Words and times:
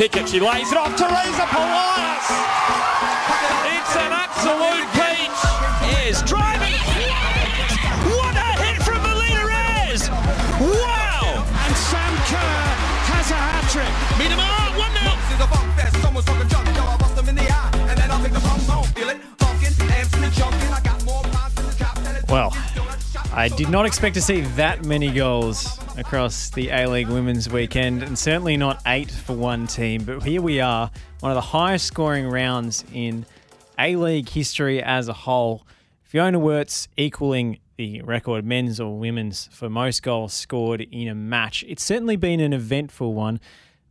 Pickett. 0.00 0.30
She 0.30 0.40
lays 0.40 0.72
it 0.72 0.78
off. 0.78 0.96
To 0.96 1.04
Teresa 1.04 1.44
Polias. 1.52 2.24
It's 3.68 3.94
an 4.00 4.12
absolute 4.16 4.88
peach. 4.96 5.40
Ayres 5.92 6.22
driving. 6.22 6.72
What 8.08 8.32
a 8.32 8.48
hit 8.64 8.80
from 8.80 8.96
Melina 9.02 9.44
Ayres. 9.44 10.08
Wow. 10.56 11.44
And 11.44 11.76
Sam 11.76 12.16
Kerr 12.32 12.64
has 13.12 13.30
a 13.30 13.34
hat 13.34 13.68
trick. 13.68 13.92
Miedema, 14.16 14.48
1 14.78 14.88
0. 14.88 15.16
This 15.20 15.34
is 15.36 15.40
a 15.44 15.48
funk 15.48 15.68
fest. 15.76 16.00
Someone's 16.00 16.24
talking 16.24 16.48
junk. 16.48 16.66
Yo, 16.74 16.82
I 16.82 16.96
bust 16.96 17.16
them 17.16 17.28
in 17.28 17.34
the 17.34 17.52
eye. 17.52 17.70
And 17.90 17.98
then 17.98 18.10
I'll 18.10 18.22
take 18.22 18.32
the 18.32 18.40
bums 18.40 18.66
home. 18.66 18.84
Feel 18.96 19.10
it? 19.10 19.20
Funkin', 19.36 19.76
amps 20.00 20.14
in 20.14 20.22
the 20.22 20.30
junkin'. 20.30 20.72
I 20.72 20.80
got 20.80 21.04
more 21.04 21.22
lines 21.24 21.60
in 21.60 21.66
the 21.66 21.74
trap 21.74 21.96
than 21.96 22.16
it's 22.16 22.32
Well, 22.32 22.56
I 23.34 23.48
did 23.48 23.68
not 23.68 23.84
expect 23.84 24.14
to 24.14 24.22
see 24.22 24.40
that 24.56 24.86
many 24.86 25.12
goals 25.12 25.79
across 26.10 26.50
the 26.50 26.70
A 26.70 26.88
League 26.88 27.08
Women's 27.08 27.48
Weekend, 27.48 28.02
and 28.02 28.18
certainly 28.18 28.56
not 28.56 28.82
eight 28.84 29.12
for 29.12 29.32
one 29.32 29.68
team. 29.68 30.02
But 30.02 30.24
here 30.24 30.42
we 30.42 30.58
are, 30.58 30.90
one 31.20 31.30
of 31.30 31.36
the 31.36 31.40
highest 31.40 31.86
scoring 31.86 32.28
rounds 32.28 32.84
in 32.92 33.24
A 33.78 33.94
League 33.94 34.28
history 34.28 34.82
as 34.82 35.06
a 35.06 35.12
whole. 35.12 35.64
Fiona 36.02 36.40
Worts 36.40 36.88
equaling 36.96 37.60
the 37.76 38.02
record, 38.02 38.44
men's 38.44 38.80
or 38.80 38.98
women's, 38.98 39.48
for 39.52 39.70
most 39.70 40.02
goals 40.02 40.34
scored 40.34 40.80
in 40.80 41.06
a 41.06 41.14
match. 41.14 41.64
It's 41.68 41.84
certainly 41.84 42.16
been 42.16 42.40
an 42.40 42.52
eventful 42.52 43.14
one. 43.14 43.38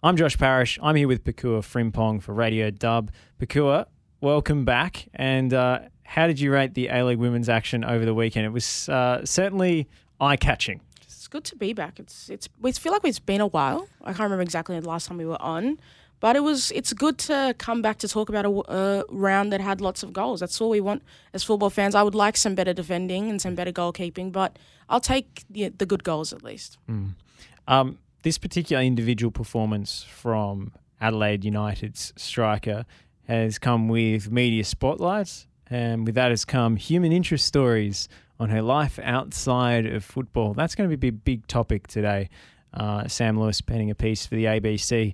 I'm 0.03 0.17
Josh 0.17 0.37
Parrish. 0.37 0.77
I'm 0.83 0.97
here 0.97 1.07
with 1.07 1.23
Pakua 1.23 1.61
Frimpong 1.61 2.21
for 2.21 2.33
Radio 2.33 2.69
Dub. 2.69 3.11
Pakua, 3.39 3.85
welcome 4.19 4.65
back. 4.65 5.07
And 5.13 5.53
uh, 5.53 5.83
how 6.03 6.27
did 6.27 6.41
you 6.41 6.51
rate 6.51 6.73
the 6.73 6.89
A 6.89 7.05
League 7.05 7.17
women's 7.17 7.47
action 7.47 7.85
over 7.85 8.03
the 8.03 8.13
weekend? 8.13 8.45
It 8.45 8.51
was 8.51 8.89
uh, 8.89 9.25
certainly 9.25 9.87
eye 10.19 10.35
catching. 10.35 10.81
Good 11.29 11.43
to 11.45 11.55
be 11.55 11.73
back. 11.73 11.99
It's 11.99 12.29
it's 12.29 12.49
we 12.59 12.71
feel 12.71 12.91
like 12.91 13.03
it's 13.05 13.19
been 13.19 13.41
a 13.41 13.47
while. 13.47 13.87
I 14.01 14.07
can't 14.07 14.21
remember 14.21 14.41
exactly 14.41 14.79
the 14.79 14.87
last 14.87 15.07
time 15.07 15.17
we 15.17 15.25
were 15.25 15.41
on, 15.41 15.79
but 16.19 16.35
it 16.35 16.39
was 16.39 16.71
it's 16.71 16.91
good 16.91 17.19
to 17.19 17.53
come 17.59 17.81
back 17.81 17.99
to 17.99 18.07
talk 18.07 18.29
about 18.29 18.45
a 18.45 19.05
round 19.09 19.53
that 19.53 19.61
had 19.61 19.79
lots 19.79 20.01
of 20.01 20.11
goals. 20.11 20.39
That's 20.39 20.59
all 20.59 20.71
we 20.71 20.81
want 20.81 21.03
as 21.33 21.43
football 21.43 21.69
fans. 21.69 21.93
I 21.93 22.01
would 22.01 22.15
like 22.15 22.35
some 22.35 22.55
better 22.55 22.73
defending 22.73 23.29
and 23.29 23.39
some 23.39 23.53
better 23.53 23.71
goalkeeping, 23.71 24.31
but 24.31 24.57
I'll 24.89 24.99
take 24.99 25.43
the, 25.49 25.69
the 25.69 25.85
good 25.85 26.03
goals 26.03 26.33
at 26.33 26.43
least. 26.43 26.79
Um, 27.67 27.99
this 28.23 28.39
particular 28.39 28.81
individual 28.81 29.31
performance 29.31 30.03
from 30.03 30.73
Adelaide 30.99 31.45
United's 31.45 32.11
striker 32.17 32.85
has 33.27 33.59
come 33.59 33.87
with 33.87 34.31
media 34.31 34.63
spotlights, 34.63 35.45
and 35.69 36.07
with 36.07 36.15
that 36.15 36.31
has 36.31 36.43
come 36.43 36.75
human 36.75 37.11
interest 37.11 37.45
stories 37.45 38.09
on 38.39 38.49
her 38.49 38.61
life 38.61 38.99
outside 39.03 39.85
of 39.85 40.03
football. 40.03 40.53
That's 40.53 40.75
going 40.75 40.89
to 40.89 40.97
be 40.97 41.09
a 41.09 41.11
big 41.11 41.47
topic 41.47 41.87
today. 41.87 42.29
Uh, 42.73 43.07
Sam 43.07 43.39
Lewis 43.39 43.61
penning 43.61 43.89
a 43.89 43.95
piece 43.95 44.25
for 44.25 44.35
the 44.35 44.45
ABC 44.45 45.13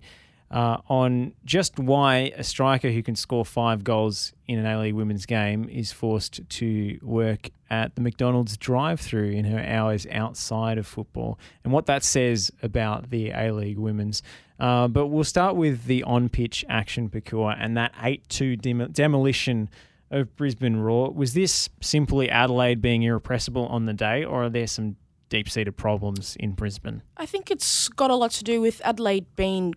uh, 0.52 0.78
on 0.88 1.34
just 1.44 1.80
why 1.80 2.32
a 2.38 2.44
striker 2.44 2.92
who 2.92 3.02
can 3.02 3.16
score 3.16 3.44
five 3.44 3.84
goals 3.84 4.34
in 4.48 4.59
an 4.59 4.66
A 4.66 4.80
League 4.80 4.94
women's 4.94 5.26
game 5.26 5.67
is 5.70 5.92
forced 5.92 6.48
to 6.48 7.00
work 7.02 7.50
at 7.70 7.95
the 7.95 8.02
McDonald's 8.02 8.56
drive 8.58 9.00
through 9.00 9.32
in 9.32 9.45
her 9.45 9.60
hours 9.60 10.06
outside 10.12 10.78
of 10.78 10.86
football 10.86 11.39
and 11.64 11.73
what 11.73 11.88
that 11.88 12.04
says 12.04 12.52
about 12.62 13.10
the 13.10 13.32
A 13.32 13.52
League 13.52 13.80
women's. 13.80 14.22
Uh, 14.60 14.88
but 14.88 15.08
we'll 15.08 15.23
start 15.23 15.56
with 15.56 15.86
the 15.86 16.04
on 16.04 16.30
pitch 16.30 16.64
action, 16.70 17.10
Pakua, 17.10 17.58
and 17.60 17.76
that 17.76 17.94
8 18.02 18.30
2 18.30 18.56
dem- 18.56 18.92
demolition 18.92 19.70
of 20.11 20.36
Brisbane 20.36 20.78
Roar. 20.78 21.11
Was 21.11 21.34
this 21.34 21.70
simply 21.81 22.30
Adelaide 22.30 22.81
being 22.81 23.03
irrepressible 23.03 23.66
on 23.67 23.86
the 23.86 23.94
day, 23.94 24.23
or 24.23 24.45
are 24.45 24.50
there 24.50 24.67
some 24.67 24.95
deep 25.30 25.50
seated 25.50 25.75
problems 25.75 26.36
in 26.39 26.52
Brisbane? 26.52 27.02
I 27.17 27.25
think 27.25 27.52
it's 27.52 27.89
got 27.89 28.11
a 28.11 28.16
lot 28.16 28.31
to 28.31 28.44
do 28.44 28.61
with 28.61 28.81
Adelaide 28.83 29.26
being 29.36 29.73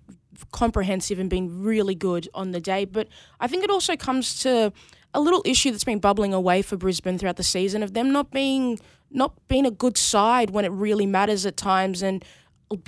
comprehensive 0.53 1.19
and 1.19 1.29
being 1.29 1.63
really 1.63 1.95
good 1.95 2.29
on 2.35 2.53
the 2.53 2.61
day, 2.61 2.85
but 2.85 3.09
I 3.41 3.49
think 3.49 3.65
it 3.65 3.71
also 3.71 3.97
comes 3.97 4.41
to 4.43 4.73
a 5.15 5.21
little 5.21 5.43
issue 5.45 5.71
that's 5.71 5.85
been 5.85 5.99
bubbling 5.99 6.35
away 6.35 6.63
for 6.63 6.77
Brisbane 6.77 7.19
throughout 7.19 7.37
the 7.37 7.43
season 7.43 7.83
of 7.83 7.95
them 7.95 8.13
not 8.13 8.31
being 8.31 8.79
not 9.11 9.35
being 9.49 9.65
a 9.65 9.71
good 9.71 9.97
side 9.97 10.51
when 10.51 10.67
it 10.67 10.71
really 10.71 11.07
matters 11.07 11.47
at 11.47 11.57
times 11.57 12.03
and 12.03 12.23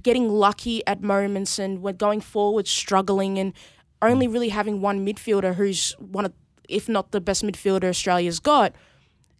getting 0.02 0.28
lucky 0.28 0.86
at 0.86 1.02
moments 1.02 1.58
and 1.58 1.80
when 1.80 1.96
going 1.96 2.20
forward 2.20 2.68
struggling 2.68 3.38
and 3.38 3.54
only 4.02 4.28
really 4.28 4.50
having 4.50 4.82
one 4.82 5.04
midfielder 5.04 5.54
who's 5.54 5.92
one 5.98 6.26
of 6.26 6.32
if 6.70 6.88
not 6.88 7.10
the 7.10 7.20
best 7.20 7.42
midfielder 7.42 7.88
Australia's 7.88 8.40
got 8.40 8.74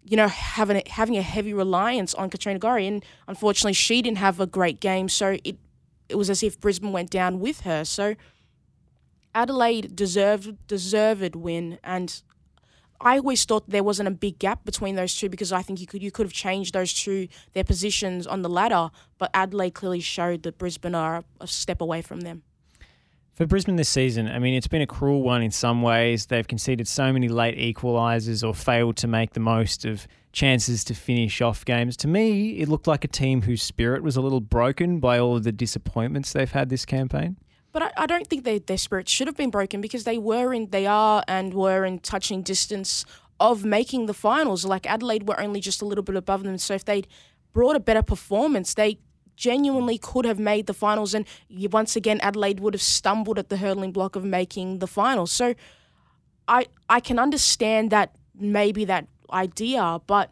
you 0.05 0.17
know, 0.17 0.29
having 0.29 0.79
a, 0.79 0.83
having 0.89 1.17
a 1.17 1.23
heavy 1.23 1.53
reliance 1.53 2.15
on 2.15 2.31
Katrina 2.31 2.59
Gorry, 2.59 2.87
and 2.87 3.05
unfortunately, 3.29 3.75
she 3.75 4.01
didn't 4.03 4.19
have 4.19 4.41
a 4.41 4.47
great 4.47 4.81
game. 4.81 5.09
So 5.09 5.37
it 5.45 5.59
it 6.09 6.17
was 6.17 6.29
as 6.29 6.43
if 6.43 6.61
Brisbane 6.61 6.93
went 6.93 7.11
down 7.11 7.39
with 7.39 7.61
her. 7.61 7.85
So 7.85 8.17
Adelaide 9.35 9.95
deserved 9.95 10.67
deserved 10.67 11.37
win, 11.37 11.79
and 11.85 12.23
I 13.01 13.19
always 13.19 13.45
thought 13.45 13.69
there 13.69 13.85
wasn't 13.85 14.09
a 14.09 14.13
big 14.13 14.39
gap 14.39 14.65
between 14.65 14.97
those 14.97 15.15
two 15.15 15.29
because 15.29 15.53
I 15.53 15.63
think 15.63 15.81
you 15.81 15.87
could 15.87 16.03
you 16.03 16.11
could 16.11 16.27
have 16.27 16.33
changed 16.33 16.75
those 16.75 16.93
two 16.93 17.29
their 17.53 17.65
positions 17.65 18.27
on 18.27 18.43
the 18.43 18.49
ladder, 18.49 18.91
but 19.19 19.31
Adelaide 19.35 19.75
clearly 19.75 20.01
showed 20.01 20.43
that 20.43 20.59
Brisbane 20.59 20.95
are 20.95 21.25
a 21.41 21.47
step 21.47 21.81
away 21.81 22.03
from 22.03 22.23
them. 22.23 22.43
For 23.41 23.47
Brisbane 23.47 23.77
this 23.77 23.89
season, 23.89 24.29
I 24.29 24.39
mean, 24.39 24.53
it's 24.53 24.67
been 24.67 24.83
a 24.83 24.87
cruel 24.87 25.23
one 25.23 25.43
in 25.43 25.51
some 25.51 25.81
ways. 25.81 26.27
They've 26.27 26.47
conceded 26.47 26.87
so 26.87 27.11
many 27.11 27.27
late 27.27 27.57
equalisers 27.57 28.47
or 28.47 28.53
failed 28.53 28.99
to 28.99 29.09
make 29.09 29.33
the 29.33 29.41
most 29.41 29.87
of 29.87 30.07
chances 30.31 30.85
to 30.85 30.95
finish 30.95 31.41
off 31.41 31.65
games. 31.65 31.97
To 31.97 32.07
me, 32.07 32.59
it 32.59 32.69
looked 32.69 32.87
like 32.87 33.03
a 33.03 33.09
team 33.09 33.41
whose 33.41 33.63
spirit 33.63 34.03
was 34.03 34.15
a 34.15 34.21
little 34.21 34.43
broken 34.43 35.01
by 35.01 35.19
all 35.19 35.39
of 35.39 35.45
the 35.45 35.53
disappointments 35.53 36.35
they've 36.35 36.53
had 36.53 36.69
this 36.69 36.85
campaign. 36.85 37.39
But 37.73 37.85
I, 37.85 37.93
I 37.97 38.07
don't 38.07 38.27
think 38.27 38.45
they, 38.45 38.59
their 38.59 38.77
spirit 38.77 39.09
should 39.09 39.27
have 39.27 39.39
been 39.39 39.49
broken 39.49 39.81
because 39.81 40.05
they 40.05 40.19
were 40.19 40.53
in, 40.53 40.69
they 40.69 40.85
are 40.85 41.25
and 41.27 41.55
were 41.55 41.87
in 41.87 42.01
touching 42.01 42.43
distance 42.43 43.07
of 43.41 43.65
making 43.65 44.05
the 44.05 44.13
finals. 44.13 44.67
Like 44.67 44.87
Adelaide 44.87 45.27
were 45.27 45.41
only 45.41 45.61
just 45.61 45.81
a 45.81 45.87
little 45.87 46.05
bit 46.05 46.15
above 46.15 46.43
them. 46.43 46.59
So 46.59 46.75
if 46.75 46.85
they'd 46.85 47.09
brought 47.55 47.75
a 47.75 47.81
better 47.81 48.03
performance, 48.03 48.75
they 48.75 48.99
genuinely 49.41 49.97
could 49.97 50.27
have 50.27 50.39
made 50.39 50.67
the 50.67 50.75
finals. 50.75 51.15
And 51.15 51.25
once 51.73 51.97
again, 51.97 52.21
Adelaide 52.21 52.61
would 52.61 52.75
have 52.75 52.83
stumbled 52.83 53.39
at 53.39 53.49
the 53.49 53.57
hurdling 53.57 53.91
block 53.91 54.15
of 54.15 54.23
making 54.23 54.81
the 54.81 54.87
finals. 54.87 55.33
So 55.33 55.55
I 56.47 56.67
I 56.89 57.01
can 57.01 57.19
understand 57.19 57.91
that 57.91 58.15
maybe 58.39 58.85
that 58.85 59.07
idea, 59.33 60.01
but 60.07 60.31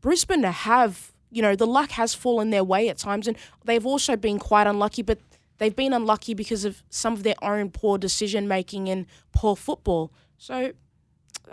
Brisbane 0.00 0.42
have 0.42 1.12
you 1.30 1.42
know 1.42 1.54
the 1.54 1.66
luck 1.66 1.92
has 1.92 2.12
fallen 2.12 2.50
their 2.50 2.64
way 2.64 2.88
at 2.88 2.98
times, 2.98 3.28
and 3.28 3.36
they've 3.64 3.86
also 3.86 4.16
been 4.16 4.38
quite 4.40 4.66
unlucky. 4.66 5.02
But 5.02 5.18
they've 5.58 5.76
been 5.76 5.92
unlucky 5.92 6.34
because 6.34 6.64
of 6.64 6.82
some 6.90 7.12
of 7.12 7.22
their 7.22 7.40
own 7.42 7.70
poor 7.70 7.98
decision 7.98 8.48
making 8.48 8.88
and 8.88 9.06
poor 9.32 9.54
football. 9.54 10.10
So 10.38 10.72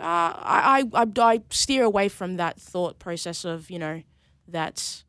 I, 0.00 0.84
I 0.92 1.06
I 1.32 1.42
steer 1.50 1.84
away 1.84 2.08
from 2.08 2.36
that 2.38 2.60
thought 2.60 2.98
process 2.98 3.44
of 3.44 3.70
you 3.70 3.78
know 3.78 4.02
that 4.48 5.04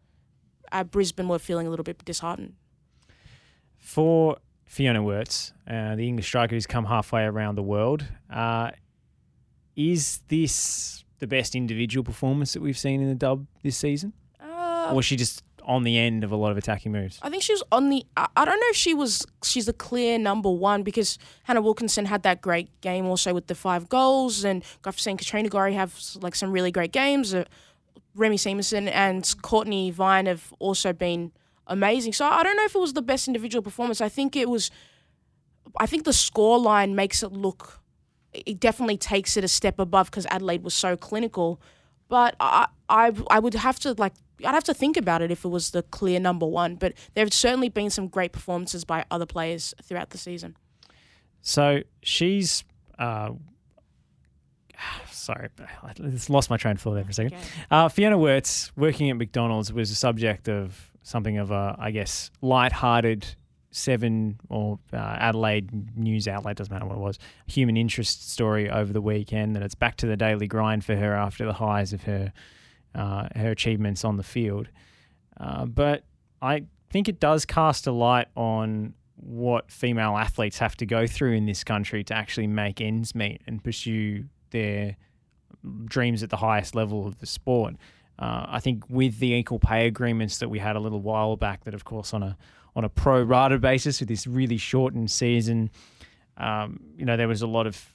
uh, 0.72 0.84
Brisbane 0.84 1.28
were 1.28 1.40
feeling 1.40 1.68
a 1.68 1.70
little 1.70 1.84
bit 1.84 2.04
disheartened. 2.06 2.54
For 3.78 4.38
Fiona 4.66 5.02
Worts, 5.02 5.54
uh, 5.68 5.96
the 5.96 6.08
English 6.08 6.28
striker 6.28 6.56
who's 6.56 6.68
come 6.68 6.86
halfway 6.86 7.24
around 7.24 7.56
the 7.56 7.64
world, 7.64 8.06
uh, 8.32 8.72
is 9.76 10.22
this 10.28 11.04
the 11.20 11.28
best 11.28 11.56
individual 11.56 12.04
performance 12.04 12.54
that 12.54 12.62
we've 12.62 12.78
seen 12.78 13.02
in 13.02 13.08
the 13.08 13.16
dub 13.16 13.46
this 13.64 13.78
season? 13.78 14.14
Uh, 14.42 14.90
Or 14.92 14.96
was 14.96 15.06
she 15.06 15.16
just 15.16 15.44
on 15.64 15.84
the 15.84 15.98
end 15.98 16.24
of 16.24 16.32
a 16.32 16.36
lot 16.36 16.52
of 16.52 16.58
attacking 16.58 16.92
moves? 16.92 17.20
I 17.22 17.30
think 17.30 17.44
she 17.44 17.54
was 17.54 17.64
on 17.72 17.90
the. 17.90 18.06
I, 18.18 18.28
don't 18.46 18.60
know 18.60 18.68
if 18.70 18.76
she 18.76 18.94
was. 18.94 19.26
She's 19.44 19.68
a 19.68 19.74
clear 19.74 20.18
number 20.18 20.50
one 20.50 20.84
because 20.84 21.18
Hannah 21.44 21.62
Wilkinson 21.62 22.06
had 22.06 22.24
that 22.24 22.42
great 22.42 22.70
game 22.82 23.06
also 23.06 23.34
with 23.34 23.48
the 23.48 23.56
five 23.56 23.88
goals, 23.88 24.44
and 24.44 24.64
I've 24.86 25.00
seen 25.00 25.18
Katrina 25.18 25.50
Gorry 25.50 25.74
have 25.74 25.98
like 26.22 26.36
some 26.36 26.52
really 26.52 26.72
great 26.72 26.92
games. 26.92 27.34
Uh, 27.34 27.46
Remy 28.16 28.38
Siemsen 28.38 28.90
and 28.92 29.24
Cortnee 29.42 29.94
Vine 29.94 30.26
have 30.26 30.54
also 30.60 30.94
been 30.94 31.32
amazing. 31.68 32.14
So 32.14 32.26
I 32.26 32.44
don't 32.44 32.58
know 32.58 32.66
if 32.66 32.76
it 32.76 32.80
was 32.80 32.94
the 32.94 33.02
best 33.02 33.28
individual 33.28 33.62
performance. 33.62 34.02
I 34.02 34.10
think 34.10 34.36
it 34.36 34.50
was. 34.50 34.72
I 35.80 35.86
think 35.86 36.04
the 36.04 36.14
score 36.14 36.60
line 36.60 36.96
makes 36.96 37.24
it 37.24 37.32
look. 37.32 37.80
It 38.34 38.60
definitely 38.60 38.98
takes 38.98 39.38
it 39.38 39.44
a 39.44 39.48
step 39.48 39.80
above 39.80 40.10
because 40.10 40.26
Adelaide 40.28 40.64
was 40.64 40.74
so 40.74 40.98
clinical. 40.98 41.62
But 42.10 42.36
I, 42.40 42.68
I, 42.90 43.14
I 43.30 43.40
would 43.40 43.54
have 43.54 43.80
to 43.82 43.94
like. 43.94 44.14
I'd 44.44 44.54
have 44.54 44.64
to 44.66 44.74
think 44.74 44.98
about 44.98 45.22
it 45.22 45.32
if 45.32 45.46
it 45.46 45.50
was 45.50 45.72
the 45.72 45.84
clear 45.84 46.20
number 46.20 46.46
one. 46.46 46.76
But 46.76 46.94
there 47.14 47.24
have 47.24 47.34
certainly 47.34 47.70
been 47.70 47.90
some 47.90 48.08
great 48.08 48.32
performances 48.32 48.84
by 48.84 49.06
other 49.12 49.26
players 49.26 49.74
throughout 49.84 50.10
the 50.10 50.18
season. 50.18 50.58
So 51.42 51.84
she's. 52.02 52.64
Uh, 52.98 53.32
sorry, 55.12 55.50
I 55.84 55.94
just 55.94 56.30
lost 56.30 56.50
my 56.50 56.58
train 56.58 56.76
of 56.76 56.82
thought 56.82 56.94
there 56.94 57.04
for 57.04 57.12
a 57.12 57.14
second. 57.14 57.34
Okay. 57.34 57.46
Uh, 57.70 57.90
Fiona 57.90 58.18
Worts 58.18 58.72
working 58.76 59.10
at 59.10 59.18
McDonald's 59.18 59.72
was 59.72 59.92
a 59.92 59.96
subject 59.96 60.48
of 60.50 60.92
something 61.04 61.38
of 61.38 61.52
a, 61.52 61.76
I 61.80 61.92
guess, 61.92 62.32
light-hearted 62.42 63.36
Seven 63.72 64.40
or 64.50 64.80
uh, 64.92 64.98
Adelaide 64.98 65.96
news 65.96 66.28
outlet 66.28 66.58
doesn't 66.58 66.74
matter 66.74 66.88
what 66.88 66.96
it 66.96 67.02
was 67.02 67.20
human 67.46 67.78
interest 67.78 68.28
story 68.32 68.68
over 68.68 68.92
the 68.92 69.02
weekend 69.02 69.56
that 69.56 69.62
it's 69.62 69.76
back 69.76 69.96
to 69.98 70.08
the 70.08 70.18
daily 70.18 70.48
grind 70.48 70.84
for 70.84 70.96
her 70.96 71.14
after 71.14 71.46
the 71.46 71.54
highs 71.54 71.94
of 71.94 72.02
her 72.04 72.34
uh, 72.96 73.28
her 73.36 73.52
achievements 73.52 74.04
on 74.04 74.18
the 74.18 74.24
field. 74.24 74.70
Uh, 75.40 75.68
but 75.68 76.04
I 76.42 76.64
think 76.90 77.08
it 77.08 77.20
does 77.20 77.46
cast 77.46 77.86
a 77.86 77.92
light 77.92 78.28
on 78.36 78.96
what 79.18 79.70
female 79.70 80.18
athletes 80.18 80.58
have 80.58 80.76
to 80.78 80.88
go 80.88 81.06
through 81.06 81.34
in 81.34 81.46
this 81.46 81.64
country 81.64 82.04
to 82.06 82.16
actually 82.16 82.48
make 82.48 82.82
ends 82.82 83.14
meet 83.14 83.40
and 83.46 83.64
pursue 83.64 84.26
their 84.52 84.98
dreams 85.86 86.24
at 86.24 86.30
the 86.30 86.38
highest 86.38 86.76
level 86.76 87.06
of 87.06 87.20
the 87.20 87.26
sport. 87.26 87.76
Uh, 88.18 88.46
I 88.48 88.60
think 88.60 88.84
with 88.90 89.20
the 89.20 89.34
equal 89.34 89.60
pay 89.60 89.88
agreements 89.88 90.40
that 90.40 90.50
we 90.50 90.60
had 90.60 90.76
a 90.76 90.80
little 90.80 91.00
while 91.00 91.36
back, 91.38 91.64
that 91.64 91.74
of 91.74 91.86
course 91.86 92.14
on 92.14 92.24
a 92.24 92.38
on 92.76 92.84
a 92.84 92.90
pro 92.90 93.22
rata 93.24 93.58
basis 93.58 94.00
with 94.00 94.10
this 94.10 94.28
really 94.28 94.58
shortened 94.58 95.10
season, 95.10 95.70
um, 96.38 96.80
you 96.98 97.06
know 97.06 97.18
there 97.18 97.28
was 97.28 97.42
a 97.42 97.48
lot 97.48 97.66
of 97.66 97.94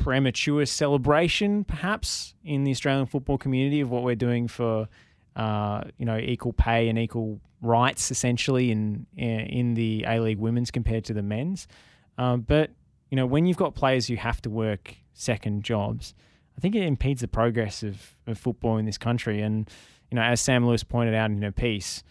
premature 0.00 0.64
celebration, 0.66 1.64
perhaps 1.64 2.34
in 2.44 2.64
the 2.64 2.70
Australian 2.70 3.06
football 3.06 3.38
community 3.38 3.80
of 3.80 3.90
what 3.90 4.02
we're 4.02 4.14
doing 4.14 4.48
for 4.48 4.88
uh, 5.36 5.82
you 5.96 6.04
know 6.04 6.18
equal 6.18 6.52
pay 6.52 6.88
and 6.88 6.98
equal 6.98 7.40
rights 7.62 8.10
essentially 8.10 8.70
in 8.70 9.06
in 9.16 9.74
the 9.74 10.04
A 10.06 10.20
League 10.20 10.38
women's 10.38 10.70
compared 10.70 11.04
to 11.06 11.14
the 11.14 11.22
men's. 11.22 11.66
Um, 12.18 12.42
but 12.42 12.70
you 13.10 13.16
know 13.16 13.24
when 13.24 13.46
you've 13.46 13.56
got 13.56 13.74
players 13.74 14.06
who 14.06 14.16
have 14.16 14.42
to 14.42 14.50
work 14.50 14.96
second 15.14 15.62
jobs 15.64 16.14
I 16.56 16.60
think 16.60 16.74
it 16.74 16.82
impedes 16.82 17.22
the 17.22 17.28
progress 17.28 17.82
of, 17.82 18.14
of 18.26 18.36
football 18.36 18.76
in 18.76 18.84
this 18.84 18.98
country. 18.98 19.40
And, 19.40 19.70
you 20.10 20.16
know, 20.16 20.22
as 20.22 20.38
Sam 20.38 20.66
Lewis 20.66 20.84
pointed 20.84 21.14
out 21.14 21.30
in 21.30 21.40
her 21.40 21.50
piece, 21.50 22.02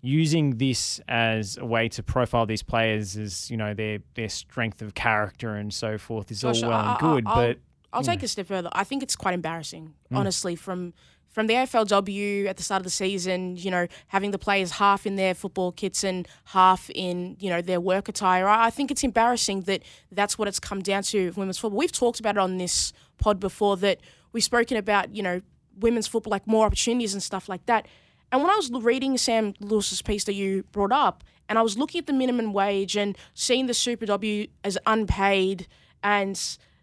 using 0.00 0.58
this 0.58 1.00
as 1.08 1.58
a 1.58 1.64
way 1.66 1.88
to 1.88 2.02
profile 2.02 2.46
these 2.46 2.62
players 2.62 3.16
as, 3.16 3.50
you 3.50 3.56
know, 3.56 3.74
their 3.74 3.98
their 4.14 4.28
strength 4.28 4.80
of 4.80 4.94
character 4.94 5.56
and 5.56 5.74
so 5.74 5.98
forth 5.98 6.30
is 6.30 6.42
Gosh, 6.42 6.62
all 6.62 6.70
well 6.70 6.78
I- 6.78 6.90
and 6.92 6.98
good. 7.00 7.26
I- 7.26 7.30
I'll- 7.30 7.36
but 7.48 7.58
I'll 7.92 8.02
you 8.02 8.06
take 8.06 8.20
know. 8.20 8.24
a 8.26 8.28
step 8.28 8.46
further. 8.46 8.68
I 8.72 8.84
think 8.84 9.02
it's 9.02 9.16
quite 9.16 9.34
embarrassing, 9.34 9.94
Mm. 10.12 10.16
honestly, 10.18 10.54
from 10.54 10.94
from 11.30 11.46
the 11.46 11.54
AFLW 11.54 12.46
at 12.46 12.56
the 12.56 12.62
start 12.62 12.80
of 12.80 12.84
the 12.84 12.90
season, 12.90 13.56
you 13.56 13.70
know, 13.70 13.86
having 14.08 14.32
the 14.32 14.38
players 14.38 14.72
half 14.72 15.06
in 15.06 15.16
their 15.16 15.34
football 15.34 15.72
kits 15.72 16.02
and 16.02 16.26
half 16.46 16.90
in, 16.90 17.36
you 17.38 17.48
know, 17.48 17.62
their 17.62 17.80
work 17.80 18.08
attire. 18.08 18.48
I 18.48 18.70
think 18.70 18.90
it's 18.90 19.04
embarrassing 19.04 19.62
that 19.62 19.82
that's 20.10 20.38
what 20.38 20.48
it's 20.48 20.60
come 20.60 20.82
down 20.82 21.04
to 21.04 21.32
women's 21.36 21.58
football. 21.58 21.78
We've 21.78 21.92
talked 21.92 22.20
about 22.20 22.36
it 22.36 22.40
on 22.40 22.58
this 22.58 22.92
pod 23.18 23.38
before 23.38 23.76
that 23.78 24.00
we've 24.32 24.44
spoken 24.44 24.76
about, 24.76 25.14
you 25.14 25.22
know, 25.22 25.40
women's 25.78 26.08
football, 26.08 26.32
like 26.32 26.46
more 26.46 26.66
opportunities 26.66 27.14
and 27.14 27.22
stuff 27.22 27.48
like 27.48 27.64
that. 27.66 27.86
And 28.32 28.42
when 28.42 28.50
I 28.50 28.56
was 28.56 28.70
reading 28.70 29.16
Sam 29.16 29.54
Lewis's 29.60 30.02
piece 30.02 30.24
that 30.24 30.34
you 30.34 30.64
brought 30.72 30.92
up, 30.92 31.24
and 31.48 31.58
I 31.58 31.62
was 31.62 31.76
looking 31.76 31.98
at 31.98 32.06
the 32.06 32.12
minimum 32.12 32.52
wage 32.52 32.96
and 32.96 33.18
seeing 33.34 33.66
the 33.66 33.74
Super 33.74 34.06
W 34.06 34.46
as 34.62 34.78
unpaid 34.86 35.66
and 36.02 36.40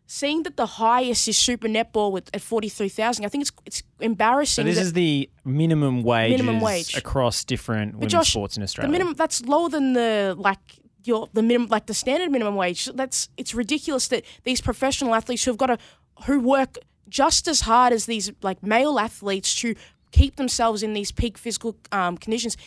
seeing 0.07 0.43
that 0.43 0.57
the 0.57 0.65
highest 0.65 1.27
is 1.27 1.37
Super 1.37 1.67
Netball 1.67 2.11
with 2.11 2.29
at 2.33 2.41
forty 2.41 2.69
three 2.69 2.89
thousand, 2.89 3.25
I 3.25 3.29
think 3.29 3.43
it's 3.43 3.51
it's 3.65 3.83
embarrassing. 3.99 4.63
So 4.63 4.69
this 4.69 4.79
is 4.79 4.93
the 4.93 5.29
minimum 5.45 6.01
wage 6.01 6.31
Minimum 6.31 6.61
wage. 6.61 6.95
across 6.97 7.43
different 7.43 7.95
women's 7.95 8.13
Josh, 8.13 8.31
sports 8.31 8.57
in 8.57 8.63
Australia. 8.63 8.87
the 8.87 8.91
minimum 8.91 9.13
that's 9.13 9.43
lower 9.45 9.69
than 9.69 9.93
the 9.93 10.35
like 10.37 10.59
your 11.03 11.29
the 11.33 11.43
minimum 11.43 11.67
like 11.69 11.85
the 11.85 11.93
standard 11.93 12.31
minimum 12.31 12.55
wage. 12.55 12.89
That's 12.95 13.29
it's 13.37 13.53
ridiculous 13.53 14.07
that 14.07 14.23
these 14.43 14.61
professional 14.61 15.13
athletes 15.13 15.43
who 15.43 15.51
have 15.51 15.57
got 15.57 15.67
to 15.67 15.77
who 16.25 16.39
work 16.39 16.77
just 17.09 17.47
as 17.47 17.61
hard 17.61 17.93
as 17.93 18.05
these 18.05 18.31
like 18.41 18.63
male 18.63 18.99
athletes 18.99 19.55
to 19.61 19.75
keep 20.11 20.37
themselves 20.37 20.83
in 20.83 20.93
these 20.93 21.11
peak 21.11 21.37
physical 21.37 21.75
um, 21.91 22.17
conditions 22.17 22.57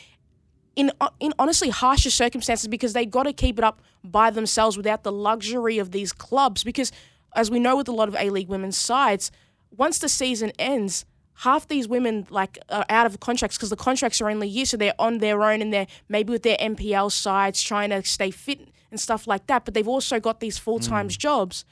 in 0.76 0.92
in 1.19 1.32
honestly 1.38 1.69
harsher 1.70 2.10
circumstances 2.10 2.69
because 2.69 2.92
they 2.92 3.04
got 3.04 3.25
to 3.25 3.32
keep 3.32 3.58
it 3.58 3.64
up 3.64 3.81
by 4.04 4.31
themselves 4.31 4.76
without 4.76 5.02
the 5.02 5.12
luxury 5.12 5.78
of 5.78 5.90
these 5.90 6.12
clubs 6.12 6.64
because 6.64 6.92
as 7.34 7.50
we 7.50 7.58
know 7.58 7.76
with 7.76 7.88
a 7.88 7.92
lot 7.92 8.08
of 8.08 8.16
A 8.16 8.30
League 8.30 8.48
women's 8.48 8.76
sides 8.76 9.30
once 9.70 9.98
the 9.98 10.08
season 10.08 10.52
ends 10.58 11.04
half 11.34 11.66
these 11.68 11.88
women 11.88 12.26
like 12.30 12.58
are 12.68 12.84
out 12.88 13.06
of 13.06 13.18
contracts 13.20 13.56
because 13.56 13.70
the 13.70 13.76
contracts 13.76 14.20
are 14.20 14.28
only 14.28 14.46
a 14.46 14.50
year 14.50 14.64
so 14.64 14.76
they're 14.76 14.94
on 14.98 15.18
their 15.18 15.42
own 15.42 15.62
and 15.62 15.72
they're 15.72 15.86
maybe 16.08 16.32
with 16.32 16.42
their 16.42 16.56
NPL 16.58 17.10
sides 17.10 17.62
trying 17.62 17.90
to 17.90 18.02
stay 18.04 18.30
fit 18.30 18.68
and 18.90 19.00
stuff 19.00 19.26
like 19.26 19.46
that 19.46 19.64
but 19.64 19.74
they've 19.74 19.88
also 19.88 20.20
got 20.20 20.40
these 20.40 20.58
full-time 20.58 21.08
mm. 21.08 21.18
jobs 21.18 21.64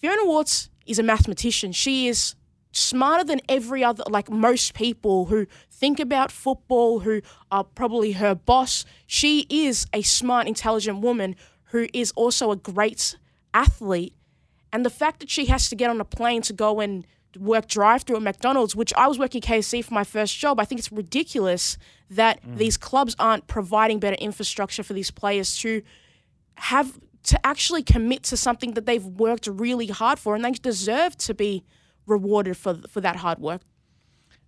Fiona 0.00 0.26
Worts 0.26 0.70
is 0.86 0.98
a 0.98 1.02
mathematician. 1.02 1.72
She 1.72 2.08
is 2.08 2.34
smarter 2.72 3.22
than 3.22 3.42
every 3.50 3.84
other, 3.84 4.02
like 4.08 4.30
most 4.30 4.72
people 4.72 5.26
who 5.26 5.46
think 5.70 6.00
about 6.00 6.32
football, 6.32 7.00
who 7.00 7.20
are 7.50 7.64
probably 7.64 8.12
her 8.12 8.34
boss. 8.34 8.86
She 9.06 9.46
is 9.50 9.86
a 9.92 10.00
smart, 10.00 10.46
intelligent 10.46 11.00
woman 11.00 11.36
who 11.64 11.86
is 11.92 12.12
also 12.12 12.50
a 12.50 12.56
great 12.56 13.18
athlete. 13.52 14.14
And 14.72 14.84
the 14.84 14.90
fact 14.90 15.20
that 15.20 15.30
she 15.30 15.46
has 15.46 15.68
to 15.68 15.76
get 15.76 15.90
on 15.90 16.00
a 16.00 16.04
plane 16.04 16.42
to 16.42 16.52
go 16.52 16.80
and 16.80 17.06
work 17.38 17.66
drive 17.68 18.02
through 18.02 18.16
at 18.16 18.22
McDonald's, 18.22 18.74
which 18.74 18.92
I 18.94 19.06
was 19.06 19.18
working 19.18 19.40
KFC 19.40 19.84
for 19.84 19.94
my 19.94 20.04
first 20.04 20.36
job, 20.38 20.60
I 20.60 20.64
think 20.64 20.78
it's 20.78 20.90
ridiculous 20.90 21.76
that 22.10 22.44
mm. 22.44 22.56
these 22.56 22.76
clubs 22.76 23.14
aren't 23.18 23.46
providing 23.46 24.00
better 24.00 24.16
infrastructure 24.16 24.82
for 24.82 24.92
these 24.92 25.10
players 25.10 25.56
to 25.58 25.82
have 26.54 26.98
to 27.22 27.46
actually 27.46 27.82
commit 27.82 28.22
to 28.24 28.36
something 28.36 28.72
that 28.72 28.86
they've 28.86 29.04
worked 29.04 29.46
really 29.46 29.88
hard 29.88 30.18
for 30.18 30.34
and 30.34 30.44
they 30.44 30.52
deserve 30.52 31.16
to 31.18 31.34
be 31.34 31.64
rewarded 32.06 32.56
for 32.56 32.74
for 32.88 33.00
that 33.00 33.16
hard 33.16 33.38
work. 33.38 33.62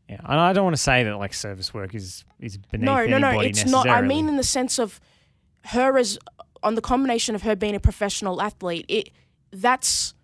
yeah, 0.09 0.21
and 0.25 0.41
I 0.41 0.53
don't 0.53 0.65
want 0.65 0.77
to 0.77 0.83
say 0.83 1.05
that 1.05 1.17
like 1.17 1.35
service 1.35 1.73
work 1.73 1.95
is 1.95 2.25
is 2.41 2.57
beneath 2.57 2.85
No, 2.85 3.07
no, 3.07 3.19
no, 3.19 3.41
it's 3.41 3.67
not. 3.67 3.89
I 3.89 4.03
mean 4.03 4.29
in 4.29 4.37
the 4.37 4.43
sense 4.43 4.79
of 4.79 5.01
her 5.67 5.97
as 5.99 6.19
on 6.63 6.75
the 6.75 6.81
combination 6.81 7.35
of 7.35 7.43
her 7.43 7.57
being 7.57 7.75
a 7.75 7.81
professional 7.81 8.41
athlete. 8.41 8.85
It 8.89 9.11
that's 9.53 10.15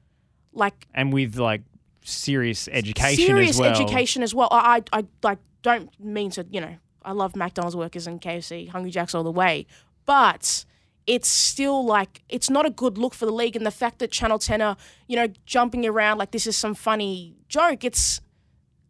like 0.53 0.87
and 0.95 1.13
with 1.13 1.37
like 1.37 1.63
serious 2.03 2.69
education 2.73 3.27
serious 3.27 3.51
as 3.51 3.61
well. 3.61 3.71
education 3.71 4.23
as 4.23 4.35
well. 4.35 4.49
I, 4.51 4.83
I 4.93 4.99
I 5.01 5.07
like 5.23 5.39
don't 5.63 5.91
mean 6.01 6.31
to, 6.31 6.47
you 6.51 6.61
know, 6.61 6.77
I 7.03 7.13
love 7.13 7.37
McDonald's 7.37 7.77
workers 7.77 8.07
and 8.07 8.21
KFC, 8.21 8.69
Hungry 8.69 8.91
Jacks 8.91 9.15
all 9.15 9.23
the 9.25 9.31
way, 9.31 9.67
but 10.07 10.65
it's 11.07 11.29
still 11.29 11.85
like 11.85 12.23
it's 12.29 12.51
not 12.51 12.67
a 12.67 12.71
good 12.71 12.99
look 12.99 13.15
for 13.15 13.27
the 13.27 13.33
league. 13.33 13.57
And 13.57 13.65
the 13.65 13.71
fact 13.71 13.99
that 13.99 14.11
Channel 14.11 14.39
10 14.39 14.61
are, 14.61 14.77
you 15.07 15.17
know, 15.17 15.29
jumping 15.47 15.87
around 15.87 16.19
like 16.19 16.31
this 16.31 16.47
is 16.47 16.57
some 16.57 16.75
funny 16.75 17.37
joke, 17.49 17.85
it's 17.85 18.21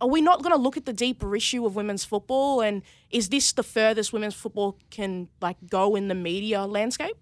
are 0.01 0.09
we 0.09 0.21
not 0.21 0.43
going 0.43 0.55
to 0.55 0.61
look 0.61 0.77
at 0.77 0.87
the 0.87 0.93
deeper 0.93 1.35
issue 1.35 1.67
of 1.67 1.75
women's 1.75 2.05
football? 2.05 2.61
And 2.61 2.83
is 3.11 3.29
this 3.31 3.53
the 3.53 3.65
furthest 3.65 4.13
women's 4.13 4.35
football 4.35 4.79
can 4.91 5.29
like 5.41 5.57
go 5.69 5.97
in 5.97 6.09
the 6.09 6.15
media 6.15 6.65
landscape? 6.65 7.17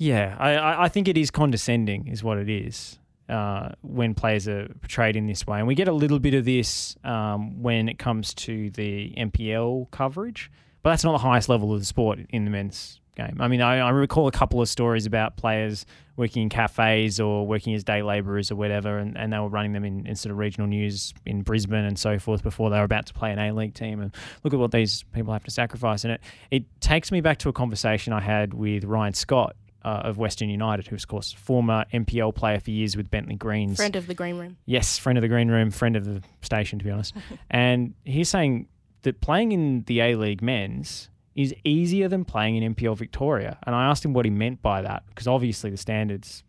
Yeah, 0.00 0.34
I, 0.38 0.84
I 0.84 0.88
think 0.88 1.08
it 1.08 1.18
is 1.18 1.30
condescending, 1.30 2.08
is 2.08 2.24
what 2.24 2.38
it 2.38 2.48
is, 2.48 2.98
uh, 3.28 3.72
when 3.82 4.14
players 4.14 4.48
are 4.48 4.66
portrayed 4.80 5.14
in 5.14 5.26
this 5.26 5.46
way. 5.46 5.58
And 5.58 5.68
we 5.68 5.74
get 5.74 5.88
a 5.88 5.92
little 5.92 6.18
bit 6.18 6.32
of 6.32 6.46
this 6.46 6.96
um, 7.04 7.62
when 7.62 7.86
it 7.86 7.98
comes 7.98 8.32
to 8.34 8.70
the 8.70 9.12
NPL 9.18 9.90
coverage, 9.90 10.50
but 10.82 10.88
that's 10.88 11.04
not 11.04 11.12
the 11.12 11.18
highest 11.18 11.50
level 11.50 11.74
of 11.74 11.80
the 11.80 11.84
sport 11.84 12.18
in 12.30 12.46
the 12.46 12.50
men's 12.50 12.98
game. 13.14 13.36
I 13.40 13.48
mean, 13.48 13.60
I, 13.60 13.80
I 13.80 13.90
recall 13.90 14.26
a 14.26 14.32
couple 14.32 14.62
of 14.62 14.70
stories 14.70 15.04
about 15.04 15.36
players 15.36 15.84
working 16.16 16.44
in 16.44 16.48
cafes 16.48 17.20
or 17.20 17.46
working 17.46 17.74
as 17.74 17.84
day 17.84 18.00
labourers 18.00 18.50
or 18.50 18.56
whatever, 18.56 18.96
and, 18.96 19.18
and 19.18 19.30
they 19.30 19.38
were 19.38 19.48
running 19.50 19.72
them 19.72 19.84
in, 19.84 20.06
in 20.06 20.16
sort 20.16 20.30
of 20.30 20.38
regional 20.38 20.66
news 20.66 21.12
in 21.26 21.42
Brisbane 21.42 21.84
and 21.84 21.98
so 21.98 22.18
forth 22.18 22.42
before 22.42 22.70
they 22.70 22.78
were 22.78 22.84
about 22.84 23.04
to 23.04 23.12
play 23.12 23.32
an 23.32 23.38
A 23.38 23.52
League 23.52 23.74
team. 23.74 24.00
And 24.00 24.14
look 24.44 24.54
at 24.54 24.58
what 24.58 24.70
these 24.70 25.02
people 25.12 25.34
have 25.34 25.44
to 25.44 25.50
sacrifice. 25.50 26.04
And 26.04 26.14
it, 26.14 26.22
it 26.50 26.80
takes 26.80 27.12
me 27.12 27.20
back 27.20 27.36
to 27.40 27.50
a 27.50 27.52
conversation 27.52 28.14
I 28.14 28.20
had 28.20 28.54
with 28.54 28.84
Ryan 28.84 29.12
Scott 29.12 29.56
uh, 29.84 30.02
of 30.04 30.18
Western 30.18 30.48
United, 30.50 30.86
who's, 30.86 31.04
of 31.04 31.08
course, 31.08 31.32
former 31.32 31.84
NPL 31.92 32.34
player 32.34 32.60
for 32.60 32.70
years 32.70 32.96
with 32.96 33.10
Bentleigh 33.10 33.36
Greens. 33.36 33.76
Friend 33.76 33.96
of 33.96 34.06
the 34.06 34.14
green 34.14 34.38
room. 34.38 34.56
Yes, 34.66 34.98
friend 34.98 35.16
of 35.16 35.22
the 35.22 35.28
green 35.28 35.48
room, 35.48 35.70
friend 35.70 35.96
of 35.96 36.04
the 36.04 36.22
station, 36.42 36.78
to 36.78 36.84
be 36.84 36.90
honest. 36.90 37.14
and 37.50 37.94
he's 38.04 38.28
saying 38.28 38.68
that 39.02 39.20
playing 39.20 39.52
in 39.52 39.84
the 39.86 40.00
A 40.00 40.16
League 40.16 40.42
men's 40.42 41.08
is 41.34 41.54
easier 41.64 42.08
than 42.08 42.24
playing 42.24 42.56
in 42.56 42.74
NPL 42.74 42.96
Victoria. 42.96 43.58
And 43.64 43.74
I 43.74 43.86
asked 43.86 44.04
him 44.04 44.12
what 44.12 44.26
he 44.26 44.30
meant 44.30 44.62
by 44.62 44.82
that, 44.82 45.04
because 45.08 45.26
obviously 45.26 45.70
the 45.70 45.76
standard's 45.76 46.44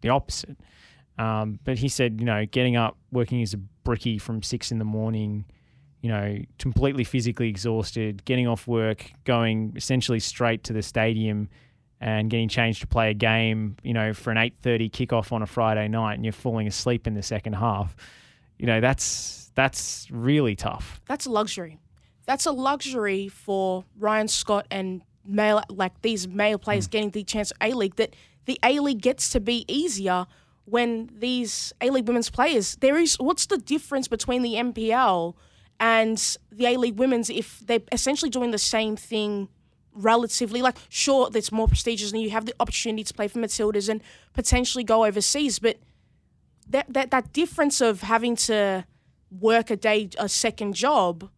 the 0.00 0.08
opposite. 0.08 0.58
Um, 1.18 1.60
but 1.64 1.78
he 1.78 1.88
said, 1.88 2.20
you 2.20 2.26
know, 2.26 2.44
getting 2.46 2.76
up, 2.76 2.96
working 3.12 3.42
as 3.42 3.54
a 3.54 3.60
brickie 3.84 4.20
from 4.20 4.42
six 4.42 4.72
in 4.72 4.78
the 4.78 4.84
morning, 4.84 5.44
you 6.00 6.08
know, 6.08 6.38
completely 6.58 7.04
physically 7.04 7.48
exhausted, 7.48 8.24
getting 8.24 8.48
off 8.48 8.66
work, 8.66 9.12
going 9.24 9.72
essentially 9.76 10.20
straight 10.20 10.64
to 10.64 10.72
the 10.72 10.82
stadium 10.82 11.48
and 12.04 12.28
getting 12.28 12.50
changed 12.50 12.82
to 12.82 12.86
play 12.86 13.10
a 13.10 13.14
game, 13.14 13.76
you 13.82 13.94
know, 13.94 14.12
for 14.12 14.30
an 14.30 14.36
8:30 14.36 14.90
kickoff 14.90 15.32
on 15.32 15.40
a 15.40 15.46
Friday 15.46 15.88
night 15.88 16.14
and 16.14 16.24
you're 16.24 16.34
falling 16.34 16.66
asleep 16.66 17.06
in 17.06 17.14
the 17.14 17.22
second 17.22 17.54
half. 17.54 17.96
You 18.58 18.66
know, 18.66 18.80
that's 18.82 19.50
that's 19.54 20.06
really 20.10 20.54
tough. 20.54 21.00
That's 21.08 21.24
a 21.24 21.30
luxury. 21.30 21.80
That's 22.26 22.44
a 22.44 22.52
luxury 22.52 23.28
for 23.28 23.86
Ryan 23.98 24.28
Scott 24.28 24.66
and 24.70 25.00
male 25.24 25.62
like 25.70 26.02
these 26.02 26.28
male 26.28 26.58
players 26.58 26.86
mm. 26.86 26.90
getting 26.90 27.10
the 27.10 27.24
chance 27.24 27.52
at 27.58 27.70
A 27.70 27.74
League 27.74 27.96
that 27.96 28.14
the 28.44 28.58
A 28.62 28.80
League 28.80 29.00
gets 29.00 29.30
to 29.30 29.40
be 29.40 29.64
easier 29.66 30.26
when 30.66 31.08
these 31.10 31.72
A 31.80 31.88
League 31.88 32.06
women's 32.06 32.28
players 32.28 32.76
there 32.76 32.98
is 32.98 33.14
what's 33.18 33.46
the 33.46 33.56
difference 33.56 34.08
between 34.08 34.42
the 34.42 34.54
NPL 34.54 35.34
and 35.80 36.36
the 36.52 36.66
A 36.66 36.76
League 36.76 36.98
women's 36.98 37.30
if 37.30 37.60
they're 37.60 37.80
essentially 37.90 38.28
doing 38.30 38.50
the 38.50 38.58
same 38.58 38.94
thing 38.96 39.48
relatively 39.94 40.60
like 40.60 40.76
sure 40.88 41.30
that's 41.30 41.52
more 41.52 41.68
prestigious 41.68 42.12
and 42.12 42.20
you 42.20 42.30
have 42.30 42.46
the 42.46 42.54
opportunity 42.60 43.04
to 43.04 43.14
play 43.14 43.28
for 43.28 43.38
Matildas 43.38 43.88
and 43.88 44.02
potentially 44.32 44.84
go 44.84 45.04
overseas 45.04 45.58
but 45.58 45.78
that 46.68 46.86
that, 46.92 47.10
that 47.10 47.32
difference 47.32 47.80
of 47.80 48.02
having 48.02 48.36
to 48.36 48.84
work 49.30 49.70
a 49.70 49.76
day 49.76 50.08
a 50.18 50.28
second 50.28 50.74
job 50.74 51.30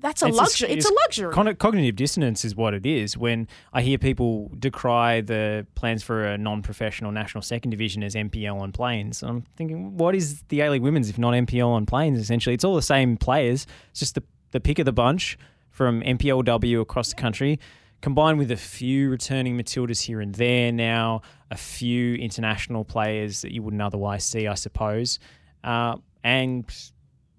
that's 0.00 0.22
a 0.22 0.26
It's 0.26 0.36
luxury. 0.36 0.70
It's, 0.70 0.88
a 0.88 0.94
luxury. 0.94 1.32
Con- 1.32 1.56
cognitive 1.56 1.96
dissonance 1.96 2.44
is 2.44 2.54
what 2.54 2.72
it 2.72 2.86
is. 2.86 3.16
When 3.16 3.48
I 3.72 3.82
hear 3.82 3.98
people 3.98 4.50
decry 4.58 5.20
the 5.20 5.66
plans 5.74 6.02
for 6.02 6.24
a 6.24 6.38
non-professional 6.38 7.10
national 7.10 7.42
second 7.42 7.70
division 7.70 8.02
as 8.02 8.14
NPL 8.14 8.60
on 8.60 8.72
planes, 8.72 9.22
I'm 9.22 9.42
thinking, 9.56 9.96
what 9.96 10.14
is 10.14 10.42
the 10.50 10.60
A 10.60 10.70
League 10.70 10.82
Women's 10.82 11.10
if 11.10 11.18
not 11.18 11.34
NPL 11.34 11.68
on 11.68 11.84
planes? 11.84 12.20
Essentially, 12.20 12.54
it's 12.54 12.64
all 12.64 12.76
the 12.76 12.82
same 12.82 13.16
players. 13.16 13.66
It's 13.90 14.00
just 14.00 14.14
the 14.14 14.22
the 14.50 14.60
pick 14.60 14.78
of 14.78 14.86
the 14.86 14.92
bunch 14.92 15.36
from 15.78 16.02
NPLW 16.02 16.80
across 16.80 17.10
the 17.10 17.14
country, 17.14 17.60
combined 18.00 18.36
with 18.36 18.50
a 18.50 18.56
few 18.56 19.08
returning 19.10 19.56
Matildas 19.56 20.02
here 20.02 20.20
and 20.20 20.34
there. 20.34 20.72
Now, 20.72 21.22
a 21.52 21.56
few 21.56 22.16
international 22.16 22.84
players 22.84 23.42
that 23.42 23.52
you 23.52 23.62
wouldn't 23.62 23.80
otherwise 23.80 24.24
see, 24.24 24.48
I 24.48 24.54
suppose, 24.54 25.20
uh, 25.62 25.98
and 26.24 26.64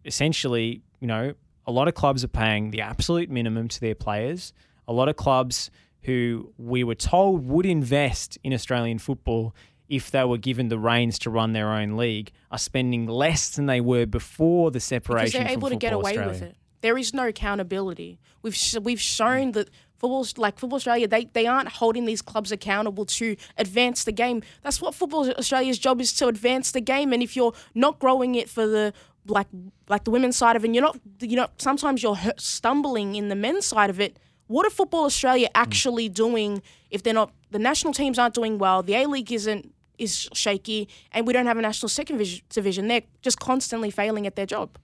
essentially, 0.05 0.81
you 1.01 1.07
know, 1.07 1.33
a 1.67 1.71
lot 1.73 1.89
of 1.89 1.95
clubs 1.95 2.23
are 2.23 2.29
paying 2.29 2.71
the 2.71 2.79
absolute 2.79 3.29
minimum 3.29 3.67
to 3.67 3.81
their 3.81 3.93
players. 3.93 4.53
A 4.87 4.93
lot 4.93 5.09
of 5.09 5.17
clubs 5.17 5.69
who 6.03 6.53
we 6.57 6.85
were 6.85 6.95
told 6.95 7.45
would 7.45 7.65
invest 7.65 8.37
in 8.41 8.53
Australian 8.53 8.99
football 8.99 9.53
if 9.89 10.11
they 10.11 10.23
were 10.23 10.37
given 10.37 10.69
the 10.69 10.79
reins 10.79 11.19
to 11.19 11.29
run 11.29 11.51
their 11.51 11.73
own 11.73 11.97
league 11.97 12.31
are 12.51 12.57
spending 12.57 13.05
less 13.05 13.49
than 13.49 13.65
they 13.65 13.81
were 13.81 14.05
before 14.05 14.71
the 14.71 14.79
separation. 14.79 15.25
because 15.25 15.33
they're 15.33 15.57
able 15.57 15.69
to 15.69 15.75
get 15.75 15.91
away 15.91 16.11
Australia. 16.11 16.31
with 16.31 16.41
it. 16.41 16.55
There 16.81 16.97
is 16.97 17.13
no 17.13 17.27
accountability. 17.27 18.19
We've 18.41 18.55
sh- 18.55 18.77
we've 18.81 19.01
shown 19.01 19.51
that 19.53 19.69
football 19.97 20.25
like 20.37 20.57
football 20.57 20.77
Australia 20.77 21.07
they, 21.07 21.25
they 21.25 21.45
aren't 21.45 21.67
holding 21.67 22.05
these 22.05 22.21
clubs 22.21 22.51
accountable 22.51 23.05
to 23.05 23.35
advance 23.57 24.03
the 24.05 24.11
game. 24.11 24.41
That's 24.63 24.81
what 24.81 24.95
football 24.95 25.29
Australia's 25.31 25.77
job 25.77 25.99
is 26.01 26.13
to 26.13 26.27
advance 26.27 26.71
the 26.71 26.81
game. 26.81 27.13
And 27.13 27.21
if 27.21 27.35
you're 27.35 27.53
not 27.75 27.99
growing 27.99 28.35
it 28.35 28.49
for 28.49 28.65
the 28.65 28.93
like 29.27 29.47
like 29.89 30.05
the 30.05 30.11
women's 30.11 30.37
side 30.37 30.55
of 30.55 30.63
it, 30.63 30.67
and 30.67 30.75
you're 30.75 30.83
not 30.83 30.99
you 31.19 31.35
know 31.35 31.47
sometimes 31.57 32.01
you're 32.01 32.17
stumbling 32.37 33.15
in 33.15 33.29
the 33.29 33.35
men's 33.35 33.65
side 33.65 33.89
of 33.89 33.99
it. 33.99 34.17
What 34.47 34.65
are 34.65 34.71
Football 34.71 35.05
Australia 35.05 35.47
hmm. 35.47 35.61
actually 35.61 36.09
doing 36.09 36.61
if 36.89 37.03
they're 37.03 37.13
not 37.13 37.31
the 37.51 37.59
national 37.59 37.93
teams 37.93 38.17
aren't 38.17 38.33
doing 38.33 38.57
well, 38.57 38.81
the 38.81 38.95
A 38.95 39.05
League 39.05 39.31
isn't 39.31 39.73
is 39.97 40.29
shaky, 40.33 40.87
and 41.11 41.27
we 41.27 41.33
don't 41.33 41.45
have 41.45 41.57
a 41.57 41.61
national 41.61 41.89
second 41.89 42.17
division? 42.49 42.87
They're 42.87 43.03
just 43.21 43.39
constantly 43.39 43.91
failing 43.91 44.25
at 44.25 44.35
their 44.35 44.45
job. 44.45 44.77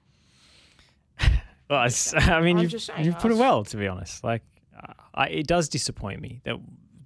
Well, 1.69 1.87
I 2.15 2.39
mean, 2.41 2.57
you've, 2.59 2.81
saying, 2.81 3.05
you've 3.05 3.19
put 3.19 3.31
it 3.31 3.37
well, 3.37 3.63
to 3.65 3.77
be 3.77 3.87
honest. 3.87 4.23
Like, 4.23 4.43
I, 5.13 5.27
it 5.27 5.47
does 5.47 5.69
disappoint 5.69 6.21
me 6.21 6.41
that 6.43 6.57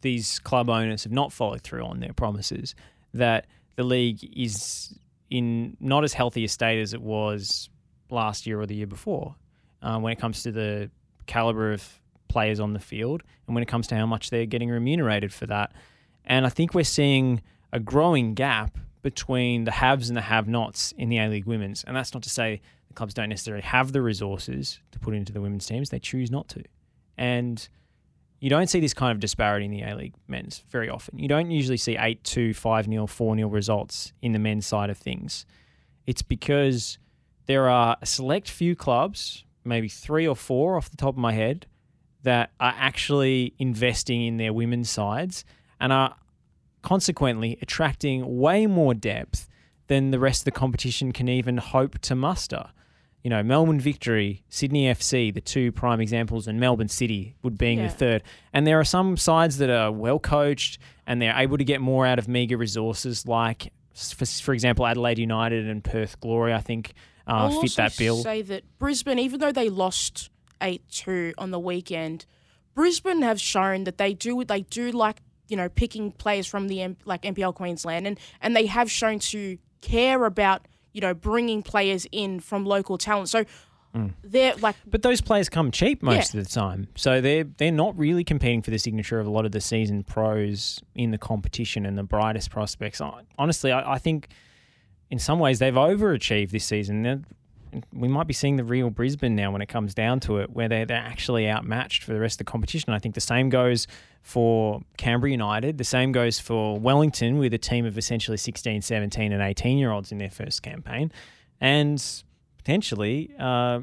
these 0.02 0.40
club 0.40 0.70
owners 0.70 1.04
have 1.04 1.14
not 1.14 1.32
followed 1.32 1.62
through 1.62 1.84
on 1.84 2.00
their 2.00 2.14
promises. 2.14 2.76
That 3.14 3.48
the 3.76 3.84
league 3.84 4.20
is 4.36 4.98
in 5.30 5.78
not 5.80 6.04
as 6.04 6.14
healthy 6.14 6.44
a 6.44 6.48
state 6.48 6.82
as 6.82 6.94
it 6.94 7.02
was 7.02 7.70
last 8.10 8.48
year 8.48 8.60
or 8.60 8.66
the 8.66 8.76
year 8.76 8.88
before, 8.88 9.36
uh, 9.82 10.00
when 10.00 10.12
it 10.12 10.20
comes 10.20 10.44
to 10.44 10.52
the 10.52 10.90
caliber 11.28 11.72
of 11.72 12.02
players 12.28 12.60
on 12.60 12.74
the 12.74 12.80
field 12.80 13.24
and 13.48 13.56
when 13.56 13.62
it 13.62 13.68
comes 13.68 13.88
to 13.88 13.96
how 13.96 14.06
much 14.06 14.30
they're 14.30 14.46
getting 14.46 14.70
remunerated 14.70 15.32
for 15.34 15.46
that. 15.46 15.72
And 16.26 16.46
I 16.46 16.50
think 16.50 16.74
we're 16.74 16.84
seeing 16.84 17.42
a 17.72 17.80
growing 17.80 18.34
gap 18.34 18.78
between 19.02 19.64
the 19.64 19.72
haves 19.72 20.10
and 20.10 20.18
the 20.18 20.22
have-nots 20.22 20.92
in 20.98 21.10
the 21.10 21.18
A 21.18 21.28
League 21.28 21.46
Women's, 21.46 21.84
and 21.86 21.96
that's 21.96 22.14
not 22.14 22.24
to 22.24 22.30
say 22.30 22.62
the 22.90 22.94
clubs 22.94 23.14
don't 23.14 23.30
necessarily 23.30 23.64
have 23.64 23.92
the 23.94 24.02
resources 24.02 24.80
to 24.92 25.00
put 25.00 25.14
into 25.14 25.32
the 25.32 25.42
women's 25.42 25.66
teams; 25.66 25.90
they 25.90 26.00
choose 26.00 26.30
not 26.30 26.48
to. 26.50 26.64
And 27.18 27.68
you 28.40 28.50
don't 28.50 28.68
see 28.68 28.80
this 28.80 28.94
kind 28.94 29.12
of 29.12 29.20
disparity 29.20 29.66
in 29.66 29.72
the 29.72 29.82
A 29.82 29.96
League 29.96 30.14
men's 30.28 30.64
very 30.70 30.90
often. 30.90 31.20
You 31.20 31.28
don't 31.28 31.52
usually 31.52 31.78
see 31.78 31.98
8 31.98 32.24
2, 32.24 32.54
5 32.54 32.86
0, 32.86 33.08
4 33.08 33.36
0 33.36 33.50
results 33.50 34.14
in 34.22 34.32
the 34.32 34.40
men's 34.40 34.66
side 34.66 34.90
of 34.90 34.98
things. 34.98 35.46
It's 36.06 36.22
because 36.22 36.98
there 37.46 37.70
are 37.70 37.98
a 38.02 38.06
select 38.06 38.50
few 38.50 38.76
clubs, 38.76 39.44
maybe 39.64 39.90
three 39.90 40.28
or 40.28 40.36
four 40.36 40.78
off 40.78 40.90
the 40.90 40.98
top 40.98 41.16
of 41.16 41.18
my 41.18 41.34
head, 41.34 41.66
that 42.24 42.52
are 42.60 42.74
actually 42.78 43.54
investing 43.60 44.22
in 44.22 44.38
their 44.38 44.54
women's 44.54 44.90
sides 44.90 45.46
and 45.80 45.94
are 45.94 46.16
consequently 46.82 47.58
attracting 47.62 48.40
way 48.40 48.66
more 48.66 48.94
depth 48.94 49.48
than 49.88 50.12
the 50.12 50.20
rest 50.20 50.42
of 50.42 50.46
the 50.46 50.52
competition 50.52 51.12
can 51.12 51.28
even 51.28 51.58
hope 51.58 52.00
to 52.00 52.16
muster. 52.16 52.72
You 53.24 53.30
know, 53.30 53.44
Melbourne 53.44 53.80
Victory, 53.82 54.44
Sydney 54.50 54.86
FC, 54.86 55.34
the 55.34 55.42
two 55.42 55.72
prime 55.74 56.00
examples, 56.00 56.48
and 56.48 56.60
Melbourne 56.60 56.88
City 56.88 57.36
would 57.44 57.58
being 57.58 57.80
Yeah. 57.80 57.88
the 57.88 57.94
third. 57.94 58.24
And 58.54 58.66
there 58.66 58.80
are 58.80 58.86
some 58.86 59.18
sides 59.18 59.58
that 59.58 59.70
are 59.70 59.92
well 59.92 60.20
coached 60.20 60.78
and 61.06 61.22
they're 61.22 61.36
able 61.36 61.58
to 61.58 61.66
get 61.66 61.82
more 61.82 62.06
out 62.06 62.18
of 62.20 62.28
meager 62.30 62.56
resources, 62.56 63.28
like, 63.28 63.74
for, 63.94 64.26
for 64.26 64.54
example, 64.54 64.88
Adelaide 64.88 65.20
United 65.20 65.68
and 65.68 65.84
Perth 65.84 66.20
Glory, 66.22 66.54
I 66.54 66.60
think, 66.62 66.94
uh, 67.28 67.50
fit 67.62 67.76
that 67.76 67.98
bill. 67.98 68.24
say 68.24 68.42
that 68.44 68.64
Brisbane, 68.80 69.20
even 69.20 69.40
though 69.42 69.52
they 69.52 69.70
lost 69.70 70.30
eight 70.62 70.82
two 70.90 71.34
on 71.38 71.52
the 71.52 71.60
weekend, 71.60 72.26
Brisbane 72.74 73.22
have 73.22 73.40
shown 73.42 73.84
that 73.84 73.98
they 73.98 74.14
do 74.14 74.44
they 74.46 74.62
do 74.62 74.92
like 74.92 75.18
you 75.48 75.58
know 75.58 75.68
picking 75.68 76.12
players 76.12 76.48
from 76.48 76.68
the 76.70 76.96
like 77.06 77.24
NPL 77.24 77.54
Queensland, 77.54 78.08
and 78.08 78.18
and 78.42 78.56
they 78.56 78.66
have 78.68 78.90
shown 78.90 79.20
to 79.20 79.58
care 79.82 80.24
about 80.26 80.68
you 80.94 81.02
know 81.02 81.14
bringing 81.14 81.62
players 81.64 82.06
in 82.12 82.40
from 82.40 82.66
local 82.66 82.98
talent. 82.98 83.30
So 83.30 83.46
Mm. 83.96 84.14
they're 84.24 84.56
like 84.58 84.76
But 84.86 85.02
those 85.02 85.20
players 85.20 85.50
come 85.50 85.72
cheap 85.72 86.04
most 86.04 86.36
Yeah. 86.36 86.42
of 86.42 86.46
the 86.48 86.54
time, 86.54 86.90
so 86.94 87.22
they're 87.22 87.46
they're 87.46 87.72
not 87.72 87.98
really 87.98 88.24
competing 88.24 88.62
for 88.62 88.70
the 88.70 88.78
signature 88.78 89.20
of 89.20 89.26
a 89.26 89.32
lot 89.32 89.46
of 89.48 89.52
the 89.52 89.62
season 89.62 90.04
pros 90.04 90.80
in 90.94 91.10
the 91.10 91.18
competition 91.18 91.88
and 91.88 91.98
the 91.98 92.04
brightest 92.04 92.52
prospects. 92.52 93.00
Hon- 93.00 93.26
Honestly, 93.40 93.72
I, 93.72 93.94
I 93.94 93.98
think 93.98 94.28
in 95.10 95.18
some 95.18 95.40
ways 95.40 95.58
they've 95.58 95.74
overachieved 95.74 96.52
this 96.52 96.66
season. 96.66 97.02
They're- 97.02 97.24
we 97.94 98.08
might 98.08 98.28
be 98.28 98.34
seeing 98.34 98.56
the 98.56 98.64
real 98.64 98.90
Brisbane 98.90 99.36
now 99.36 99.52
when 99.52 99.62
it 99.62 99.68
comes 99.68 99.94
down 99.94 100.20
to 100.22 100.38
it, 100.38 100.52
where 100.52 100.68
they're, 100.68 100.86
they're 100.86 100.98
actually 100.98 101.50
outmatched 101.50 102.04
for 102.04 102.14
the 102.14 102.20
rest 102.20 102.36
of 102.36 102.46
the 102.46 102.52
competition. 102.52 102.94
I 102.94 103.00
think 103.00 103.16
the 103.16 103.22
same 103.22 103.50
goes 103.50 103.88
for 104.22 104.82
Canberra 104.98 105.32
United. 105.32 105.78
The 105.78 105.84
same 105.84 106.12
goes 106.12 106.40
for 106.40 106.80
Wellington 106.80 107.38
with 107.38 107.54
a 107.54 107.58
team 107.58 107.86
of 107.86 107.98
essentially 107.98 108.38
16, 108.38 108.82
17, 108.82 109.32
and 109.32 109.42
18 109.42 109.78
year 109.78 109.92
olds 109.92 110.12
in 110.12 110.18
their 110.18 110.30
first 110.30 110.64
campaign. 110.64 111.12
And 111.62 112.04
potentially, 112.58 113.34
uh, 113.40 113.82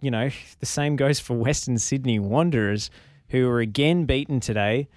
you 0.00 0.10
know, 0.10 0.30
the 0.60 0.66
same 0.66 0.96
goes 0.96 1.20
for 1.20 1.34
Western 1.34 1.78
Sydney 1.78 2.18
Wanderers, 2.18 2.90
who 3.28 3.48
were 3.48 3.60
again 3.60 4.04
beaten 4.04 4.40
today 4.40 4.88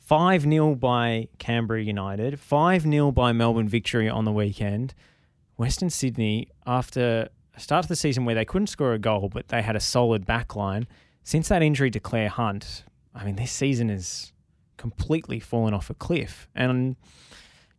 5 0.00 0.42
0 0.42 0.74
by 0.74 1.28
Canberra 1.38 1.82
United, 1.82 2.38
5 2.38 2.82
0 2.82 3.12
by 3.12 3.32
Melbourne 3.32 3.68
Victory 3.68 4.08
on 4.08 4.24
the 4.24 4.32
weekend. 4.32 4.94
Western 5.56 5.88
Sydney, 5.88 6.48
after 6.66 7.28
start 7.60 7.84
of 7.84 7.88
the 7.88 7.96
season 7.96 8.24
where 8.24 8.34
they 8.34 8.44
couldn't 8.44 8.68
score 8.68 8.92
a 8.92 8.98
goal, 8.98 9.28
but 9.28 9.48
they 9.48 9.62
had 9.62 9.76
a 9.76 9.80
solid 9.80 10.26
back 10.26 10.56
line, 10.56 10.86
since 11.22 11.48
that 11.48 11.62
injury 11.62 11.90
to 11.90 12.00
Clare 12.00 12.28
Hunt, 12.28 12.84
I 13.14 13.24
mean, 13.24 13.36
this 13.36 13.52
season 13.52 13.88
has 13.88 14.32
completely 14.76 15.40
fallen 15.40 15.72
off 15.72 15.88
a 15.88 15.94
cliff. 15.94 16.48
And 16.54 16.96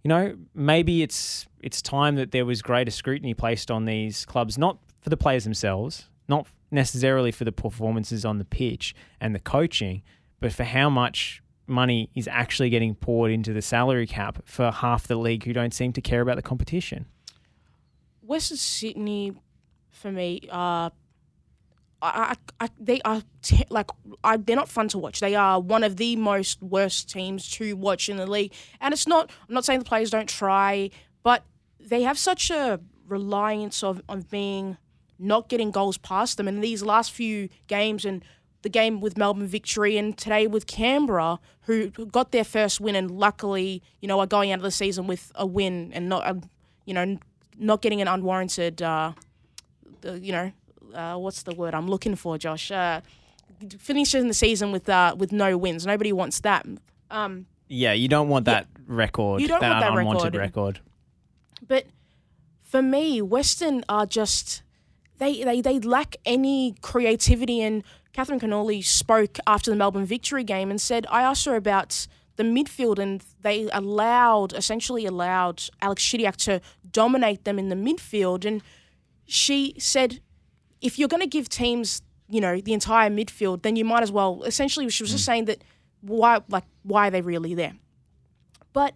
you 0.04 0.10
know, 0.10 0.38
maybe 0.54 1.02
it's 1.02 1.48
it's 1.62 1.82
time 1.82 2.16
that 2.16 2.32
there 2.32 2.46
was 2.46 2.62
greater 2.62 2.92
scrutiny 2.92 3.34
placed 3.34 3.72
on 3.72 3.86
these 3.86 4.26
clubs, 4.26 4.58
not 4.58 4.78
for 5.02 5.10
the 5.10 5.18
players 5.18 5.44
themselves, 5.44 6.10
not 6.28 6.48
necessarily 6.72 7.32
for 7.32 7.44
the 7.44 7.52
performances 7.52 8.24
on 8.24 8.38
the 8.38 8.46
pitch 8.46 8.94
and 9.20 9.34
the 9.34 9.40
coaching, 9.40 10.04
but 10.40 10.54
for 10.54 10.64
how 10.64 10.90
much 10.90 11.42
money 11.68 12.10
is 12.14 12.28
actually 12.28 12.70
getting 12.70 12.94
poured 12.94 13.32
into 13.32 13.52
the 13.52 13.62
salary 13.62 14.06
cap 14.06 14.38
for 14.46 14.70
half 14.70 15.08
the 15.08 15.16
league 15.16 15.44
who 15.44 15.54
don't 15.54 15.74
seem 15.74 15.92
to 15.94 16.02
care 16.02 16.22
about 16.22 16.36
the 16.36 16.42
competition. 16.42 17.08
Western 18.22 18.58
Sydney, 18.58 19.34
for 19.96 20.12
me, 20.12 20.42
uh, 20.52 20.90
I, 22.02 22.36
I, 22.60 22.70
they 22.80 23.02
are 23.02 23.22
te- 23.42 23.66
like 23.70 23.90
I, 24.24 24.38
they're 24.38 24.56
not 24.56 24.70
fun 24.70 24.88
to 24.90 24.98
watch. 24.98 25.20
They 25.20 25.36
are 25.36 25.60
one 25.60 25.84
of 25.84 25.98
the 25.98 26.16
most 26.16 26.62
worst 26.62 27.10
teams 27.10 27.50
to 27.52 27.76
watch 27.76 28.10
in 28.10 28.18
the 28.18 28.28
league, 28.28 28.54
and 28.80 28.94
it's 28.94 29.08
not. 29.08 29.32
I'm 29.48 29.56
not 29.56 29.66
saying 29.66 29.80
the 29.80 29.86
players 29.86 30.12
don't 30.12 30.30
try, 30.30 30.92
but 31.24 31.44
they 31.80 32.04
have 32.04 32.18
such 32.18 32.52
a 32.52 32.80
reliance 33.08 33.84
of 33.84 34.02
of 34.08 34.30
being 34.30 34.78
not 35.18 35.50
getting 35.50 35.72
goals 35.72 35.98
past 35.98 36.38
them. 36.38 36.48
And 36.48 36.64
these 36.64 36.84
last 36.84 37.12
few 37.12 37.50
games 37.68 38.06
and 38.06 38.24
the 38.62 38.70
game 38.70 39.00
with 39.00 39.18
Melbourne 39.18 39.48
Victory 39.48 39.96
and 39.96 40.18
today 40.18 40.48
with 40.48 40.66
Canberra, 40.66 41.40
who 41.62 41.90
got 41.90 42.32
their 42.32 42.44
first 42.44 42.82
win 42.82 42.96
and 42.96 43.12
luckily, 43.12 43.84
you 44.02 44.08
know, 44.08 44.20
are 44.20 44.28
going 44.28 44.52
out 44.52 44.58
of 44.58 44.64
the 44.64 44.72
season 44.72 45.08
with 45.08 45.32
a 45.36 45.46
win 45.46 45.92
and 45.94 46.10
not, 46.10 46.28
a, 46.28 46.42
you 46.86 46.94
know, 46.94 47.18
not 47.60 47.82
getting 47.84 48.02
an 48.02 48.08
unwarranted, 48.08 48.82
uh, 48.82 49.14
you 50.14 50.32
know, 50.32 50.52
uh, 50.94 51.18
what's 51.18 51.44
the 51.44 51.54
word 51.56 51.74
I'm 51.74 51.88
looking 51.88 52.16
for, 52.16 52.38
Josh? 52.38 52.72
Uh, 52.72 53.02
finishing 53.80 54.28
the 54.28 54.34
season 54.34 54.72
with 54.72 54.88
uh, 54.90 55.16
with 55.18 55.32
no 55.32 55.58
wins. 55.58 55.86
Nobody 55.86 56.12
wants 56.14 56.40
that. 56.42 56.66
Um, 57.10 57.46
Yeah, 57.68 57.94
you 57.94 58.08
don't 58.08 58.30
want 58.30 58.46
that 58.46 58.68
record, 58.88 59.42
You 59.42 59.48
don't 59.48 59.62
that 59.62 59.70
want 59.70 59.82
that 59.82 59.98
unwanted 60.00 60.36
record. 60.36 60.76
record. 60.76 60.80
But 61.68 61.86
for 62.64 62.82
me, 62.82 63.22
Western 63.22 63.84
are 63.90 64.06
just 64.06 64.62
they 65.18 65.44
they 65.44 65.62
they 65.62 65.80
lack 65.80 66.16
any 66.26 66.76
creativity. 66.82 67.62
And 67.62 67.84
Catherine 68.14 68.40
Cannuli 68.40 68.84
spoke 68.84 69.38
after 69.48 69.72
the 69.72 69.78
Melbourne 69.78 70.06
victory 70.06 70.44
game 70.44 70.70
and 70.70 70.80
said, 70.80 71.06
I 71.10 71.22
asked 71.22 71.46
her 71.46 71.56
about 71.56 72.08
the 72.38 72.44
midfield, 72.44 73.00
and 73.00 73.24
they 73.42 73.70
allowed 73.72 74.54
essentially 74.54 75.06
allowed 75.06 75.64
Alex 75.82 76.04
Chidiac 76.04 76.36
to 76.46 76.62
dominate 76.92 77.46
them 77.46 77.58
in 77.58 77.70
the 77.70 77.76
midfield. 77.76 78.46
And 78.46 78.62
she 79.26 79.76
said, 79.78 80.20
if 80.82 81.00
you're 81.00 81.08
going 81.08 81.22
to 81.22 81.28
give 81.28 81.50
teams 81.50 82.02
you 82.28 82.42
know, 82.42 82.60
the 82.60 82.74
entire 82.74 83.10
midfield, 83.10 83.62
then 83.62 83.76
you 83.76 83.86
might 83.86 84.04
as 84.04 84.12
well. 84.12 84.44
Essentially, 84.44 84.90
she 84.90 85.04
was 85.04 85.12
just 85.12 85.24
mm. 85.24 85.28
saying 85.28 85.46
that 85.46 85.64
why, 86.02 86.42
like, 86.50 86.64
why 86.84 87.08
are 87.08 87.12
they 87.12 87.22
really 87.22 87.54
there? 87.54 87.74
But 88.74 88.94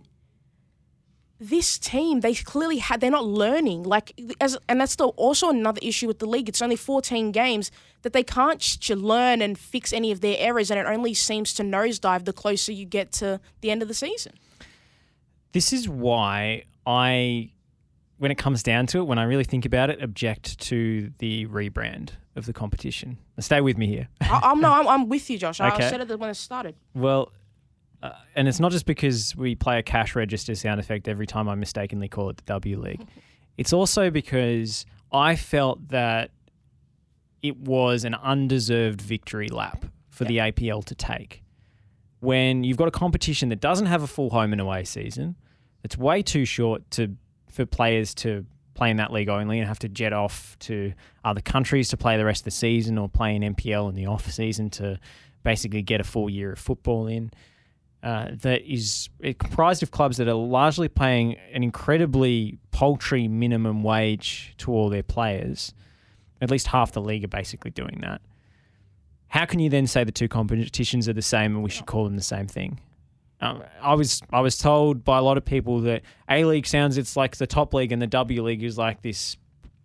this 1.39 1.77
team, 1.77 2.19
they 2.21 2.33
clearly 2.33 2.77
had, 2.77 3.01
they're 3.01 3.11
not 3.11 3.25
learning. 3.25 3.83
Like, 3.83 4.19
as, 4.41 4.57
and 4.67 4.81
that's 4.81 4.95
the, 4.95 5.07
also 5.09 5.49
another 5.49 5.79
issue 5.81 6.07
with 6.07 6.19
the 6.19 6.25
league. 6.25 6.49
It's 6.49 6.61
only 6.61 6.75
14 6.75 7.31
games 7.31 7.71
that 8.01 8.13
they 8.13 8.23
can't 8.23 8.61
sh- 8.61 8.89
learn 8.89 9.41
and 9.41 9.57
fix 9.57 9.93
any 9.93 10.11
of 10.11 10.21
their 10.21 10.35
errors, 10.39 10.71
and 10.71 10.79
it 10.79 10.85
only 10.85 11.13
seems 11.13 11.53
to 11.55 11.63
nosedive 11.63 12.25
the 12.25 12.33
closer 12.33 12.71
you 12.71 12.85
get 12.85 13.11
to 13.13 13.39
the 13.61 13.71
end 13.71 13.81
of 13.81 13.87
the 13.87 13.93
season. 13.93 14.33
This 15.51 15.71
is 15.71 15.87
why 15.87 16.63
I, 16.85 17.51
when 18.19 18.29
it 18.31 18.37
comes 18.37 18.61
down 18.63 18.85
to 18.87 18.99
it, 18.99 19.03
when 19.03 19.17
I 19.17 19.23
really 19.23 19.43
think 19.43 19.65
about 19.65 19.89
it, 19.89 20.01
object 20.03 20.59
to 20.59 21.11
the 21.17 21.47
rebrand 21.47 22.11
of 22.35 22.45
the 22.45 22.53
competition. 22.53 23.17
Stay 23.39 23.59
with 23.61 23.77
me 23.77 23.87
here. 23.87 24.07
I, 24.21 24.39
I'm 24.43 24.61
no, 24.61 24.71
I'm, 24.71 24.87
I'm 24.87 25.09
with 25.09 25.29
you, 25.29 25.37
Josh. 25.37 25.59
I 25.59 25.69
Okay. 25.73 25.89
said 25.89 26.01
it 26.01 26.19
when 26.19 26.29
it 26.29 26.35
started. 26.35 26.75
Well, 26.93 27.31
uh, 28.03 28.11
and 28.35 28.47
it's 28.47 28.59
not 28.59 28.71
just 28.71 28.85
because 28.85 29.35
we 29.35 29.55
play 29.55 29.79
a 29.79 29.83
cash 29.83 30.15
register 30.15 30.53
sound 30.55 30.79
effect 30.79 31.07
every 31.07 31.27
time 31.27 31.49
I 31.49 31.55
mistakenly 31.55 32.07
call 32.07 32.29
it 32.29 32.37
the 32.37 32.43
W 32.43 32.79
League. 32.79 33.01
It's 33.57 33.73
also 33.73 34.09
because 34.09 34.85
I 35.11 35.35
felt 35.35 35.89
that 35.89 36.31
it 37.41 37.57
was 37.57 38.05
an 38.05 38.15
undeserved 38.15 39.01
victory 39.01 39.49
lap 39.49 39.83
for 40.09 40.23
the 40.23 40.37
APL 40.37 40.85
to 40.85 40.95
take. 40.95 41.43
When 42.21 42.63
you've 42.63 42.77
got 42.77 42.87
a 42.87 42.91
competition 42.91 43.49
that 43.49 43.59
doesn't 43.59 43.87
have 43.87 44.01
a 44.01 44.07
full 44.07 44.29
home 44.29 44.53
and 44.53 44.61
away 44.61 44.85
season, 44.85 45.35
it's 45.83 45.97
way 45.97 46.21
too 46.21 46.45
short 46.45 46.89
to 46.91 47.17
for 47.49 47.65
players 47.65 48.13
to 48.15 48.45
play 48.73 48.89
in 48.89 48.97
that 48.97 49.11
league 49.11 49.29
only 49.29 49.59
and 49.59 49.67
have 49.67 49.79
to 49.79 49.89
jet 49.89 50.13
off 50.13 50.57
to 50.59 50.93
other 51.25 51.41
countries 51.41 51.89
to 51.89 51.97
play 51.97 52.17
the 52.17 52.25
rest 52.25 52.41
of 52.41 52.45
the 52.45 52.51
season 52.51 52.97
or 52.97 53.09
play 53.09 53.35
in 53.35 53.41
NPL 53.41 53.89
in 53.89 53.95
the 53.95 54.05
off 54.05 54.31
season 54.31 54.69
to 54.69 54.97
basically 55.43 55.81
get 55.81 55.99
a 55.99 56.03
full 56.03 56.29
year 56.29 56.53
of 56.53 56.59
football 56.59 57.07
in. 57.07 57.31
Uh, 58.01 58.29
that 58.31 58.61
is 58.61 59.09
comprised 59.39 59.83
of 59.83 59.91
clubs 59.91 60.15
that 60.15 60.29
are 60.29 60.33
largely 60.33 60.87
paying 60.87 61.35
an 61.51 61.63
incredibly 61.63 62.57
paltry 62.71 63.27
minimum 63.27 63.83
wage 63.83 64.53
to 64.57 64.71
all 64.71 64.87
their 64.87 65.03
players. 65.03 65.73
At 66.39 66.49
least 66.49 66.67
half 66.67 66.93
the 66.93 67.01
league 67.01 67.25
are 67.25 67.27
basically 67.27 67.71
doing 67.71 67.99
that. 68.01 68.21
How 69.27 69.43
can 69.43 69.59
you 69.59 69.69
then 69.69 69.85
say 69.85 70.05
the 70.05 70.13
two 70.13 70.29
competitions 70.29 71.09
are 71.09 71.13
the 71.13 71.21
same 71.21 71.55
and 71.55 71.63
we 71.63 71.69
should 71.69 71.85
call 71.85 72.05
them 72.05 72.15
the 72.15 72.21
same 72.21 72.47
thing? 72.47 72.79
Um, 73.41 73.63
I 73.81 73.93
was 73.93 74.21
I 74.31 74.41
was 74.41 74.57
told 74.57 75.03
by 75.05 75.17
a 75.17 75.21
lot 75.21 75.37
of 75.37 75.45
people 75.45 75.79
that 75.81 76.01
A 76.29 76.43
League 76.43 76.67
sounds 76.67 76.97
it's 76.97 77.15
like 77.15 77.37
the 77.37 77.47
top 77.47 77.73
league 77.73 77.91
and 77.91 78.01
the 78.01 78.07
W 78.07 78.43
League 78.43 78.63
is 78.63 78.77
like 78.77 79.01
this, 79.01 79.37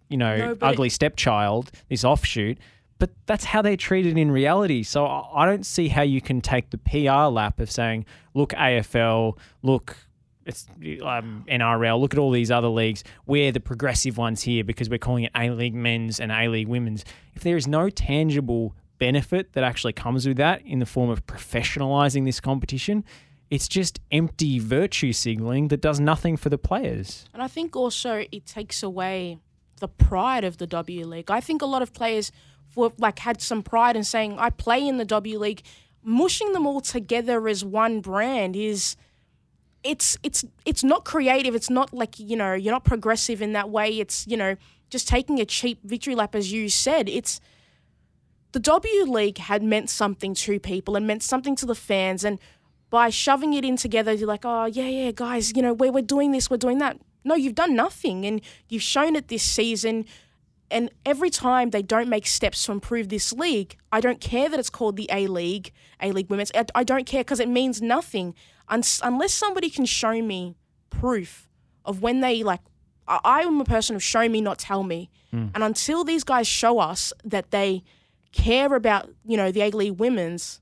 you 0.09 0.17
know, 0.17 0.37
No, 0.37 0.55
but 0.57 0.67
it- 0.67 0.73
ugly 0.73 0.89
stepchild, 0.89 1.71
this 1.89 2.05
offshoot. 2.05 2.59
But 2.99 3.11
that's 3.27 3.45
how 3.45 3.61
they're 3.61 3.77
treated 3.77 4.17
in 4.17 4.31
reality. 4.31 4.83
So 4.83 5.05
I 5.07 5.43
I 5.43 5.47
don't 5.47 5.67
see 5.67 5.89
how 5.89 6.03
you 6.03 6.21
can 6.21 6.41
take 6.41 6.71
the 6.71 6.79
PR 6.79 7.29
lap 7.29 7.61
of 7.61 7.71
saying, 7.71 8.07
look, 8.35 8.53
AFL, 8.53 9.37
look, 9.63 9.97
it's 10.47 10.67
um, 11.03 11.45
NRL, 11.49 11.99
look 12.01 12.13
at 12.15 12.19
all 12.19 12.31
these 12.31 12.51
other 12.51 12.69
leagues. 12.69 13.03
We're 13.27 13.51
the 13.53 13.61
progressive 13.61 14.17
ones 14.19 14.43
here 14.43 14.63
because 14.65 14.89
we're 14.91 14.99
calling 14.99 15.25
it 15.25 15.33
A 15.37 15.51
League 15.51 15.75
men's 15.75 16.19
and 16.21 16.31
A 16.33 16.49
League 16.49 16.69
women's. 16.69 17.05
If 17.35 17.43
there 17.43 17.57
is 17.57 17.67
no 17.67 17.89
tangible 17.91 18.75
benefit 18.99 19.53
that 19.55 19.65
actually 19.65 19.93
comes 19.93 20.27
with 20.27 20.37
that 20.37 20.63
in 20.65 20.79
the 20.79 20.87
form 20.87 21.11
of 21.11 21.27
professionalizing 21.27 22.25
this 22.25 22.41
competition, 22.41 23.05
it's 23.51 23.69
just 23.69 24.01
empty 24.11 24.59
virtue 24.59 25.13
signaling 25.13 25.69
that 25.69 25.81
does 25.81 26.01
nothing 26.01 26.37
for 26.37 26.49
the 26.49 26.59
players. 26.59 27.29
And 27.33 27.43
I 27.43 27.49
think 27.49 27.77
also 27.77 28.25
it 28.33 28.47
takes 28.47 28.83
away 28.83 29.39
the 29.81 29.89
pride 29.89 30.45
of 30.45 30.59
the 30.59 30.67
W 30.67 31.07
League. 31.07 31.31
I 31.31 31.41
think 31.41 31.63
a 31.63 31.67
lot 31.67 31.83
of 31.83 31.93
players 31.93 32.33
were 32.75 32.91
like 32.99 33.19
had 33.19 33.41
some 33.41 33.63
pride 33.63 33.97
in 33.97 34.05
saying, 34.05 34.39
I 34.39 34.51
play 34.51 34.87
in 34.87 34.97
the 34.97 35.05
W 35.05 35.39
League. 35.39 35.63
Mushing 36.03 36.53
them 36.53 36.67
all 36.67 36.81
together 36.81 37.49
as 37.49 37.65
one 37.65 38.01
brand 38.01 38.57
is 38.57 38.97
it's 39.83 40.19
it's 40.23 40.45
it's 40.65 40.85
not 40.85 41.05
creative. 41.05 41.55
It's 41.55 41.71
not 41.71 41.93
like, 41.95 42.19
you 42.19 42.37
know, 42.37 42.55
you're 42.55 42.73
not 42.73 42.85
progressive 42.85 43.41
in 43.41 43.53
that 43.53 43.71
way. 43.71 44.01
It's, 44.01 44.27
you 44.27 44.37
know, 44.37 44.57
just 44.91 45.09
taking 45.09 45.41
a 45.41 45.45
cheap 45.45 45.81
victory 45.85 46.15
lap 46.15 46.35
as 46.35 46.53
you 46.53 46.69
said. 46.69 47.09
It's 47.09 47.41
the 48.53 48.61
W 48.61 49.05
League 49.05 49.39
had 49.39 49.63
meant 49.63 49.91
something 49.91 50.35
to 50.35 50.61
people 50.61 50.95
and 50.95 51.07
meant 51.07 51.23
something 51.23 51.57
to 51.57 51.67
the 51.67 51.75
fans. 51.75 52.23
And 52.23 52.39
by 52.95 53.11
shoving 53.11 53.55
it 53.55 53.65
in 53.65 53.77
together, 53.77 54.13
you're 54.13 54.29
like, 54.29 54.45
oh, 54.45 54.67
yeah, 54.67 54.87
yeah, 54.87 55.11
guys, 55.11 55.53
you 55.57 55.63
know, 55.63 55.73
we're, 55.73 55.91
we're 55.91 56.01
doing 56.01 56.31
this, 56.31 56.49
we're 56.49 56.57
doing 56.57 56.79
that. 56.79 56.97
No, 57.25 57.35
you've 57.35 57.57
done 57.57 57.75
nothing. 57.75 58.25
And 58.25 58.41
you've 58.69 58.85
shown 58.85 59.17
it 59.17 59.27
this 59.27 59.43
season. 59.43 60.05
And 60.71 60.91
every 61.05 61.29
time 61.29 61.71
they 61.71 61.83
don't 61.83 62.09
make 62.09 62.25
steps 62.25 62.65
to 62.67 62.71
improve 62.71 63.09
this 63.09 63.33
league, 63.33 63.77
I 63.91 64.01
don't 64.01 64.21
care 64.21 64.49
that 64.49 64.61
it's 64.61 64.71
called 64.71 64.95
the 64.95 65.09
A 65.11 65.27
League, 65.27 65.73
A 66.01 66.13
League 66.13 66.31
Women's. 66.31 66.53
I, 66.55 66.67
I 66.73 66.85
don't 66.85 67.05
care 67.05 67.25
because 67.25 67.41
it 67.41 67.49
means 67.49 67.83
nothing. 67.83 68.33
Uns 68.69 69.01
unless 69.03 69.35
somebody 69.35 69.71
can 69.71 69.87
show 69.87 70.23
me 70.23 70.55
proof 70.89 71.49
of 71.85 72.01
when 72.01 72.21
they 72.21 72.45
like, 72.45 72.61
I, 73.09 73.19
I 73.25 73.41
am 73.41 73.61
a 73.61 73.65
person 73.65 73.97
of 73.97 74.05
show 74.05 74.29
me, 74.29 74.41
not 74.41 74.61
tell 74.61 74.85
me. 74.85 75.11
Hmm. 75.33 75.49
And 75.53 75.65
until 75.65 76.05
these 76.05 76.23
guys 76.23 76.47
show 76.47 76.79
us 76.79 77.13
that 77.25 77.51
they 77.51 77.83
care 78.31 78.73
about, 78.73 79.11
you 79.25 79.37
know, 79.37 79.51
the 79.51 79.63
A 79.63 79.71
League 79.71 79.99
Women's, 79.99 80.61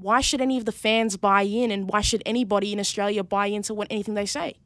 why 0.00 0.20
should 0.20 0.40
any 0.40 0.58
of 0.58 0.64
the 0.64 0.72
fans 0.72 1.16
buy 1.16 1.42
in 1.42 1.70
and 1.70 1.88
why 1.88 2.00
should 2.00 2.22
anybody 2.26 2.72
in 2.72 2.80
Australia 2.80 3.22
buy 3.22 3.46
into 3.46 3.74
what 3.74 3.86
anything 3.90 4.14
they 4.14 4.26
say? 4.26 4.56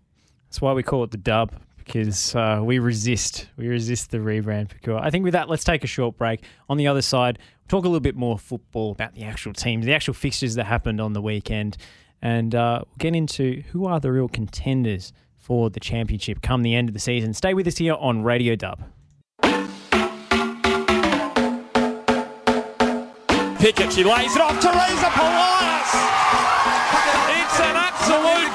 That's 0.48 0.60
why 0.60 0.72
we 0.72 0.82
call 0.82 1.02
it 1.04 1.10
the 1.10 1.16
dub 1.16 1.52
because 1.76 2.34
uh, 2.34 2.60
we 2.62 2.78
resist. 2.78 3.48
We 3.56 3.68
resist 3.68 4.10
the 4.10 4.18
rebrand. 4.18 4.68
Because 4.68 5.00
I 5.02 5.10
think 5.10 5.24
with 5.24 5.34
that, 5.34 5.48
let's 5.48 5.64
take 5.64 5.84
a 5.84 5.88
short 5.88 6.16
break. 6.16 6.42
On 6.68 6.76
the 6.76 6.86
other 6.86 7.02
side, 7.02 7.38
we'll 7.38 7.80
talk 7.80 7.84
a 7.84 7.88
little 7.88 8.00
bit 8.00 8.16
more 8.16 8.38
football 8.38 8.92
about 8.92 9.14
the 9.14 9.24
actual 9.24 9.52
teams, 9.52 9.84
the 9.84 9.94
actual 9.94 10.14
fixtures 10.14 10.54
that 10.54 10.64
happened 10.64 11.00
on 11.00 11.12
the 11.12 11.20
weekend, 11.20 11.76
and 12.22 12.54
uh, 12.54 12.82
we'll 12.86 12.96
get 12.98 13.14
into 13.14 13.62
who 13.72 13.86
are 13.86 14.00
the 14.00 14.10
real 14.10 14.28
contenders 14.28 15.12
for 15.36 15.68
the 15.68 15.80
championship 15.80 16.40
come 16.40 16.62
the 16.62 16.74
end 16.74 16.88
of 16.88 16.94
the 16.94 17.00
season. 17.00 17.34
Stay 17.34 17.52
with 17.52 17.66
us 17.66 17.76
here 17.76 17.94
on 17.94 18.22
Radio 18.22 18.56
Dub. 18.56 18.82
Pickett, 23.64 23.94
she 23.94 24.04
lays 24.04 24.36
it 24.36 24.42
off. 24.42 24.60
Teresa 24.60 25.08
Polias. 25.16 25.88
It's 27.32 27.60
an 27.60 27.76
absolute 27.80 28.53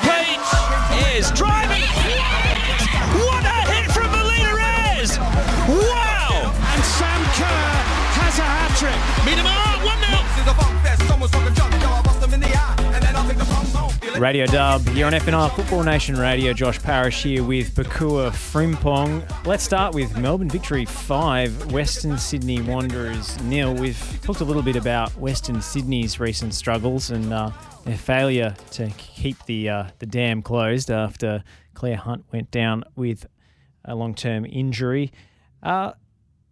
Radio 14.19 14.45
Dub 14.45 14.85
here 14.89 15.05
on 15.05 15.13
FNR 15.13 15.49
Football 15.55 15.83
Nation 15.83 16.17
Radio. 16.17 16.51
Josh 16.51 16.81
Parrish 16.81 17.23
here 17.23 17.41
with 17.41 17.73
Bakua 17.73 18.31
Frimpong. 18.31 19.23
Let's 19.45 19.63
start 19.63 19.93
with 19.93 20.17
Melbourne 20.17 20.49
victory 20.49 20.83
five, 20.83 21.71
Western 21.71 22.17
Sydney 22.17 22.61
Wanderers 22.61 23.41
nil. 23.43 23.73
We've 23.73 24.19
talked 24.21 24.41
a 24.41 24.43
little 24.43 24.61
bit 24.61 24.75
about 24.75 25.15
Western 25.17 25.61
Sydney's 25.61 26.19
recent 26.19 26.53
struggles 26.53 27.11
and 27.11 27.31
uh, 27.31 27.51
their 27.85 27.97
failure 27.97 28.55
to 28.71 28.89
keep 28.97 29.37
the 29.45 29.69
uh, 29.69 29.83
the 29.99 30.05
dam 30.05 30.41
closed 30.41 30.91
after 30.91 31.41
Clare 31.73 31.95
Hunt 31.95 32.25
went 32.33 32.51
down 32.51 32.83
with 32.97 33.25
a 33.85 33.95
long 33.95 34.15
term 34.15 34.43
injury. 34.45 35.13
Uh, 35.63 35.93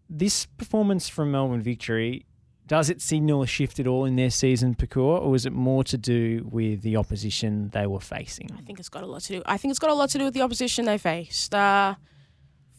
this 0.09 0.45
performance 0.45 1.09
from 1.09 1.31
Melbourne 1.31 1.61
victory 1.61 2.26
does 2.67 2.89
it 2.89 3.01
signal 3.01 3.41
a 3.41 3.47
shift 3.47 3.79
at 3.79 3.87
all 3.87 4.05
in 4.05 4.15
their 4.17 4.29
season, 4.29 4.75
Pakua, 4.75 5.21
or 5.21 5.35
is 5.35 5.45
it 5.45 5.53
more 5.53 5.83
to 5.85 5.97
do 5.97 6.47
with 6.51 6.81
the 6.81 6.97
opposition 6.97 7.69
they 7.69 7.87
were 7.87 7.99
facing? 8.01 8.49
I 8.57 8.61
think 8.61 8.79
it's 8.79 8.89
got 8.89 9.03
a 9.03 9.07
lot 9.07 9.21
to 9.21 9.33
do. 9.37 9.43
I 9.45 9.57
think 9.57 9.71
it's 9.71 9.79
got 9.79 9.89
a 9.89 9.93
lot 9.93 10.09
to 10.11 10.17
do 10.17 10.25
with 10.25 10.33
the 10.33 10.41
opposition 10.41 10.85
they 10.85 10.97
faced. 10.97 11.55
Uh, 11.55 11.95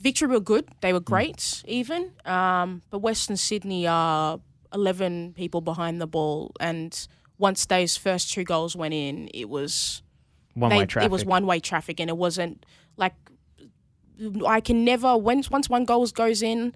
Victory 0.01 0.29
were 0.29 0.41
good. 0.41 0.69
They 0.81 0.93
were 0.93 1.01
great, 1.01 1.63
even. 1.67 2.13
Um, 2.25 2.83
but 2.91 2.99
Western 3.01 3.37
Sydney 3.37 3.87
are 3.87 4.41
11 4.73 5.33
people 5.35 5.61
behind 5.61 6.01
the 6.01 6.07
ball. 6.07 6.53
And 6.61 7.09
once 7.39 7.67
those 7.67 7.97
first 7.97 8.33
two 8.33 8.45
goals 8.45 8.77
went 8.77 8.95
in, 8.95 9.29
it 9.35 9.49
was 9.49 10.03
One 10.55 10.71
they- 10.71 10.79
way 10.79 10.87
traffic. 10.87 11.07
It 11.07 11.11
was 11.13 11.25
one 11.25 11.47
way 11.47 11.61
traffic, 11.61 11.99
and 11.99 12.11
it 12.11 12.17
wasn't 12.17 12.65
like 12.97 13.15
I 14.47 14.61
can 14.61 14.85
never 14.85 15.17
once 15.17 15.51
once 15.51 15.69
one 15.71 15.85
goal 15.85 16.05
goes 16.09 16.43
in, 16.43 16.75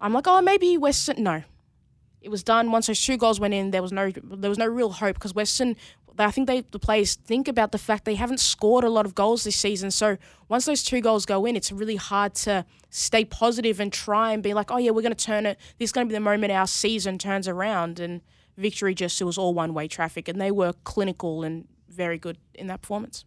I'm 0.00 0.12
like, 0.14 0.26
oh, 0.26 0.40
maybe 0.40 0.76
Western. 0.78 1.22
No, 1.22 1.42
it 2.22 2.30
was 2.30 2.42
done 2.42 2.70
once 2.70 2.86
those 2.86 3.02
two 3.02 3.16
goals 3.16 3.40
went 3.40 3.54
in. 3.54 3.70
There 3.70 3.82
was 3.82 3.92
no 3.92 4.10
there 4.10 4.50
was 4.50 4.58
no 4.58 4.66
real 4.66 4.90
hope 4.90 5.14
because 5.14 5.34
Western. 5.34 5.76
I 6.18 6.30
think 6.30 6.46
they 6.46 6.60
the 6.60 6.78
players 6.78 7.14
think 7.14 7.48
about 7.48 7.72
the 7.72 7.78
fact 7.78 8.04
they 8.04 8.16
haven't 8.16 8.40
scored 8.40 8.84
a 8.84 8.90
lot 8.90 9.06
of 9.06 9.14
goals 9.14 9.44
this 9.44 9.56
season. 9.56 9.90
So 9.90 10.18
once 10.48 10.66
those 10.66 10.82
two 10.82 11.00
goals 11.00 11.24
go 11.24 11.46
in, 11.46 11.56
it's 11.56 11.72
really 11.72 11.96
hard 11.96 12.34
to 12.34 12.66
stay 12.90 13.24
positive 13.24 13.80
and 13.80 13.90
try 13.90 14.32
and 14.32 14.42
be 14.42 14.52
like, 14.52 14.70
oh 14.70 14.76
yeah, 14.76 14.90
we're 14.90 15.00
going 15.00 15.14
to 15.14 15.24
turn 15.24 15.46
it. 15.46 15.58
This 15.78 15.88
is 15.88 15.92
going 15.92 16.06
to 16.06 16.10
be 16.10 16.14
the 16.14 16.20
moment 16.20 16.52
our 16.52 16.66
season 16.66 17.16
turns 17.16 17.48
around. 17.48 17.98
And 17.98 18.20
victory 18.58 18.94
just 18.94 19.20
it 19.20 19.24
was 19.24 19.38
all 19.38 19.54
one 19.54 19.72
way 19.72 19.88
traffic, 19.88 20.28
and 20.28 20.40
they 20.40 20.50
were 20.50 20.74
clinical 20.84 21.42
and 21.42 21.66
very 21.88 22.18
good 22.18 22.38
in 22.54 22.66
that 22.66 22.82
performance. 22.82 23.24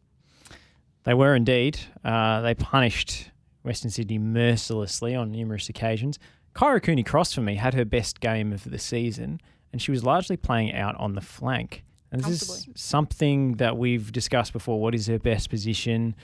They 1.03 1.13
were 1.13 1.35
indeed. 1.35 1.79
Uh, 2.03 2.41
they 2.41 2.53
punished 2.53 3.31
Western 3.63 3.91
Sydney 3.91 4.19
mercilessly 4.19 5.15
on 5.15 5.31
numerous 5.31 5.69
occasions. 5.69 6.19
Kyra 6.55 6.81
Cooney 6.81 7.03
Cross 7.03 7.33
for 7.33 7.41
me 7.41 7.55
had 7.55 7.73
her 7.73 7.83
best 7.83 8.21
game 8.21 8.53
of 8.53 8.63
the 8.63 8.79
season, 8.79 9.41
and 9.73 9.81
she 9.81 9.91
was 9.91 10.03
largely 10.05 10.37
playing 10.37 10.73
out 10.73 10.95
on 10.95 11.13
the 11.13 11.21
flank. 11.21 11.83
And 12.11 12.23
this 12.23 12.43
is 12.43 12.69
something 12.75 13.55
that 13.55 13.77
we've 13.77 14.09
discussed 14.11 14.53
before. 14.53 14.79
What 14.79 14.95
is 14.95 15.07
her 15.07 15.19
best 15.19 15.49
position? 15.49 16.15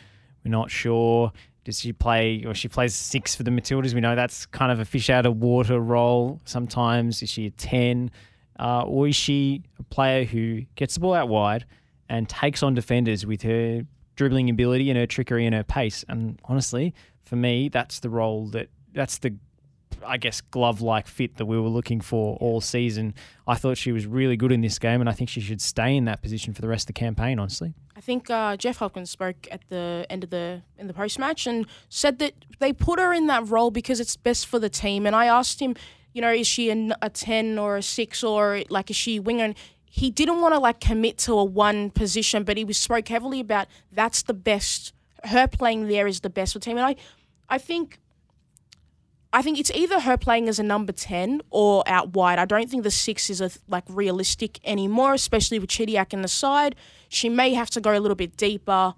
We're 0.45 0.51
not 0.51 0.71
sure. 0.71 1.33
Does 1.65 1.81
she 1.81 1.91
play, 1.91 2.45
or 2.45 2.53
she 2.53 2.69
plays 2.69 2.95
six 2.95 3.35
for 3.35 3.43
the 3.43 3.51
Matildas? 3.51 3.93
We 3.93 3.99
know 3.99 4.15
that's 4.15 4.45
kind 4.45 4.71
of 4.71 4.79
a 4.79 4.85
fish 4.85 5.09
out 5.09 5.25
of 5.25 5.37
water 5.37 5.79
role 5.79 6.39
sometimes. 6.45 7.21
Is 7.21 7.29
she 7.29 7.47
a 7.47 7.51
10? 7.51 8.09
Uh, 8.57 8.83
or 8.83 9.09
is 9.09 9.17
she 9.17 9.63
a 9.79 9.83
player 9.83 10.23
who 10.23 10.61
gets 10.75 10.93
the 10.93 11.01
ball 11.01 11.13
out 11.13 11.27
wide 11.27 11.65
and 12.07 12.29
takes 12.29 12.63
on 12.63 12.73
defenders 12.73 13.25
with 13.25 13.41
her 13.41 13.81
dribbling 14.15 14.49
ability 14.49 14.89
and 14.89 14.97
her 14.97 15.05
trickery 15.05 15.45
and 15.45 15.53
her 15.53 15.63
pace? 15.63 16.05
And 16.07 16.39
honestly, 16.45 16.93
for 17.25 17.35
me, 17.35 17.67
that's 17.67 17.99
the 17.99 18.09
role 18.09 18.47
that, 18.51 18.69
that's 18.93 19.17
the 19.17 19.35
I 20.05 20.17
guess, 20.17 20.41
glove 20.41 20.81
like 20.81 21.07
fit 21.07 21.37
that 21.37 21.45
we 21.45 21.59
were 21.59 21.69
looking 21.69 22.01
for 22.01 22.37
all 22.37 22.61
season. 22.61 23.13
I 23.47 23.55
thought 23.55 23.77
she 23.77 23.91
was 23.91 24.05
really 24.05 24.37
good 24.37 24.51
in 24.51 24.61
this 24.61 24.79
game, 24.79 25.01
and 25.01 25.09
I 25.09 25.13
think 25.13 25.29
she 25.29 25.41
should 25.41 25.61
stay 25.61 25.95
in 25.95 26.05
that 26.05 26.21
position 26.21 26.53
for 26.53 26.61
the 26.61 26.67
rest 26.67 26.83
of 26.83 26.95
the 26.95 26.99
campaign, 26.99 27.39
honestly. 27.39 27.73
I 27.95 28.01
think 28.01 28.29
uh, 28.29 28.57
Jeff 28.57 28.77
Hopkins 28.77 29.09
spoke 29.09 29.47
at 29.51 29.61
the 29.69 30.05
end 30.09 30.23
of 30.23 30.29
the 30.29 30.63
in 30.77 30.87
the 30.87 30.93
post 30.93 31.19
match 31.19 31.45
and 31.45 31.67
said 31.89 32.19
that 32.19 32.33
they 32.59 32.73
put 32.73 32.99
her 32.99 33.13
in 33.13 33.27
that 33.27 33.47
role 33.47 33.69
because 33.71 33.99
it's 33.99 34.15
best 34.15 34.47
for 34.47 34.59
the 34.59 34.69
team. 34.69 35.05
And 35.05 35.15
I 35.15 35.25
asked 35.25 35.59
him, 35.59 35.75
you 36.13 36.21
know, 36.21 36.31
is 36.31 36.47
she 36.47 36.69
a 36.69 37.09
ten 37.09 37.59
or 37.59 37.77
a 37.77 37.83
six 37.83 38.23
or 38.23 38.63
like 38.69 38.89
is 38.89 38.95
she 38.95 39.17
a 39.17 39.21
winger? 39.21 39.45
And 39.45 39.55
he 39.85 40.09
didn't 40.09 40.41
want 40.41 40.53
to 40.55 40.59
like 40.59 40.79
commit 40.79 41.17
to 41.19 41.33
a 41.33 41.43
one 41.43 41.91
position, 41.91 42.43
but 42.43 42.57
he 42.57 42.63
was 42.63 42.77
spoke 42.77 43.07
heavily 43.07 43.39
about 43.41 43.67
that's 43.91 44.23
the 44.23 44.33
best. 44.33 44.93
Her 45.25 45.47
playing 45.47 45.87
there 45.87 46.07
is 46.07 46.21
the 46.21 46.29
best 46.29 46.53
for 46.53 46.59
the 46.59 46.65
team, 46.65 46.77
and 46.77 46.85
I, 46.85 46.95
I 47.49 47.57
think. 47.57 47.99
I 49.33 49.41
think 49.41 49.59
it's 49.59 49.71
either 49.71 50.01
her 50.01 50.17
playing 50.17 50.49
as 50.49 50.59
a 50.59 50.63
number 50.63 50.91
10 50.91 51.41
or 51.49 51.83
out 51.87 52.13
wide. 52.13 52.37
I 52.37 52.45
don't 52.45 52.69
think 52.69 52.83
the 52.83 52.91
six 52.91 53.29
is 53.29 53.39
a, 53.39 53.49
like 53.67 53.85
realistic 53.87 54.59
anymore, 54.65 55.13
especially 55.13 55.57
with 55.57 55.69
Chidiac 55.69 56.13
in 56.13 56.21
the 56.21 56.27
side. 56.27 56.75
She 57.07 57.29
may 57.29 57.53
have 57.53 57.69
to 57.71 57.81
go 57.81 57.97
a 57.97 57.99
little 57.99 58.15
bit 58.15 58.35
deeper 58.35 58.93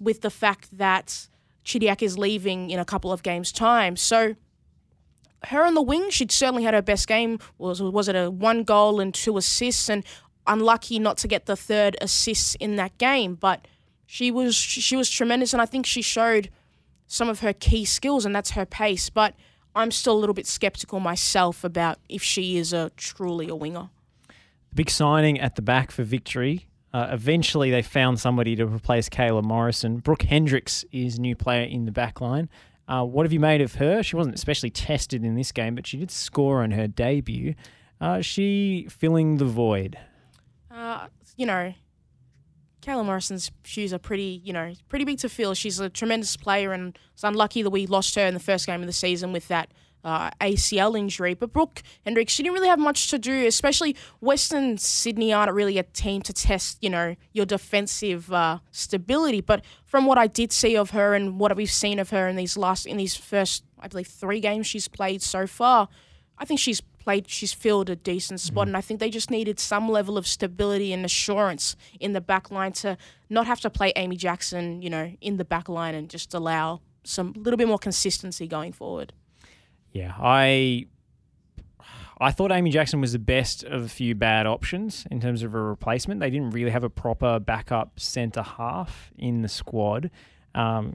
with 0.00 0.20
the 0.20 0.30
fact 0.30 0.76
that 0.78 1.26
Chidiac 1.64 2.00
is 2.02 2.16
leaving 2.16 2.70
in 2.70 2.78
a 2.78 2.84
couple 2.84 3.12
of 3.12 3.22
games' 3.22 3.50
time. 3.50 3.96
So 3.96 4.36
her 5.46 5.64
on 5.64 5.74
the 5.74 5.82
wing, 5.82 6.10
she'd 6.10 6.30
certainly 6.30 6.62
had 6.62 6.74
her 6.74 6.82
best 6.82 7.08
game. 7.08 7.38
Was 7.58 7.82
was 7.82 8.08
it 8.08 8.14
a 8.14 8.30
one 8.30 8.62
goal 8.62 9.00
and 9.00 9.12
two 9.12 9.36
assists, 9.36 9.88
and 9.88 10.04
unlucky 10.46 10.98
not 10.98 11.16
to 11.18 11.28
get 11.28 11.46
the 11.46 11.56
third 11.56 11.96
assist 12.00 12.56
in 12.56 12.76
that 12.76 12.96
game. 12.98 13.34
But 13.34 13.66
she 14.06 14.30
was 14.30 14.54
she 14.54 14.96
was 14.96 15.10
tremendous, 15.10 15.52
and 15.52 15.62
I 15.62 15.66
think 15.66 15.86
she 15.86 16.02
showed 16.02 16.50
some 17.06 17.28
of 17.28 17.40
her 17.40 17.52
key 17.52 17.84
skills, 17.84 18.24
and 18.24 18.34
that's 18.34 18.52
her 18.52 18.66
pace. 18.66 19.10
But 19.10 19.34
I'm 19.74 19.90
still 19.90 20.14
a 20.14 20.20
little 20.20 20.34
bit 20.34 20.46
skeptical 20.46 21.00
myself 21.00 21.64
about 21.64 21.98
if 22.08 22.22
she 22.22 22.56
is 22.56 22.72
a 22.72 22.90
truly 22.96 23.48
a 23.48 23.54
winger. 23.54 23.88
The 24.28 24.76
big 24.76 24.90
signing 24.90 25.40
at 25.40 25.56
the 25.56 25.62
back 25.62 25.90
for 25.90 26.02
victory. 26.02 26.66
Uh, 26.92 27.08
eventually, 27.10 27.70
they 27.70 27.80
found 27.80 28.20
somebody 28.20 28.54
to 28.56 28.66
replace 28.66 29.08
Kayla 29.08 29.42
Morrison. 29.42 29.98
Brooke 29.98 30.22
Hendrix 30.22 30.84
is 30.92 31.18
new 31.18 31.34
player 31.34 31.64
in 31.64 31.86
the 31.86 31.92
back 31.92 32.20
line. 32.20 32.50
Uh, 32.86 33.04
what 33.04 33.24
have 33.24 33.32
you 33.32 33.40
made 33.40 33.62
of 33.62 33.76
her? 33.76 34.02
She 34.02 34.16
wasn't 34.16 34.34
especially 34.34 34.68
tested 34.68 35.24
in 35.24 35.34
this 35.34 35.52
game, 35.52 35.74
but 35.74 35.86
she 35.86 35.96
did 35.96 36.10
score 36.10 36.62
on 36.62 36.72
her 36.72 36.86
debut. 36.86 37.54
Uh, 38.00 38.20
she 38.20 38.86
filling 38.90 39.38
the 39.38 39.46
void. 39.46 39.96
Uh, 40.70 41.06
you 41.36 41.46
know, 41.46 41.72
Kayla 42.82 43.04
Morrison's 43.04 43.50
shoes 43.62 43.92
are 43.92 43.98
pretty, 43.98 44.42
you 44.44 44.52
know, 44.52 44.74
pretty 44.88 45.04
big 45.04 45.18
to 45.18 45.28
fill. 45.28 45.54
She's 45.54 45.78
a 45.78 45.88
tremendous 45.88 46.36
player, 46.36 46.72
and 46.72 46.98
it's 47.14 47.22
unlucky 47.22 47.62
that 47.62 47.70
we 47.70 47.86
lost 47.86 48.14
her 48.16 48.26
in 48.26 48.34
the 48.34 48.40
first 48.40 48.66
game 48.66 48.80
of 48.80 48.86
the 48.86 48.92
season 48.92 49.32
with 49.32 49.46
that 49.48 49.72
uh, 50.04 50.30
ACL 50.40 50.98
injury. 50.98 51.34
But 51.34 51.52
Brooke 51.52 51.82
Hendrix, 52.04 52.32
she 52.32 52.42
didn't 52.42 52.54
really 52.54 52.68
have 52.68 52.80
much 52.80 53.08
to 53.10 53.18
do, 53.18 53.46
especially 53.46 53.96
Western 54.20 54.78
Sydney 54.78 55.32
aren't 55.32 55.52
really 55.52 55.78
a 55.78 55.84
team 55.84 56.22
to 56.22 56.32
test, 56.32 56.78
you 56.80 56.90
know, 56.90 57.14
your 57.32 57.46
defensive 57.46 58.32
uh, 58.32 58.58
stability. 58.72 59.40
But 59.40 59.64
from 59.84 60.04
what 60.06 60.18
I 60.18 60.26
did 60.26 60.52
see 60.52 60.76
of 60.76 60.90
her 60.90 61.14
and 61.14 61.38
what 61.38 61.54
we've 61.56 61.70
seen 61.70 62.00
of 62.00 62.10
her 62.10 62.26
in 62.26 62.34
these 62.34 62.56
last, 62.56 62.86
in 62.86 62.96
these 62.96 63.16
first, 63.16 63.64
I 63.78 63.86
believe, 63.86 64.08
three 64.08 64.40
games 64.40 64.66
she's 64.66 64.88
played 64.88 65.22
so 65.22 65.46
far, 65.46 65.88
I 66.38 66.44
think 66.44 66.58
she's 66.58 66.82
played, 67.02 67.28
she's 67.28 67.52
filled 67.52 67.90
a 67.90 67.96
decent 67.96 68.40
spot, 68.40 68.66
and 68.66 68.76
I 68.76 68.80
think 68.80 69.00
they 69.00 69.10
just 69.10 69.30
needed 69.30 69.58
some 69.58 69.88
level 69.88 70.16
of 70.16 70.26
stability 70.26 70.92
and 70.92 71.04
assurance 71.04 71.76
in 72.00 72.12
the 72.12 72.20
back 72.20 72.50
line 72.50 72.72
to 72.72 72.96
not 73.28 73.46
have 73.46 73.60
to 73.60 73.70
play 73.70 73.92
Amy 73.96 74.16
Jackson, 74.16 74.82
you 74.82 74.90
know, 74.90 75.12
in 75.20 75.36
the 75.36 75.44
back 75.44 75.68
line 75.68 75.94
and 75.94 76.08
just 76.08 76.34
allow 76.34 76.80
some 77.04 77.32
little 77.36 77.58
bit 77.58 77.68
more 77.68 77.78
consistency 77.78 78.46
going 78.46 78.72
forward. 78.72 79.12
Yeah, 79.92 80.14
I 80.18 80.86
I 82.20 82.30
thought 82.30 82.52
Amy 82.52 82.70
Jackson 82.70 83.00
was 83.00 83.12
the 83.12 83.18
best 83.18 83.64
of 83.64 83.82
a 83.82 83.88
few 83.88 84.14
bad 84.14 84.46
options 84.46 85.06
in 85.10 85.20
terms 85.20 85.42
of 85.42 85.54
a 85.54 85.60
replacement. 85.60 86.20
They 86.20 86.30
didn't 86.30 86.50
really 86.50 86.70
have 86.70 86.84
a 86.84 86.90
proper 86.90 87.40
backup 87.40 87.98
centre 87.98 88.42
half 88.42 89.10
in 89.18 89.42
the 89.42 89.48
squad. 89.48 90.10
Um, 90.54 90.94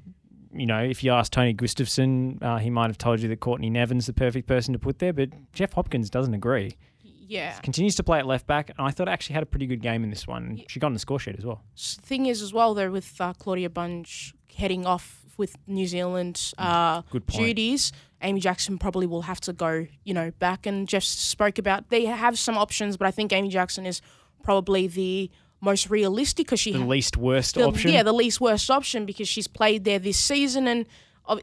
you 0.54 0.66
know, 0.66 0.80
if 0.80 1.04
you 1.04 1.12
ask 1.12 1.32
Tony 1.32 1.54
Gustavsson, 1.54 2.42
uh, 2.42 2.58
he 2.58 2.70
might 2.70 2.88
have 2.88 2.98
told 2.98 3.20
you 3.20 3.30
that 3.30 3.40
Courtney 3.40 3.70
Nevin's 3.70 4.06
the 4.06 4.14
perfect 4.14 4.48
person 4.48 4.74
to 4.74 4.80
put 4.80 5.00
there, 5.00 5.14
but 5.14 5.30
Jeff 5.54 5.74
Hopkins 5.74 6.10
doesn't 6.10 6.34
agree. 6.34 6.78
Yeah. 7.02 7.60
Continues 7.60 7.96
to 7.96 8.04
play 8.04 8.20
at 8.20 8.26
left 8.26 8.48
back, 8.48 8.70
and 8.70 8.88
I 8.88 8.92
thought 8.92 9.10
actually 9.10 9.34
had 9.34 9.44
a 9.44 9.48
pretty 9.48 9.68
good 9.68 9.82
game 9.82 10.04
in 10.04 10.10
this 10.10 10.26
one. 10.26 10.62
She 10.68 10.80
got 10.80 10.88
on 10.88 10.94
the 10.94 11.00
score 11.00 11.20
sheet 11.20 11.36
as 11.38 11.46
well. 11.46 11.62
Thing 11.78 12.28
is, 12.28 12.42
as 12.42 12.54
well, 12.54 12.74
though, 12.74 12.90
with 12.90 13.20
uh, 13.20 13.34
Claudia 13.34 13.70
Bunge 13.70 14.34
heading 14.56 14.86
off 14.86 15.26
with 15.38 15.56
New 15.68 15.86
Zealand 15.86 16.54
uh, 16.58 17.02
Good 17.12 17.28
duties, 17.28 17.92
Amy 18.22 18.40
Jackson 18.40 18.78
probably 18.78 19.06
will 19.06 19.24
have 19.24 19.40
to 19.42 19.54
go, 19.54 19.86
you 20.04 20.14
know, 20.14 20.32
back. 20.40 20.66
And 20.66 20.88
Jeff 20.88 21.04
spoke 21.04 21.60
about 21.60 21.90
they 21.90 22.06
have 22.06 22.40
some 22.40 22.58
options, 22.58 22.98
but 22.98 23.08
I 23.08 23.12
think 23.12 23.32
Amy 23.32 23.50
Jackson 23.50 23.86
is 23.86 24.02
probably 24.44 24.88
the 24.88 25.30
most 25.62 25.90
realistic 25.90 26.46
because 26.48 26.60
she 26.60 26.72
The 26.72 26.80
least 26.80 27.18
worst 27.18 27.56
the- 27.56 27.64
option. 27.64 27.92
Yeah, 27.92 28.04
the 28.04 28.14
least 28.14 28.40
worst 28.42 28.70
option 28.70 29.06
because 29.06 29.28
she's 29.28 29.48
played 29.48 29.84
there 29.84 30.00
this 30.00 30.18
season, 30.20 30.68
and 30.68 30.86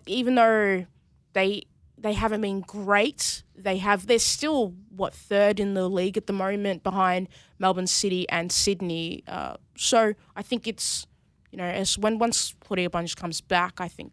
even 0.06 0.34
though 0.36 0.86
they 1.32 1.62
they 1.98 2.12
haven't 2.12 2.42
been 2.42 2.60
great, 2.60 3.42
they 3.56 3.78
have 3.78 4.06
they're 4.06 4.18
still 4.18 4.74
what 4.94 5.14
third 5.14 5.58
in 5.58 5.74
the 5.74 5.88
league 5.88 6.16
at 6.16 6.26
the 6.26 6.32
moment 6.32 6.82
behind 6.82 7.28
Melbourne 7.58 7.86
City 7.86 8.28
and 8.28 8.52
Sydney. 8.52 9.24
Uh, 9.26 9.56
so 9.76 10.14
I 10.36 10.42
think 10.42 10.66
it's 10.68 11.06
you 11.50 11.58
know 11.58 11.64
as 11.64 11.98
when 11.98 12.18
once 12.18 12.54
Claudia 12.60 12.90
Bunge 12.90 13.14
comes 13.16 13.40
back, 13.40 13.80
I 13.80 13.88
think 13.88 14.12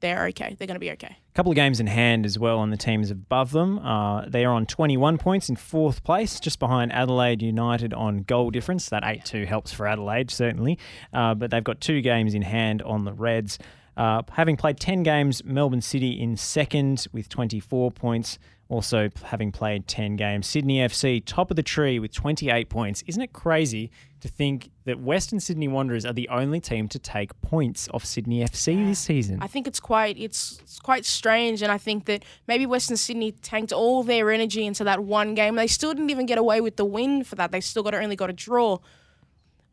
they're 0.00 0.26
okay. 0.28 0.54
They're 0.58 0.66
going 0.66 0.76
to 0.76 0.80
be 0.80 0.90
okay. 0.92 1.16
A 1.16 1.34
couple 1.34 1.52
of 1.52 1.56
games 1.56 1.80
in 1.80 1.86
hand 1.86 2.26
as 2.26 2.38
well 2.38 2.58
on 2.58 2.70
the 2.70 2.76
teams 2.76 3.10
above 3.10 3.52
them. 3.52 3.78
Uh, 3.78 4.26
they 4.28 4.44
are 4.44 4.52
on 4.52 4.66
21 4.66 5.18
points 5.18 5.48
in 5.48 5.56
fourth 5.56 6.04
place, 6.04 6.38
just 6.40 6.58
behind 6.58 6.92
Adelaide 6.92 7.42
United 7.42 7.94
on 7.94 8.18
goal 8.18 8.50
difference. 8.50 8.88
That 8.88 9.04
8 9.04 9.24
2 9.24 9.44
helps 9.46 9.72
for 9.72 9.86
Adelaide, 9.86 10.30
certainly. 10.30 10.78
Uh, 11.12 11.34
but 11.34 11.50
they've 11.50 11.64
got 11.64 11.80
two 11.80 12.00
games 12.00 12.34
in 12.34 12.42
hand 12.42 12.82
on 12.82 13.04
the 13.04 13.12
Reds. 13.12 13.58
Uh, 13.96 14.22
having 14.32 14.56
played 14.56 14.78
10 14.78 15.02
games, 15.02 15.42
Melbourne 15.44 15.80
City 15.80 16.20
in 16.20 16.36
second 16.36 17.06
with 17.12 17.28
24 17.28 17.90
points. 17.92 18.38
Also, 18.68 19.10
having 19.24 19.52
played 19.52 19.86
10 19.86 20.16
games, 20.16 20.46
Sydney 20.46 20.78
FC 20.78 21.22
top 21.24 21.50
of 21.50 21.56
the 21.56 21.62
tree 21.62 22.00
with 22.00 22.12
28 22.12 22.68
points. 22.68 23.04
Isn't 23.06 23.22
it 23.22 23.32
crazy 23.32 23.92
to 24.20 24.26
think 24.26 24.70
that 24.86 24.98
Western 24.98 25.38
Sydney 25.38 25.68
Wanderers 25.68 26.04
are 26.04 26.12
the 26.12 26.28
only 26.30 26.58
team 26.58 26.88
to 26.88 26.98
take 26.98 27.40
points 27.42 27.88
off 27.94 28.04
Sydney 28.04 28.40
FC 28.40 28.84
this 28.88 28.98
season? 28.98 29.38
I 29.40 29.46
think 29.46 29.68
it's 29.68 29.78
quite 29.78 30.18
it's, 30.18 30.58
it's 30.62 30.80
quite 30.80 31.04
strange, 31.04 31.62
and 31.62 31.70
I 31.70 31.78
think 31.78 32.06
that 32.06 32.24
maybe 32.48 32.66
Western 32.66 32.96
Sydney 32.96 33.30
tanked 33.30 33.72
all 33.72 34.02
their 34.02 34.32
energy 34.32 34.66
into 34.66 34.82
that 34.82 35.04
one 35.04 35.34
game. 35.36 35.54
They 35.54 35.68
still 35.68 35.94
didn't 35.94 36.10
even 36.10 36.26
get 36.26 36.38
away 36.38 36.60
with 36.60 36.74
the 36.74 36.84
win 36.84 37.22
for 37.22 37.36
that. 37.36 37.52
They 37.52 37.60
still 37.60 37.84
got 37.84 37.94
only 37.94 38.16
got 38.16 38.30
a 38.30 38.32
draw. 38.34 38.78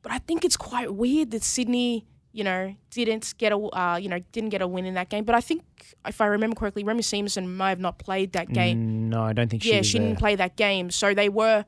But 0.03 0.11
I 0.11 0.19
think 0.19 0.45
it's 0.45 0.57
quite 0.57 0.93
weird 0.93 1.31
that 1.31 1.43
Sydney, 1.43 2.05
you 2.33 2.43
know, 2.43 2.75
didn't 2.89 3.33
get 3.37 3.51
a 3.51 3.57
uh, 3.57 3.95
you 3.95 4.09
know 4.09 4.19
didn't 4.31 4.49
get 4.49 4.61
a 4.61 4.67
win 4.67 4.85
in 4.85 4.95
that 4.95 5.09
game. 5.09 5.23
But 5.23 5.35
I 5.35 5.41
think 5.41 5.61
if 6.07 6.19
I 6.19 6.25
remember 6.25 6.55
correctly, 6.55 6.83
Remy 6.83 7.01
Siemsen 7.03 7.47
may 7.47 7.69
have 7.69 7.79
not 7.79 7.99
played 7.99 8.33
that 8.33 8.51
game. 8.51 9.09
No, 9.09 9.21
I 9.23 9.33
don't 9.33 9.49
think 9.49 9.63
she 9.63 9.71
yeah, 9.73 9.81
she 9.83 9.99
didn't 9.99 10.17
play 10.19 10.35
that 10.35 10.55
game, 10.55 10.89
so 10.89 11.13
they 11.13 11.29
were 11.29 11.63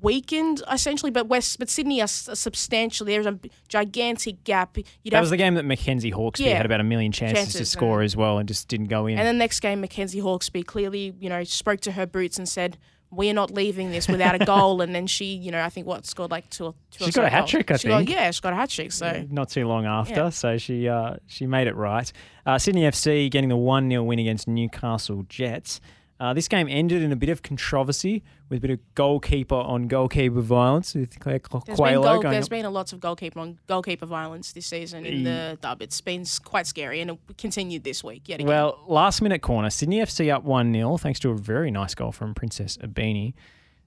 weakened 0.00 0.62
essentially. 0.70 1.10
But 1.10 1.28
West, 1.28 1.58
but 1.58 1.68
Sydney 1.70 2.00
are 2.00 2.04
s- 2.04 2.28
substantial. 2.34 3.06
There's 3.06 3.26
a 3.26 3.38
gigantic 3.68 4.44
gap. 4.44 4.76
You'd 4.76 5.12
That 5.12 5.20
was 5.20 5.30
the 5.30 5.36
game 5.36 5.54
that 5.54 5.64
Mackenzie 5.64 6.12
Hawkesby 6.12 6.46
Yeah. 6.46 6.56
had 6.56 6.66
about 6.66 6.80
a 6.80 6.84
million 6.84 7.12
chances, 7.12 7.54
to 7.54 7.64
score 7.64 8.02
as 8.02 8.16
well 8.16 8.38
and 8.38 8.48
just 8.48 8.68
didn't 8.68 8.86
go 8.88 9.06
in. 9.06 9.18
And 9.18 9.26
the 9.26 9.32
next 9.32 9.60
game, 9.60 9.80
Mackenzie 9.80 10.20
Hawkesby 10.20 10.66
clearly, 10.66 11.14
you 11.20 11.28
know, 11.28 11.44
spoke 11.44 11.80
to 11.80 11.92
her 11.92 12.06
boots 12.06 12.38
and 12.38 12.48
said, 12.48 12.76
"We're 13.10 13.34
not 13.34 13.50
leaving 13.50 13.90
this 13.90 14.06
without 14.08 14.40
a 14.40 14.44
goal." 14.44 14.80
and 14.80 14.94
then 14.94 15.06
she, 15.06 15.34
you 15.34 15.50
know, 15.50 15.62
I 15.62 15.68
think 15.70 15.86
what 15.86 16.06
scored 16.06 16.30
like 16.30 16.48
two. 16.50 16.66
or- 16.66 16.74
two 16.90 17.04
or 17.04 17.06
She's 17.06 17.14
got 17.16 17.24
a 17.24 17.28
hat 17.28 17.40
goals. 17.40 17.50
trick, 17.50 17.70
I 17.70 17.76
She 17.76 17.88
got- 17.88 17.96
think. 17.98 18.10
yeah, 18.10 18.30
she 18.30 18.40
got 18.40 18.52
a 18.52 18.56
hat 18.56 18.70
trick. 18.70 18.92
So 18.92 19.26
not 19.30 19.48
too 19.50 19.66
long 19.66 19.86
after, 19.86 20.14
Yeah. 20.14 20.28
so 20.30 20.58
she 20.58 20.88
uh, 20.88 21.14
she 21.26 21.46
made 21.46 21.66
it 21.66 21.74
right. 21.76 22.10
Uh, 22.46 22.58
Sydney 22.58 22.82
FC 22.82 23.28
getting 23.30 23.48
the 23.48 23.56
1 23.56 23.88
0 23.90 24.02
win 24.04 24.18
against 24.18 24.48
Newcastle 24.48 25.24
Jets. 25.28 25.80
Uh, 26.20 26.34
this 26.34 26.48
game 26.48 26.66
ended 26.68 27.00
in 27.02 27.12
a 27.12 27.16
bit 27.16 27.28
of 27.28 27.42
controversy 27.42 28.24
with 28.48 28.58
a 28.58 28.60
bit 28.60 28.70
of 28.72 28.94
goalkeeper 28.96 29.54
on 29.54 29.86
goalkeeper 29.86 30.40
violence 30.40 30.94
with 30.94 31.18
Claire 31.20 31.38
There's 31.64 31.78
been, 31.78 31.94
goal, 31.94 32.02
going 32.02 32.32
there's 32.32 32.46
up. 32.46 32.50
been 32.50 32.64
a 32.64 32.70
lots 32.70 32.92
of 32.92 32.98
goalkeeper 32.98 33.38
on 33.38 33.58
goalkeeper 33.68 34.04
violence 34.06 34.50
this 34.52 34.66
season 34.66 35.06
in 35.06 35.22
the 35.22 35.58
dub. 35.60 35.80
It's 35.80 36.00
been 36.00 36.24
quite 36.42 36.66
scary 36.66 37.00
and 37.00 37.12
it 37.12 37.18
continued 37.36 37.84
this 37.84 38.02
week 38.02 38.22
yet 38.28 38.36
again. 38.40 38.48
Well, 38.48 38.80
last 38.88 39.22
minute 39.22 39.42
corner, 39.42 39.70
Sydney 39.70 39.98
FC 39.98 40.32
up 40.34 40.42
1 40.42 40.72
0, 40.72 40.96
thanks 40.96 41.20
to 41.20 41.30
a 41.30 41.36
very 41.36 41.70
nice 41.70 41.94
goal 41.94 42.10
from 42.10 42.34
Princess 42.34 42.76
Ibini. 42.78 43.34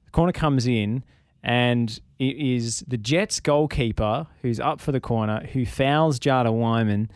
The 0.06 0.12
corner 0.12 0.32
comes 0.32 0.68
in, 0.68 1.04
and 1.44 2.00
it 2.18 2.38
is 2.38 2.86
the 2.88 2.98
Jets 2.98 3.42
goalkeeper 3.42 4.28
who's 4.42 4.60
up 4.60 4.80
for 4.80 4.94
the 4.94 5.02
corner 5.02 5.46
who 5.54 5.66
fouls 5.66 6.18
Jada 6.18 6.54
Whyman, 6.54 7.10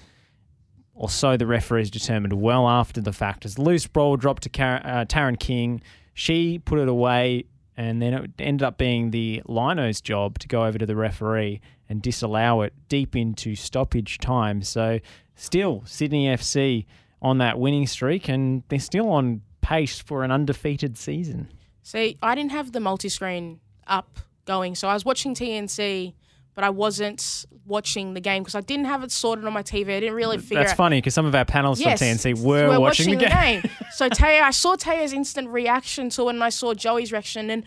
or 0.96 1.10
so 1.10 1.38
the 1.38 1.46
referees 1.46 1.92
determined 1.92 2.34
well 2.34 2.68
after 2.68 3.02
the 3.02 3.14
fact. 3.14 3.46
As 3.46 3.60
loose 3.60 3.86
ball 3.86 4.16
dropped 4.16 4.44
to 4.44 4.50
Kar- 4.50 4.82
uh, 4.84 5.06
Taryn 5.06 5.38
King, 5.38 5.82
she 6.14 6.58
put 6.58 6.80
it 6.80 6.88
away, 6.88 7.46
and 7.76 8.02
then 8.02 8.14
it 8.14 8.32
ended 8.40 8.66
up 8.66 8.78
being 8.78 9.12
the 9.12 9.44
lino's 9.46 10.00
job 10.00 10.40
to 10.40 10.48
go 10.48 10.64
over 10.66 10.78
to 10.78 10.86
the 10.86 10.96
referee 10.96 11.60
and 11.90 12.02
disallow 12.02 12.62
it 12.62 12.74
deep 12.88 13.16
into 13.16 13.56
stoppage 13.56 14.18
time. 14.18 14.62
So, 14.62 15.00
still, 15.36 15.84
Sydney 15.86 16.28
FC 16.28 16.86
on 17.22 17.38
that 17.40 17.60
winning 17.60 17.86
streak, 17.88 18.30
and 18.30 18.64
they're 18.70 18.80
still 18.80 19.10
on 19.10 19.42
pace 19.62 20.00
for 20.00 20.24
an 20.24 20.32
undefeated 20.32 20.98
season. 20.98 21.52
See, 21.84 22.18
I 22.22 22.36
didn't 22.36 22.52
have 22.52 22.72
the 22.72 22.80
multi 22.80 23.10
screen 23.10 23.60
up 23.86 24.20
going, 24.46 24.76
so 24.76 24.88
I 24.88 24.94
was 24.94 25.04
watching 25.04 25.36
TNC, 25.36 26.14
but 26.56 26.64
I 26.64 26.70
wasn't 26.70 27.46
watching 27.66 28.14
the 28.14 28.22
game 28.22 28.42
because 28.44 28.56
I 28.56 28.62
didn't 28.62 28.86
have 28.86 29.04
it 29.04 29.12
sorted 29.12 29.46
on 29.46 29.54
my 29.54 29.64
TV. 29.64 29.96
I 29.96 30.00
didn't 30.00 30.16
really 30.16 30.38
figure 30.38 30.60
That's 30.60 30.72
out. 30.72 30.78
funny 30.78 30.98
because 30.98 31.14
some 31.14 31.26
of 31.26 31.36
our 31.36 31.46
panels 31.46 31.80
Yes, 31.80 32.00
from 32.00 32.08
TNC 32.08 32.42
were, 32.44 32.80
watching, 32.80 33.18
the 33.18 33.26
game. 33.26 33.64
so 33.94 34.10
Taya, 34.10 34.42
I 34.42 34.52
saw 34.52 34.76
Taya's 34.76 35.14
instant 35.14 35.50
reaction 35.50 36.10
to 36.12 36.28
it, 36.28 36.34
and 36.36 36.44
I 36.44 36.50
saw 36.50 36.74
Joey's 36.74 37.12
reaction, 37.12 37.50
and 37.50 37.64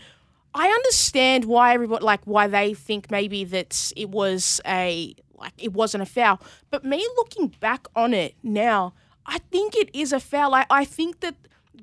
I 0.53 0.67
understand 0.67 1.45
why 1.45 1.73
everybody 1.73 2.03
like 2.03 2.21
why 2.25 2.47
they 2.47 2.73
think 2.73 3.11
maybe 3.11 3.43
that 3.45 3.93
it 3.95 4.09
was 4.09 4.59
a 4.65 5.15
like 5.35 5.53
it 5.57 5.73
wasn't 5.73 6.01
a 6.03 6.05
foul. 6.07 6.41
But 6.71 6.83
me 6.83 7.07
looking 7.17 7.47
back 7.59 7.87
on 7.95 8.13
it 8.13 8.35
now, 8.41 8.93
I 9.25 9.37
think 9.51 9.75
it 9.75 9.89
is 9.93 10.11
a 10.11 10.19
foul. 10.19 10.55
I, 10.55 10.65
I 10.69 10.85
think 10.85 11.19
that 11.19 11.35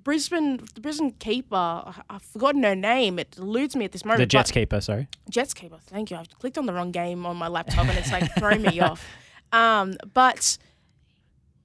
Brisbane 0.06 0.60
the 0.76 0.80
Brisbane 0.80 1.10
keeper, 1.10 1.56
I- 1.56 2.00
I've 2.08 2.22
forgotten 2.22 2.62
her 2.62 2.76
name. 2.76 3.18
It 3.18 3.36
eludes 3.36 3.74
me 3.74 3.84
at 3.84 3.90
this 3.90 4.04
moment. 4.04 4.18
The 4.20 4.26
but- 4.26 4.30
Jets 4.30 4.52
keeper, 4.52 4.80
sorry. 4.80 5.08
Jets 5.28 5.52
keeper. 5.52 5.78
Thank 5.88 6.12
you. 6.12 6.16
I've 6.16 6.30
clicked 6.38 6.56
on 6.56 6.66
the 6.66 6.72
wrong 6.72 6.92
game 6.92 7.26
on 7.26 7.36
my 7.36 7.48
laptop 7.48 7.88
and 7.88 7.98
it's 7.98 8.12
like 8.12 8.32
throwing 8.38 8.62
me 8.62 8.78
off. 8.80 9.04
Um, 9.52 9.94
but 10.12 10.58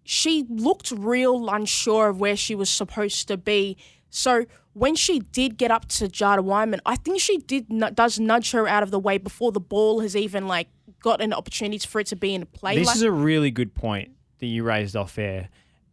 she 0.04 0.46
looked 0.48 0.92
real 0.92 1.50
unsure 1.50 2.10
of 2.10 2.20
where 2.20 2.36
she 2.36 2.54
was 2.54 2.70
supposed 2.70 3.28
to 3.28 3.38
be. 3.38 3.76
So 4.12 4.46
when 4.74 4.96
she 4.96 5.20
did 5.20 5.58
get 5.58 5.72
up 5.72 5.88
to 5.90 6.06
Jada 6.06 6.44
Whyman, 6.44 6.80
I 6.86 6.96
think 6.96 7.20
she 7.20 7.40
did 7.40 7.72
nu- 7.72 7.90
does 7.90 8.20
nudge 8.20 8.52
her 8.52 8.68
out 8.68 8.84
of 8.84 8.92
the 8.92 9.00
way 9.00 9.18
before 9.18 9.52
the 9.52 9.60
ball 9.60 10.02
has 10.02 10.16
even 10.16 10.48
like 10.48 10.68
got 11.02 11.22
an 11.22 11.34
opportunity 11.34 11.86
for 11.88 12.00
it 12.00 12.08
to 12.08 12.16
be 12.16 12.36
in 12.36 12.46
play. 12.46 12.76
This 12.78 12.88
like, 12.88 12.96
is 12.98 13.02
a 13.02 13.12
really 13.12 13.50
good 13.50 13.74
point 13.74 14.12
that 14.40 14.46
you 14.46 14.64
raised 14.64 14.96
off 14.96 15.18
air. 15.18 15.50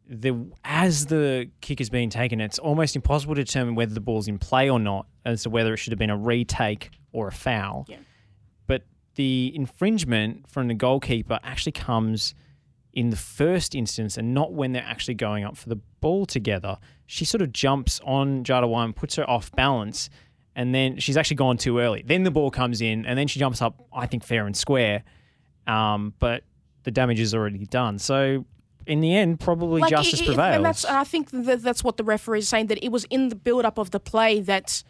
The 0.09 0.51
as 0.65 1.07
the 1.07 1.51
kick 1.61 1.81
is 1.81 1.91
being 1.91 2.09
taken, 2.09 2.41
it's 2.41 2.59
almost 2.59 2.97
impossible 2.97 3.35
to 3.35 3.45
determine 3.45 3.75
whether 3.75 3.93
the 3.93 4.01
ball's 4.01 4.27
in 4.27 4.39
play 4.39 4.71
or 4.71 4.81
not, 4.81 5.07
as 5.25 5.43
to 5.43 5.51
whether 5.51 5.75
it 5.75 5.77
should 5.77 5.93
have 5.93 5.99
been 5.99 6.11
a 6.11 6.17
retake 6.17 6.91
or 7.13 7.29
a 7.29 7.33
foul. 7.33 7.85
Yeah. 7.89 7.99
But 8.67 8.85
the 9.17 9.53
infringement 9.55 10.49
from 10.49 10.69
the 10.69 10.75
goalkeeper 10.75 11.39
actually 11.43 11.73
comes 11.73 12.35
in 12.95 13.11
the 13.11 13.17
first 13.17 13.75
instance 13.75 14.17
and 14.17 14.33
not 14.33 14.53
when 14.53 14.73
they're 14.73 14.83
actually 14.83 15.15
going 15.15 15.45
up 15.45 15.57
for 15.57 15.69
the 15.69 15.77
ball 16.01 16.27
together. 16.27 16.79
She 17.07 17.25
sort 17.25 17.43
of 17.43 17.53
jumps 17.53 18.01
on 18.05 18.45
Jada 18.45 18.69
Whyman, 18.69 18.95
puts 18.95 19.17
her 19.17 19.29
off 19.29 19.53
balance, 19.53 20.09
and 20.57 20.75
then 20.75 20.99
she's 20.99 21.17
actually 21.17 21.37
gone 21.37 21.59
too 21.59 21.79
early. 21.79 22.03
Then 22.05 22.25
the 22.25 22.31
ball 22.31 22.51
comes 22.51 22.81
in, 22.81 23.07
and 23.07 23.19
then 23.19 23.29
she 23.29 23.39
jumps 23.39 23.63
up, 23.63 23.81
I 23.93 24.07
think, 24.07 24.25
fair 24.25 24.47
and 24.47 24.57
square. 24.57 25.05
Um, 25.67 26.15
but 26.19 26.45
the 26.83 26.91
damage 26.91 27.21
is 27.21 27.35
already 27.35 27.67
done. 27.67 27.99
So 27.99 28.45
in 28.89 29.01
the 29.01 29.15
end, 29.15 29.39
probably 29.41 29.81
Like, 29.83 29.91
justice 29.91 30.21
i- 30.21 30.25
i- 30.25 30.27
prevails. 30.27 30.57
And 30.57 30.65
that's 30.65 30.85
and 30.85 30.97
I 30.97 31.05
think 31.05 31.31
that 31.31 31.63
that's 31.63 31.85
what 31.85 31.97
the 31.97 32.05
referee 32.05 32.41
is 32.41 32.49
saying 32.49 32.67
that 32.69 32.83
it 32.85 32.91
was 32.91 33.05
in 33.11 33.29
the 33.29 33.37
build 33.37 33.65
up 33.65 33.79
of 33.79 33.91
the 33.91 34.01
play 34.01 34.41
that 34.41 34.83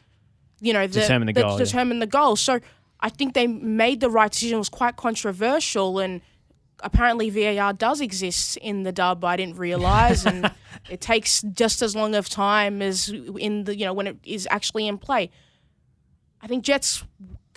you 0.60 0.72
know 0.72 0.86
the, 0.86 1.00
Determined 1.00 1.28
the 1.28 1.32
that 1.34 1.40
goal, 1.42 1.58
yeah. 1.60 1.98
the 1.98 2.06
goal. 2.06 2.36
So 2.36 2.60
I 3.00 3.08
think 3.10 3.34
they 3.34 3.46
made 3.46 4.00
the 4.00 4.10
right 4.10 4.30
decision. 4.30 4.56
It 4.56 4.58
was 4.58 4.68
quite 4.68 4.96
controversial 4.96 5.98
and 5.98 6.20
apparently 6.80 7.28
VAR 7.30 7.72
does 7.72 8.00
exist 8.00 8.56
in 8.58 8.84
the 8.84 8.92
dub. 8.92 9.24
I 9.24 9.36
didn't 9.36 9.56
realize 9.56 10.24
and 10.26 10.50
it 10.90 11.00
takes 11.00 11.42
just 11.42 11.82
as 11.82 11.94
long 11.96 12.14
of 12.14 12.28
time 12.28 12.80
as 12.82 13.08
in 13.08 13.64
the 13.64 13.76
you 13.76 13.84
know 13.84 13.92
when 13.92 14.06
it 14.06 14.16
is 14.24 14.46
actually 14.50 14.86
in 14.86 14.98
play. 14.98 15.30
I 16.40 16.46
think 16.46 16.64
Jets 16.64 17.04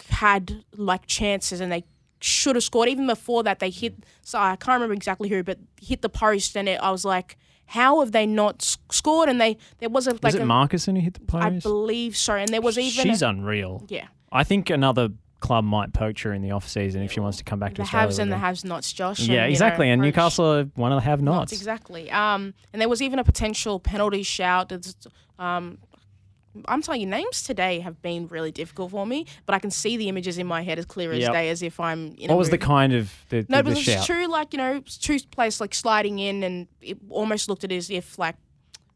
had 0.10 0.63
like 0.75 1.06
chances 1.06 1.62
and 1.62 1.71
they 1.71 1.84
should 2.24 2.56
have 2.56 2.64
scored. 2.64 2.90
Even 2.90 3.08
before 3.08 3.44
that, 3.44 3.60
they 3.60 3.70
hit. 3.70 3.96
So 4.24 4.40
I 4.40 4.56
can't 4.56 4.76
remember 4.76 4.94
exactly 4.94 5.30
who, 5.30 5.44
but 5.44 5.58
hit 5.82 6.02
the 6.02 6.10
post, 6.10 6.56
and 6.56 6.70
it, 6.70 6.80
I 6.82 6.92
was 6.92 7.04
like, 7.04 7.38
"How 7.66 8.00
have 8.00 8.12
they 8.12 8.26
not 8.26 8.62
scored?" 8.90 9.30
And 9.30 9.40
they 9.42 9.58
there 9.80 9.90
was 9.90 10.08
a 10.08 10.12
was 10.12 10.24
like 10.24 10.36
it 10.36 10.42
a, 10.42 10.46
Marcus 10.46 10.86
who 10.86 10.94
hit 10.94 11.16
the 11.16 11.20
post? 11.22 11.46
I 11.46 11.60
believe 11.60 12.16
so, 12.16 12.36
and 12.36 12.50
there 12.50 12.62
was 12.62 12.78
even 12.78 13.04
She's 13.06 13.22
a, 13.22 13.28
unreal. 13.28 13.86
yeah 13.90 14.08
I 14.32 14.44
think 14.44 14.70
another 14.70 15.10
club 15.42 15.66
might 15.66 15.92
poach 15.92 16.24
her 16.24 16.34
in 16.34 16.42
the 16.42 16.52
off 16.52 16.68
season 16.70 17.02
if 17.02 17.12
she 17.12 17.20
wants 17.20 17.38
to 17.40 17.44
come 17.44 17.60
back 17.60 17.72
to 17.72 17.78
the 17.78 17.82
Australia. 17.82 18.08
haves 18.08 18.20
and 18.20 18.32
the 18.32 18.36
again. 18.36 18.46
have-nots, 18.46 18.94
Josh. 18.94 19.20
Yeah, 19.22 19.44
and, 19.44 19.52
exactly. 19.52 19.88
know, 19.88 19.94
and 19.94 20.02
Newcastle 20.04 20.46
are 20.46 20.64
one 20.76 20.92
of 20.92 20.98
the 20.98 21.02
have-nots. 21.02 21.52
Exactly. 21.52 22.12
Um, 22.12 22.54
and 22.72 22.80
there 22.80 22.88
was 22.88 23.02
even 23.02 23.18
a 23.18 23.24
potential 23.24 23.80
penalty 23.80 24.22
shout. 24.24 24.72
Um, 25.40 25.80
I'm 26.66 26.82
telling 26.82 27.02
you, 27.02 27.08
names 27.08 27.44
today 27.44 27.80
have 27.80 28.02
been 28.02 28.28
really 28.28 28.52
difficult 28.52 28.92
for 28.92 29.06
me, 29.06 29.26
but 29.46 29.56
I 29.56 29.60
can 29.60 29.72
see 29.72 29.96
the 29.98 30.10
images 30.10 30.38
in 30.38 30.48
my 30.48 30.62
head 30.64 30.78
as 30.80 30.86
clear 30.86 31.12
as 31.14 31.20
Yep. 31.20 31.32
day, 31.34 31.50
as 31.50 31.62
if 31.64 31.80
I'm. 31.80 32.14
In 32.16 32.28
What 32.30 32.38
was 32.38 32.50
the 32.50 32.58
kind 32.58 32.94
of 32.94 33.14
the, 33.30 33.46
No, 33.48 33.58
the, 33.58 33.64
but 33.64 33.76
the 33.76 33.92
it 33.92 33.98
was 33.98 34.06
true. 34.06 34.28
Like 34.28 34.54
you 34.54 34.58
know, 34.58 34.82
two 34.86 35.20
place 35.32 35.62
like 35.62 35.74
sliding 35.74 36.20
in, 36.20 36.44
and 36.44 36.68
it 36.82 36.98
almost 37.10 37.48
looked 37.50 37.64
at 37.64 37.72
it 37.72 37.78
as 37.78 37.90
if 37.90 38.20
like 38.20 38.36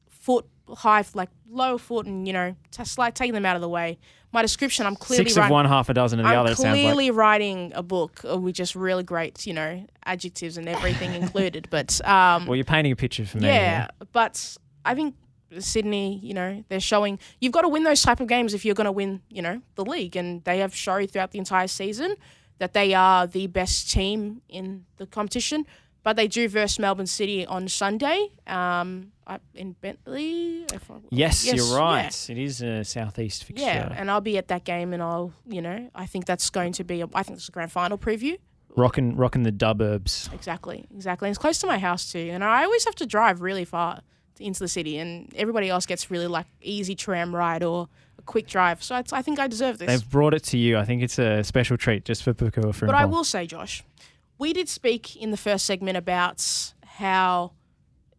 foot 0.10 0.46
high, 0.68 1.04
like 1.14 1.30
low 1.50 1.78
foot, 1.78 2.06
and 2.06 2.28
you 2.28 2.34
know, 2.34 2.56
t- 2.72 2.84
slide 2.86 3.16
taking 3.16 3.34
them 3.34 3.46
out 3.46 3.56
of 3.56 3.62
the 3.62 3.70
way. 3.70 3.98
My 4.34 4.42
description, 4.42 4.86
I'm 4.86 4.98
clearly 4.98 5.26
Six 5.30 5.38
writing. 5.38 5.46
of 5.48 5.52
one, 5.54 5.66
half 5.66 5.88
a 5.88 5.94
dozen 5.94 6.20
of 6.20 6.26
the 6.26 6.32
I'm 6.32 6.40
other. 6.40 6.56
Sounds 6.56 6.64
like. 6.64 6.82
clearly 6.82 7.10
writing 7.10 7.72
a 7.74 7.82
book 7.84 8.20
uh, 8.30 8.38
with 8.38 8.56
just 8.56 8.76
really 8.76 9.04
great, 9.04 9.48
you 9.48 9.54
know, 9.54 9.86
adjectives 10.04 10.58
and 10.58 10.68
everything 10.68 11.14
included. 11.22 11.68
But 11.70 12.06
um, 12.06 12.46
Well, 12.46 12.58
you're 12.58 12.66
painting 12.66 12.92
a 12.92 12.98
picture 12.98 13.26
for 13.26 13.38
me. 13.38 13.48
yeah, 13.48 13.88
but 14.12 14.58
I 14.84 14.94
think 14.94 15.16
Sydney, 15.60 16.20
you 16.24 16.34
know, 16.34 16.64
they're 16.70 16.80
showing 16.80 17.20
you've 17.40 17.52
got 17.54 17.62
to 17.62 17.70
win 17.70 17.84
those 17.84 18.02
type 18.02 18.20
of 18.20 18.28
games 18.28 18.54
if 18.54 18.66
you're 18.66 18.76
going 18.76 18.86
to 18.86 18.92
win, 18.92 19.22
you 19.30 19.42
know, 19.42 19.62
the 19.76 19.86
league, 19.86 20.16
and 20.16 20.44
they 20.44 20.60
have 20.60 20.76
showed 20.76 21.12
throughout 21.12 21.32
the 21.32 21.40
entire 21.40 21.68
season 21.68 22.16
that 22.58 22.74
they 22.74 22.94
are 22.94 23.28
the 23.28 23.48
best 23.48 23.90
team 23.92 24.42
in 24.50 24.86
the 24.98 25.06
competition. 25.06 25.66
But 26.04 26.18
they 26.18 26.28
do 26.28 26.48
verse 26.48 26.78
Melbourne 26.78 27.08
City 27.08 27.48
on 27.48 27.68
Sunday 27.68 28.28
um, 28.46 29.12
up 29.26 29.42
in 29.56 29.72
Bentley. 29.82 30.64
I- 30.72 30.78
Yes, 31.10 31.44
Yes, 31.46 31.56
you're 31.56 31.66
yeah. 31.66 31.78
right. 31.78 32.30
It 32.30 32.38
is 32.38 32.62
a 32.62 32.84
southeast 32.84 33.44
fixture. 33.44 33.66
Yeah, 33.66 33.92
and 33.98 34.12
I'll 34.12 34.22
be 34.22 34.38
at 34.38 34.48
that 34.50 34.66
game, 34.66 34.94
and 34.94 35.02
I'll, 35.02 35.34
you 35.48 35.64
know, 35.64 35.90
I 35.96 36.06
think 36.06 36.26
that's 36.26 36.50
going 36.52 36.74
to 36.74 36.84
be. 36.84 37.02
A, 37.02 37.08
I 37.16 37.24
think 37.24 37.40
it's 37.40 37.50
a 37.50 37.52
grand 37.52 37.72
final 37.72 37.98
preview. 37.98 38.38
rocking, 38.76 39.16
rocking 39.16 39.42
the 39.44 39.52
duburbs. 39.52 40.30
Exactly, 40.32 40.86
exactly. 40.94 41.28
And 41.28 41.34
it's 41.34 41.42
close 41.42 41.58
to 41.60 41.68
my 41.68 41.80
house 41.80 42.12
too, 42.12 42.30
and 42.32 42.44
I 42.44 42.64
always 42.66 42.86
have 42.86 42.96
to 42.96 43.06
drive 43.08 43.42
really 43.42 43.66
far 43.66 44.02
into 44.40 44.60
the 44.60 44.68
city, 44.68 44.98
and 44.98 45.34
everybody 45.36 45.70
else 45.70 45.86
gets 45.86 46.12
really 46.12 46.28
like 46.28 46.46
easy 46.62 46.96
tram 46.96 47.36
ride 47.36 47.64
or 47.64 47.88
a 48.18 48.22
quick 48.22 48.48
drive. 48.48 48.84
So 48.84 48.98
it's, 48.98 49.14
I 49.14 49.22
think 49.22 49.40
I 49.40 49.48
deserve 49.48 49.78
this. 49.78 49.88
They've 49.88 50.10
brought 50.10 50.34
it 50.34 50.44
to 50.46 50.58
you. 50.58 50.78
I 50.78 50.86
think 50.86 51.02
it's 51.02 51.20
a 51.20 51.44
special 51.44 51.78
treat 51.78 52.06
just 52.06 52.24
for 52.24 52.34
Pukua 52.34 52.78
But 52.80 52.96
I 52.96 53.06
will 53.06 53.24
say, 53.24 53.46
Josh, 53.48 53.84
we 54.38 54.54
did 54.54 54.70
speak 54.70 55.16
in 55.16 55.32
the 55.32 55.38
first 55.38 55.66
segment 55.66 55.98
about 55.98 56.74
how 56.86 57.52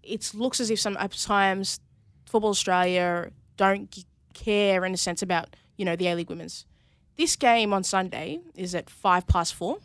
it 0.02 0.33
looks 0.35 0.61
as 0.61 0.70
if 0.70 0.81
sometimes 0.81 1.81
Football 2.26 2.50
Australia 2.50 3.31
don't 3.57 3.90
g- 3.90 4.05
care 4.35 4.85
in 4.85 4.92
a 4.92 4.96
sense 4.96 5.22
about 5.22 5.57
you 5.76 5.85
know 5.85 5.96
the 5.96 6.09
A 6.09 6.14
League 6.14 6.29
Women's. 6.31 6.66
This 7.16 7.37
game 7.37 7.72
on 7.72 7.83
Sunday 7.83 8.40
is 8.55 8.74
at 8.74 8.90
five 8.90 9.26
past 9.26 9.55
four. 9.55 9.79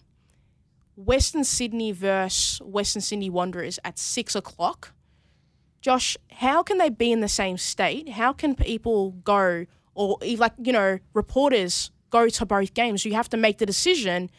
Western 0.96 1.44
Sydney 1.44 1.91
versus 1.91 2.62
Western 2.63 3.02
Sydney 3.02 3.30
Wanderers 3.30 3.80
at 3.84 3.98
six 3.98 4.36
o'clock. 4.36 4.91
Josh, 5.82 6.15
how 6.32 6.63
can 6.63 6.78
they 6.78 6.89
be 6.89 7.12
in 7.12 7.22
the 7.22 7.28
same 7.28 7.58
state? 7.58 8.10
How 8.10 8.34
can 8.34 8.56
people 8.56 9.12
go 9.24 9.65
or 9.96 10.17
like 10.38 10.54
you 10.62 10.72
know 10.72 11.00
reporters 11.13 11.91
go 12.10 12.30
to 12.30 12.46
both 12.46 12.74
games? 12.74 13.04
You 13.04 13.13
have 13.13 13.30
to 13.30 13.38
make 13.38 13.58
the 13.58 13.65
decision. 13.65 14.30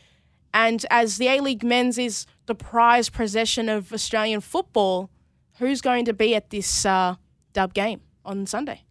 And 0.55 0.85
as 0.90 1.18
the 1.18 1.28
A 1.28 1.40
League 1.40 1.64
men's 1.64 1.98
is 1.98 2.26
the 2.46 2.55
prized 2.55 3.12
possession 3.12 3.68
of 3.68 3.92
Australian 3.92 4.40
football, 4.40 5.11
who's 5.59 5.81
going 5.81 6.05
to 6.05 6.12
be 6.12 6.35
at 6.35 6.50
this 6.50 6.85
uh, 6.85 7.16
dub 7.52 7.72
game 7.74 8.02
on 8.24 8.46
Sunday? 8.46 8.83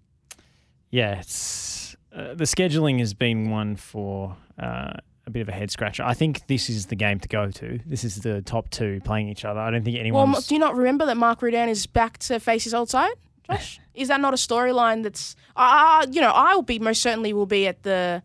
Yeah, 0.89 1.19
it's 1.19 1.95
uh, 2.13 2.33
the 2.33 2.43
scheduling 2.43 2.99
has 2.99 3.13
been 3.13 3.49
one 3.49 3.75
for 3.75 4.35
uh, 4.59 4.93
a 5.31 5.33
bit 5.33 5.41
of 5.41 5.49
a 5.49 5.53
head 5.53 5.71
scratcher. 5.71 6.03
I 6.03 6.13
think 6.13 6.47
this 6.47 6.69
is 6.69 6.87
the 6.87 6.95
game 6.95 7.19
to 7.19 7.27
go 7.27 7.49
to. 7.49 7.79
This 7.85 8.03
is 8.03 8.17
the 8.17 8.41
top 8.41 8.69
two 8.69 9.01
playing 9.03 9.29
each 9.29 9.45
other. 9.45 9.59
I 9.59 9.71
don't 9.71 9.83
think 9.83 9.97
anyone. 9.97 10.31
Well, 10.31 10.41
do 10.41 10.53
you 10.53 10.59
not 10.59 10.75
remember 10.75 11.05
that 11.05 11.17
Mark 11.17 11.41
Rudan 11.41 11.69
is 11.69 11.87
back 11.87 12.17
to 12.19 12.39
face 12.39 12.63
his 12.63 12.73
old 12.73 12.89
side, 12.89 13.13
Josh? 13.49 13.79
Is 13.93 14.07
that 14.07 14.21
not 14.21 14.33
a 14.33 14.37
storyline 14.37 15.03
that's 15.03 15.35
uh, 15.57 16.05
you 16.09 16.21
know, 16.21 16.31
I'll 16.31 16.61
be 16.61 16.79
most 16.79 17.01
certainly 17.01 17.33
will 17.33 17.45
be 17.45 17.67
at 17.67 17.83
the 17.83 18.23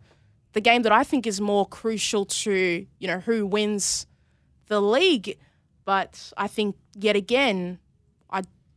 the 0.53 0.61
game 0.61 0.83
that 0.83 0.93
I 0.93 1.03
think 1.03 1.27
is 1.27 1.41
more 1.41 1.67
crucial 1.67 2.25
to, 2.25 2.87
you 2.99 3.09
know, 3.09 3.19
who 3.19 3.45
wins 3.45 4.07
the 4.69 4.81
league. 4.81 5.39
But 5.85 6.33
I 6.37 6.47
think 6.47 6.77
yet 6.95 7.17
again, 7.17 7.79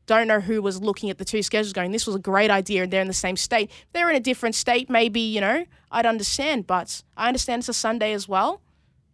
Don't 0.09 0.27
know 0.27 0.39
who 0.39 0.59
was 0.63 0.81
looking 0.81 1.11
at 1.11 1.19
the 1.19 1.23
two 1.25 1.43
schedules 1.43 1.71
going, 1.71 1.91
this 1.91 2.07
was 2.07 2.15
a 2.15 2.19
great 2.19 2.49
idea 2.49 2.81
and 2.81 2.91
they're 2.91 3.01
in 3.01 3.07
the 3.07 3.13
same 3.13 3.37
state. 3.37 3.69
If 3.69 3.93
they're 3.93 4.09
in 4.09 4.15
a 4.15 4.19
different 4.19 4.55
state, 4.55 4.89
maybe, 4.89 5.19
you 5.19 5.39
know, 5.39 5.65
I'd 5.91 6.07
understand. 6.07 6.65
But 6.65 7.03
I 7.15 7.27
understand 7.27 7.59
it's 7.61 7.69
a 7.69 7.73
Sunday 7.73 8.13
as 8.13 8.27
well. 8.27 8.59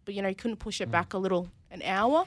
But, 0.06 0.14
you 0.14 0.22
know, 0.22 0.28
you 0.28 0.34
couldn't 0.34 0.56
push 0.56 0.80
it 0.80 0.90
back 0.90 1.12
a 1.12 1.18
little 1.18 1.50
an 1.70 1.82
hour 1.82 2.24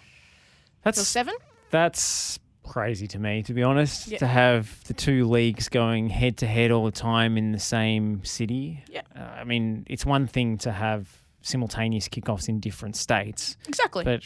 That's 0.83 1.01
seven? 1.07 1.33
that's 1.71 2.37
crazy 2.63 3.07
to 3.07 3.17
me, 3.17 3.41
to 3.41 3.53
be 3.55 3.63
honest. 3.63 4.07
Yeah. 4.09 4.19
To 4.19 4.27
have 4.27 4.83
the 4.83 4.93
two 4.93 5.27
leagues 5.27 5.67
going 5.69 6.09
head 6.09 6.37
to 6.37 6.45
head 6.45 6.69
all 6.69 6.85
the 6.85 6.91
time 6.91 7.37
in 7.39 7.51
the 7.51 7.59
same 7.59 8.23
city. 8.23 8.83
Yeah. 8.87 9.01
Uh, 9.15 9.21
I 9.21 9.45
mean, 9.45 9.85
it's 9.89 10.05
one 10.05 10.27
thing 10.27 10.59
to 10.59 10.71
have 10.71 11.07
simultaneous 11.41 12.07
kickoffs 12.07 12.47
in 12.47 12.59
different 12.59 12.95
states, 12.95 13.57
Exactly. 13.67 14.03
but 14.03 14.21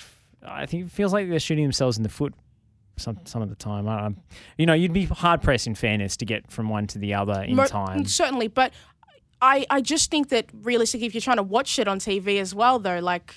I 0.45 0.65
think 0.65 0.85
it 0.87 0.91
feels 0.91 1.13
like 1.13 1.29
they're 1.29 1.39
shooting 1.39 1.63
themselves 1.63 1.95
in 1.95 2.03
the 2.03 2.09
foot 2.09 2.33
some 2.97 3.19
some 3.25 3.41
of 3.41 3.49
the 3.49 3.55
time. 3.55 3.87
I, 3.87 4.05
I'm, 4.05 4.17
you 4.57 4.65
know, 4.65 4.73
you'd 4.73 4.93
be 4.93 5.05
hard 5.05 5.41
pressed 5.41 5.67
in 5.67 5.75
fairness 5.75 6.17
to 6.17 6.25
get 6.25 6.51
from 6.51 6.69
one 6.69 6.87
to 6.87 6.99
the 6.99 7.13
other 7.13 7.41
in 7.43 7.55
Mo- 7.55 7.65
time. 7.65 8.01
Mm, 8.01 8.09
certainly, 8.09 8.47
but 8.47 8.73
I, 9.41 9.65
I 9.69 9.81
just 9.81 10.09
think 10.09 10.29
that 10.29 10.45
realistically, 10.53 11.07
if 11.07 11.13
you're 11.13 11.21
trying 11.21 11.37
to 11.37 11.43
watch 11.43 11.77
it 11.79 11.87
on 11.87 11.99
TV 11.99 12.39
as 12.39 12.55
well, 12.55 12.79
though, 12.79 12.99
like 12.99 13.35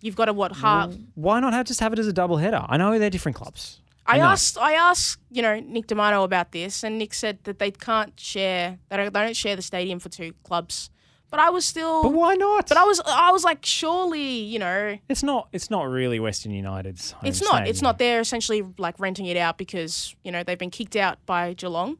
you've 0.00 0.16
got 0.16 0.26
to 0.26 0.32
what 0.32 0.56
half. 0.56 0.94
Why 1.14 1.40
not 1.40 1.52
have 1.52 1.66
just 1.66 1.80
have 1.80 1.92
it 1.92 1.98
as 1.98 2.06
a 2.06 2.12
double 2.12 2.36
header? 2.36 2.64
I 2.68 2.76
know 2.76 2.98
they're 2.98 3.10
different 3.10 3.36
clubs. 3.36 3.80
I 4.06 4.18
asked 4.18 4.58
I 4.58 4.72
asked 4.72 5.20
you 5.30 5.42
know 5.42 5.60
Nick 5.60 5.86
D'Amato 5.86 6.24
about 6.24 6.52
this, 6.52 6.82
and 6.82 6.98
Nick 6.98 7.14
said 7.14 7.38
that 7.44 7.58
they 7.58 7.70
can't 7.70 8.18
share 8.18 8.78
they 8.88 8.96
don't, 8.96 9.12
they 9.12 9.20
don't 9.20 9.36
share 9.36 9.56
the 9.56 9.62
stadium 9.62 9.98
for 9.98 10.08
two 10.08 10.34
clubs. 10.42 10.90
But 11.30 11.40
I 11.40 11.50
was 11.50 11.64
still. 11.64 12.02
But 12.02 12.12
why 12.12 12.34
not? 12.34 12.68
But 12.68 12.76
I 12.76 12.84
was 12.84 13.00
I 13.06 13.30
was 13.30 13.44
like, 13.44 13.64
surely 13.64 14.40
you 14.40 14.58
know 14.58 14.98
It's 15.08 15.22
not. 15.22 15.48
It's 15.52 15.70
not 15.70 15.84
really 15.88 16.18
Western 16.18 16.52
United's. 16.52 17.12
Home 17.12 17.26
it's 17.26 17.42
not 17.42 17.68
it's 17.68 17.82
not. 17.82 17.98
They're 17.98 18.20
essentially 18.20 18.64
like 18.78 18.98
renting 18.98 19.26
it 19.26 19.36
out 19.36 19.56
because 19.56 20.14
you 20.24 20.32
know 20.32 20.42
they've 20.42 20.58
been 20.58 20.70
kicked 20.70 20.96
out 20.96 21.24
by 21.26 21.52
Geelong. 21.54 21.98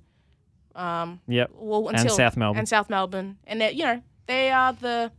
Um, 0.75 1.21
yep. 1.27 1.51
Well, 1.55 1.89
And 1.89 1.99
until 1.99 2.15
South 2.15 2.37
Melbourne. 2.37 2.59
and 2.59 2.69
South 2.69 2.89
Melbourne, 2.89 3.39
and 3.47 3.61
they're, 3.61 3.73
you 3.73 3.85
know 3.85 4.03
they 4.27 4.51
are 4.51 4.73
the 4.73 5.13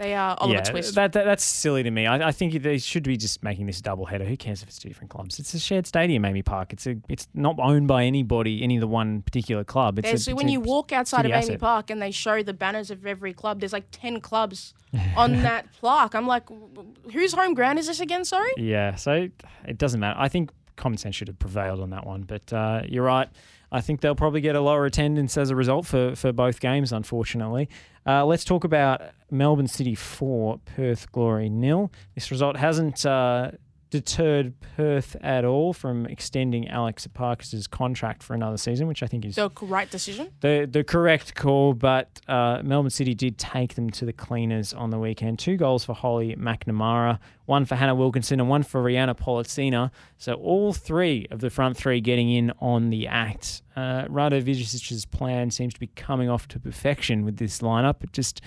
they 0.00 0.14
are 0.14 0.34
Oliver 0.40 0.56
yeah, 0.56 0.62
Twist. 0.62 0.94
That, 0.94 1.12
that 1.12 1.26
that's 1.26 1.44
silly 1.44 1.82
to 1.82 1.90
me. 1.90 2.06
I, 2.06 2.28
I 2.28 2.32
think 2.32 2.62
they 2.62 2.78
should 2.78 3.02
be 3.02 3.18
just 3.18 3.42
making 3.44 3.66
this 3.66 3.80
a 3.80 3.82
double 3.82 4.06
header. 4.06 4.24
Who 4.24 4.34
cares 4.34 4.62
if 4.62 4.68
it's 4.68 4.78
two 4.78 4.88
different 4.88 5.10
clubs? 5.10 5.38
It's 5.38 5.52
a 5.52 5.58
shared 5.58 5.86
stadium, 5.86 6.22
AAMI 6.22 6.42
Park. 6.42 6.72
It's 6.72 6.86
a. 6.86 6.96
It's 7.10 7.28
not 7.34 7.56
owned 7.58 7.86
by 7.86 8.04
anybody, 8.04 8.62
any 8.62 8.76
of 8.76 8.80
the 8.80 8.88
one 8.88 9.20
particular 9.20 9.62
club. 9.62 9.98
It's 9.98 10.08
a, 10.08 10.12
it's 10.12 10.28
when 10.32 10.48
you 10.48 10.58
walk 10.58 10.90
outside 10.90 11.26
of 11.26 11.32
AAMI 11.32 11.34
asset. 11.34 11.60
Park 11.60 11.90
and 11.90 12.00
they 12.00 12.10
show 12.10 12.42
the 12.42 12.54
banners 12.54 12.90
of 12.90 13.04
every 13.04 13.34
club, 13.34 13.60
there's 13.60 13.74
like 13.74 13.88
10 13.90 14.22
clubs 14.22 14.72
on 15.18 15.42
that 15.42 15.70
plaque. 15.72 16.14
I'm 16.14 16.26
like, 16.26 16.44
whose 17.12 17.34
home 17.34 17.52
ground 17.52 17.78
is 17.78 17.86
this 17.86 18.00
again? 18.00 18.24
Sorry? 18.24 18.52
Yeah, 18.56 18.94
so 18.94 19.28
it 19.68 19.76
doesn't 19.76 20.00
matter. 20.00 20.18
I 20.18 20.28
think 20.28 20.50
common 20.76 20.96
sense 20.96 21.14
should 21.14 21.28
have 21.28 21.38
prevailed 21.38 21.80
on 21.80 21.90
that 21.90 22.06
one. 22.06 22.22
But 22.22 22.50
uh, 22.52 22.82
you're 22.88 23.04
right. 23.04 23.28
I 23.72 23.80
think 23.80 24.00
they'll 24.00 24.14
probably 24.14 24.40
get 24.40 24.56
a 24.56 24.60
lower 24.60 24.84
attendance 24.84 25.36
as 25.36 25.50
a 25.50 25.56
result 25.56 25.86
for, 25.86 26.16
for 26.16 26.32
both 26.32 26.60
games, 26.60 26.92
unfortunately. 26.92 27.68
Uh, 28.06 28.24
let's 28.24 28.44
talk 28.44 28.64
about 28.64 29.00
Melbourne 29.30 29.68
City 29.68 29.94
4, 29.94 30.58
Perth 30.64 31.12
Glory 31.12 31.48
nil. 31.48 31.92
This 32.14 32.30
result 32.30 32.56
hasn't 32.56 33.06
uh, 33.06 33.52
deterred 33.90 34.54
Perth 34.76 35.16
at 35.20 35.44
all 35.44 35.72
from 35.72 36.06
extending 36.06 36.68
Alex 36.68 37.06
Parkes' 37.08 37.66
contract 37.66 38.22
for 38.22 38.34
another 38.34 38.56
season, 38.56 38.86
which 38.86 39.02
I 39.02 39.06
think 39.06 39.24
is 39.24 39.34
The 39.34 39.50
right 39.62 39.90
decision. 39.90 40.30
the 40.40 40.68
the 40.70 40.84
correct 40.84 41.34
call, 41.34 41.74
but 41.74 42.20
uh, 42.28 42.60
Melbourne 42.64 42.90
City 42.90 43.14
did 43.14 43.36
take 43.36 43.74
them 43.74 43.90
to 43.90 44.04
the 44.04 44.12
cleaners 44.12 44.72
on 44.72 44.90
the 44.90 44.98
weekend. 44.98 45.38
Two 45.38 45.56
goals 45.56 45.84
for 45.84 45.94
Holly 45.94 46.36
McNamara, 46.36 47.18
one 47.46 47.64
for 47.64 47.74
Hannah 47.74 47.94
Wilkinson, 47.96 48.40
and 48.40 48.48
one 48.48 48.62
for 48.62 48.82
Rhianna 48.82 49.16
Pollicina. 49.16 49.90
So 50.18 50.34
all 50.34 50.72
three 50.72 51.26
of 51.30 51.40
the 51.40 51.50
front 51.50 51.76
three 51.76 52.00
getting 52.00 52.30
in 52.30 52.52
on 52.60 52.90
the 52.90 53.06
act. 53.08 53.62
Uh, 53.76 54.04
Rado 54.04 54.42
Vidosic's 54.42 55.04
plan 55.04 55.50
seems 55.50 55.74
to 55.74 55.80
be 55.80 55.88
coming 55.88 56.28
off 56.30 56.46
to 56.48 56.60
perfection 56.60 57.24
with 57.24 57.38
this 57.38 57.58
lineup. 57.60 58.04
It 58.04 58.12
just 58.12 58.40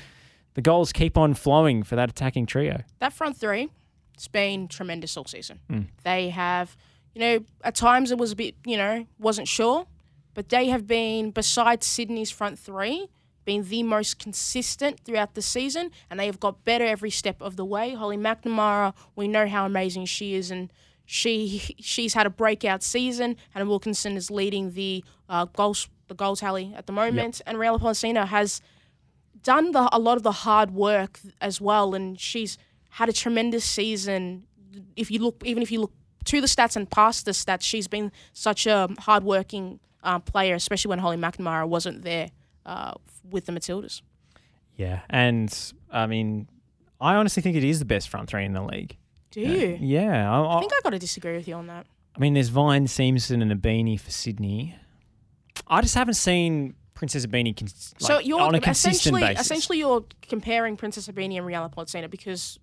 the 0.53 0.61
goals 0.61 0.93
keep 0.93 1.17
on 1.17 1.33
flowing 1.33 1.83
for 1.83 1.95
that 1.95 2.09
attacking 2.09 2.45
trio. 2.45 2.83
That 2.99 3.11
front 3.11 3.35
three, 3.37 3.69
it's 4.23 4.29
been 4.29 4.69
tremendous 4.69 5.17
all 5.17 5.25
season. 5.25 5.59
Mm. 5.69 5.87
They 6.05 6.29
have, 6.29 6.77
you 7.13 7.19
know, 7.19 7.39
at 7.61 7.75
times 7.75 8.09
it 8.09 8.17
was 8.17 8.31
a 8.31 8.37
bit, 8.37 8.55
you 8.65 8.77
know, 8.77 9.05
wasn't 9.19 9.49
sure, 9.49 9.85
but 10.33 10.47
they 10.47 10.67
have 10.67 10.87
been, 10.87 11.31
besides 11.31 11.85
Sydney's 11.85 12.31
front 12.31 12.57
three, 12.57 13.09
been 13.43 13.63
the 13.63 13.83
most 13.83 14.19
consistent 14.19 15.01
throughout 15.01 15.33
the 15.33 15.41
season, 15.41 15.91
and 16.09 16.17
they 16.17 16.25
have 16.27 16.39
got 16.39 16.63
better 16.63 16.85
every 16.85 17.09
step 17.09 17.41
of 17.41 17.57
the 17.57 17.65
way. 17.65 17.95
Holly 17.95 18.15
McNamara, 18.15 18.93
we 19.13 19.27
know 19.27 19.45
how 19.45 19.65
amazing 19.65 20.05
she 20.05 20.35
is, 20.35 20.49
and 20.49 20.71
she 21.03 21.75
she's 21.81 22.13
had 22.13 22.25
a 22.25 22.29
breakout 22.29 22.81
season. 22.81 23.35
Hannah 23.49 23.65
Wilkinson 23.65 24.15
is 24.15 24.31
leading 24.31 24.71
the 24.71 25.03
uh, 25.27 25.47
goals 25.51 25.89
the 26.07 26.15
goal 26.15 26.37
tally 26.37 26.73
at 26.77 26.87
the 26.87 26.93
moment, 26.93 27.41
and 27.45 27.57
Rhianna 27.57 27.81
Pollicina 27.81 28.25
has 28.27 28.61
done 29.41 29.73
the, 29.73 29.89
a 29.91 29.99
lot 29.99 30.15
of 30.15 30.23
the 30.23 30.31
hard 30.31 30.71
work 30.71 31.19
as 31.41 31.59
well, 31.59 31.93
and 31.93 32.17
she's 32.17 32.57
had 32.93 33.09
a 33.09 33.13
tremendous 33.13 33.65
season. 33.65 34.43
If 34.95 35.09
you 35.09 35.19
look, 35.19 35.41
even 35.43 35.63
if 35.63 35.71
you 35.71 35.81
look 35.81 35.93
to 36.25 36.41
the 36.41 36.47
stats 36.47 36.75
and 36.75 36.89
past 36.89 37.25
the 37.25 37.31
stats, 37.31 37.63
she's 37.63 37.87
been 37.87 38.11
such 38.33 38.67
a 38.67 38.87
hardworking 38.99 39.79
uh, 40.03 40.19
player, 40.19 40.53
especially 40.53 40.89
when 40.89 40.99
Holly 40.99 41.17
McNamara 41.17 41.67
wasn't 41.67 42.03
there 42.03 42.29
uh, 42.67 42.93
with 43.29 43.47
the 43.47 43.51
Matildas. 43.51 44.03
Yeah, 44.75 45.01
and 45.09 45.73
I 45.91 46.05
mean, 46.05 46.47
I 47.01 47.15
honestly 47.15 47.41
think 47.41 47.55
it 47.55 47.63
is 47.63 47.79
the 47.79 47.85
best 47.85 48.09
front 48.09 48.29
three 48.29 48.45
in 48.45 48.53
the 48.53 48.61
league. 48.63 48.95
Do 49.31 49.41
you? 49.41 49.75
Yeah, 49.81 50.31
I, 50.31 50.57
I 50.57 50.59
think 50.59 50.71
I 50.71 50.79
got 50.83 50.91
to 50.91 50.99
disagree 50.99 51.35
with 51.35 51.47
you 51.47 51.55
on 51.55 51.65
that. 51.67 51.87
I 52.15 52.19
mean, 52.19 52.35
there's 52.35 52.49
Vine, 52.49 52.85
Siemsen, 52.85 53.41
and 53.41 53.51
Ibini 53.51 53.99
for 53.99 54.11
Sydney. 54.11 54.75
I 55.65 55.81
just 55.81 55.95
haven't 55.95 56.13
seen 56.13 56.75
Princess 56.93 57.25
Ibini 57.25 57.57
cons- 57.57 57.95
so 57.97 58.15
like, 58.15 58.27
you're 58.27 58.39
on 58.39 58.53
a 58.53 58.61
consistent 58.61 58.95
essentially 58.95 59.21
basis. 59.21 59.45
essentially 59.45 59.79
you're 59.79 60.05
comparing 60.21 60.77
Princess 60.77 61.07
Ibini 61.07 61.37
and 61.37 61.47
Rhianna 61.47 61.73
Pollicina 61.73 62.07
because 62.07 62.59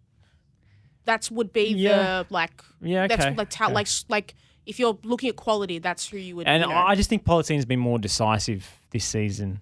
that's 1.05 1.31
would 1.31 1.53
be 1.53 1.69
Yeah. 1.69 2.23
the 2.23 2.27
like 2.35 2.53
yeah, 2.81 3.05
okay. 3.05 3.17
that's 3.17 3.37
like 3.37 3.53
okay. 3.63 3.73
like 3.73 3.89
like 4.09 4.35
if 4.67 4.79
you're 4.79 4.99
looking 5.05 5.29
at 5.29 5.37
quality, 5.37 5.79
that's 5.79 6.09
who 6.09 6.19
you 6.19 6.37
would. 6.37 6.47
and 6.47 6.63
you 6.63 6.69
know. 6.69 6.75
I 6.75 6.95
just 6.95 7.09
think 7.11 7.25
Pollicina's 7.25 7.65
been 7.65 7.81
more 7.81 7.99
decisive 7.99 8.69
this 8.91 9.05
season. 9.05 9.61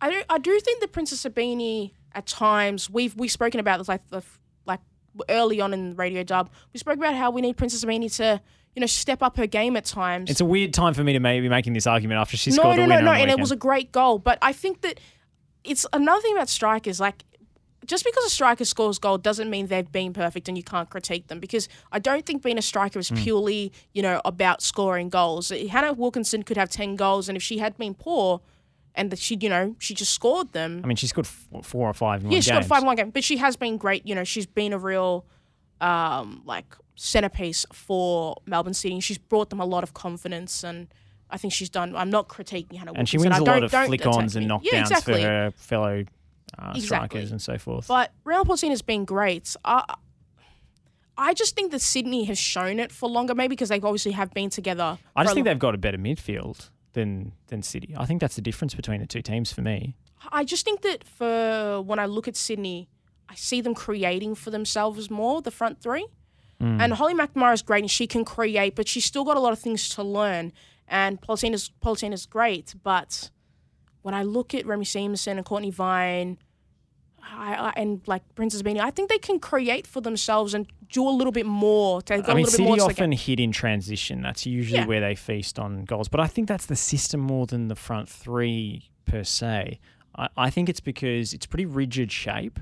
I 0.00 0.10
do, 0.10 0.22
I 0.28 0.38
do 0.38 0.58
think 0.60 0.80
that 0.80 0.92
Princess 0.92 1.24
Ibini 1.24 1.92
at 2.12 2.26
times 2.26 2.88
we've 2.88 3.14
we've 3.16 3.30
spoken 3.30 3.60
about 3.60 3.78
this 3.78 3.88
like 3.88 4.06
the 4.08 4.22
like 4.66 4.80
early 5.28 5.60
on 5.60 5.72
in 5.74 5.90
the 5.90 5.96
radio 5.96 6.22
dub. 6.22 6.50
We 6.72 6.78
spoke 6.78 6.96
about 6.96 7.14
how 7.14 7.30
we 7.30 7.40
need 7.40 7.56
Princess 7.56 7.84
Ibini 7.84 8.14
to 8.16 8.40
you 8.74 8.80
know 8.80 8.86
step 8.86 9.22
up 9.22 9.36
her 9.36 9.46
game 9.46 9.76
at 9.76 9.84
times. 9.84 10.30
It's 10.30 10.40
a 10.40 10.44
weird 10.44 10.72
time 10.72 10.94
for 10.94 11.04
me 11.04 11.12
to 11.12 11.20
maybe 11.20 11.48
making 11.48 11.72
this 11.72 11.86
argument 11.86 12.20
after 12.20 12.36
she 12.36 12.50
no, 12.50 12.56
scored 12.56 12.76
no, 12.76 12.82
the 12.82 12.88
no, 12.88 12.94
winner 12.96 13.04
no, 13.04 13.10
on 13.10 13.16
the 13.16 13.22
and 13.22 13.30
it 13.30 13.38
was 13.38 13.52
a 13.52 13.56
great 13.56 13.92
goal. 13.92 14.18
But 14.18 14.38
I 14.40 14.52
think 14.52 14.80
that 14.82 15.00
it's 15.64 15.86
another 15.92 16.20
thing 16.22 16.34
about 16.34 16.48
strikers 16.48 17.00
like. 17.00 17.24
Just 17.86 18.04
because 18.04 18.24
a 18.24 18.30
striker 18.30 18.64
scores 18.64 18.98
goal 18.98 19.18
doesn't 19.18 19.48
mean 19.48 19.68
they've 19.68 19.90
been 19.90 20.12
perfect 20.12 20.48
and 20.48 20.56
you 20.56 20.64
can't 20.64 20.90
critique 20.90 21.28
them. 21.28 21.38
Because 21.40 21.68
I 21.92 21.98
don't 22.00 22.26
think 22.26 22.42
being 22.42 22.58
a 22.58 22.62
striker 22.62 22.98
is 22.98 23.10
purely, 23.10 23.72
you 23.94 24.02
know, 24.02 24.20
about 24.24 24.62
scoring 24.62 25.08
goals. 25.08 25.50
Hannah 25.50 25.92
Wilkinson 25.92 26.42
could 26.42 26.56
have 26.56 26.68
ten 26.70 26.96
goals, 26.96 27.28
and 27.28 27.36
if 27.36 27.42
she 27.42 27.58
had 27.58 27.76
been 27.78 27.94
poor, 27.94 28.40
and 28.94 29.10
that 29.12 29.18
she, 29.20 29.36
you 29.40 29.48
know, 29.48 29.76
she 29.78 29.94
just 29.94 30.12
scored 30.12 30.52
them. 30.52 30.80
I 30.82 30.88
mean, 30.88 30.96
she 30.96 31.06
scored 31.06 31.26
f- 31.26 31.64
four 31.64 31.88
or 31.88 31.94
five 31.94 32.24
in 32.24 32.30
Yeah, 32.30 32.36
one 32.36 32.42
she's 32.42 32.46
game. 32.50 32.60
got 32.60 32.64
five 32.66 32.80
in 32.82 32.86
one 32.86 32.96
game, 32.96 33.10
but 33.10 33.22
she 33.22 33.36
has 33.36 33.56
been 33.56 33.76
great. 33.76 34.04
You 34.06 34.14
know, 34.16 34.24
she's 34.24 34.46
been 34.46 34.72
a 34.72 34.78
real 34.78 35.24
um, 35.80 36.42
like 36.44 36.74
centerpiece 36.96 37.64
for 37.72 38.36
Melbourne 38.44 38.74
City. 38.74 38.94
and 38.94 39.04
She's 39.04 39.18
brought 39.18 39.50
them 39.50 39.60
a 39.60 39.64
lot 39.64 39.84
of 39.84 39.94
confidence, 39.94 40.64
and 40.64 40.88
I 41.30 41.36
think 41.38 41.52
she's 41.52 41.70
done. 41.70 41.94
I'm 41.94 42.10
not 42.10 42.28
critiquing 42.28 42.76
Hannah. 42.76 42.92
and 42.96 43.08
she 43.08 43.18
Wilkinson. 43.18 43.20
wins 43.20 43.34
I 43.34 43.36
a 43.36 43.60
don't- 43.60 43.72
lot 43.72 43.82
of 43.82 43.86
flick-ons 43.88 44.36
and 44.36 44.46
knockdowns 44.50 44.64
yeah, 44.72 44.80
exactly. 44.80 45.22
for 45.22 45.28
her 45.28 45.50
fellow 45.56 46.04
uh, 46.58 46.72
Exactly. 46.74 46.80
strikers 46.82 47.30
and 47.30 47.42
so 47.42 47.58
forth. 47.58 47.88
But 47.88 48.12
Rhianna 48.24 48.44
Pollicina's 48.44 48.82
been 48.82 49.04
great. 49.04 49.56
I, 49.64 49.82
I 51.16 51.34
just 51.34 51.56
think 51.56 51.72
that 51.72 51.80
Sydney 51.80 52.24
has 52.24 52.38
shown 52.38 52.78
it 52.78 52.92
for 52.92 53.08
longer, 53.08 53.34
maybe 53.34 53.50
because 53.50 53.68
they 53.68 53.80
obviously 53.80 54.12
have 54.12 54.32
been 54.32 54.50
together. 54.50 54.98
I 55.16 55.24
just 55.24 55.34
think 55.34 55.46
lo- 55.46 55.50
they've 55.52 55.58
got 55.58 55.74
a 55.74 55.78
better 55.78 55.98
midfield 55.98 56.70
than 56.92 57.32
than 57.48 57.62
City. 57.62 57.94
I 57.96 58.06
think 58.06 58.20
that's 58.20 58.36
the 58.36 58.42
difference 58.42 58.74
between 58.74 59.00
the 59.00 59.06
two 59.06 59.22
teams 59.22 59.52
for 59.52 59.62
me. 59.62 59.94
I 60.30 60.44
just 60.44 60.64
think 60.64 60.82
that 60.82 61.04
for 61.04 61.82
when 61.82 61.98
I 61.98 62.06
look 62.06 62.28
at 62.28 62.36
Sydney, 62.36 62.88
I 63.28 63.34
see 63.34 63.60
them 63.60 63.74
creating 63.74 64.36
for 64.36 64.50
themselves 64.50 65.10
more, 65.10 65.42
the 65.42 65.50
front 65.50 65.80
three. 65.80 66.06
Mm. 66.60 66.80
And 66.80 66.92
Holly 66.94 67.14
McNamara 67.14 67.54
is 67.54 67.62
great 67.62 67.84
and 67.84 67.90
she 67.90 68.06
can 68.06 68.24
create, 68.24 68.74
but 68.74 68.88
she's 68.88 69.04
still 69.04 69.24
got 69.24 69.36
a 69.36 69.40
lot 69.40 69.52
of 69.52 69.58
things 69.58 69.88
to 69.90 70.02
learn. 70.02 70.52
And 70.88 71.20
Pollicina's, 71.20 71.70
Pollicina's 71.80 72.26
great, 72.26 72.74
but 72.82 73.30
when 74.02 74.14
I 74.14 74.22
look 74.22 74.54
at 74.54 74.66
Remy 74.66 74.84
Siemsen 74.84 75.36
and 75.36 75.44
Cortnee 75.44 75.72
Vine, 75.72 76.38
I, 77.30 77.54
I, 77.54 77.72
and 77.76 78.00
like 78.06 78.22
Princess 78.34 78.62
Ibini, 78.62 78.80
I 78.80 78.90
think 78.90 79.10
they 79.10 79.18
can 79.18 79.38
create 79.38 79.86
for 79.86 80.00
themselves 80.00 80.54
and 80.54 80.66
do 80.90 81.06
a 81.06 81.10
little 81.10 81.32
bit 81.32 81.44
more. 81.46 82.00
To 82.02 82.14
I 82.14 82.16
mean, 82.18 82.24
a 82.26 82.34
little 82.34 82.46
City 82.50 82.64
bit 82.64 82.78
more. 82.78 82.90
often 82.90 83.12
hit 83.12 83.38
in 83.40 83.52
transition. 83.52 84.22
That's 84.22 84.46
usually 84.46 84.80
Yeah. 84.80 84.86
where 84.86 85.00
they 85.00 85.14
feast 85.14 85.58
on 85.58 85.84
goals. 85.84 86.08
But 86.08 86.20
I 86.20 86.26
think 86.26 86.48
that's 86.48 86.66
the 86.66 86.76
system 86.76 87.20
more 87.20 87.46
than 87.46 87.68
the 87.68 87.74
front 87.74 88.08
three 88.08 88.88
per 89.04 89.24
se. 89.24 89.78
I, 90.16 90.28
I 90.36 90.50
think 90.50 90.68
it's 90.70 90.80
because 90.80 91.34
it's 91.34 91.44
pretty 91.46 91.66
rigid 91.66 92.10
shape. 92.10 92.58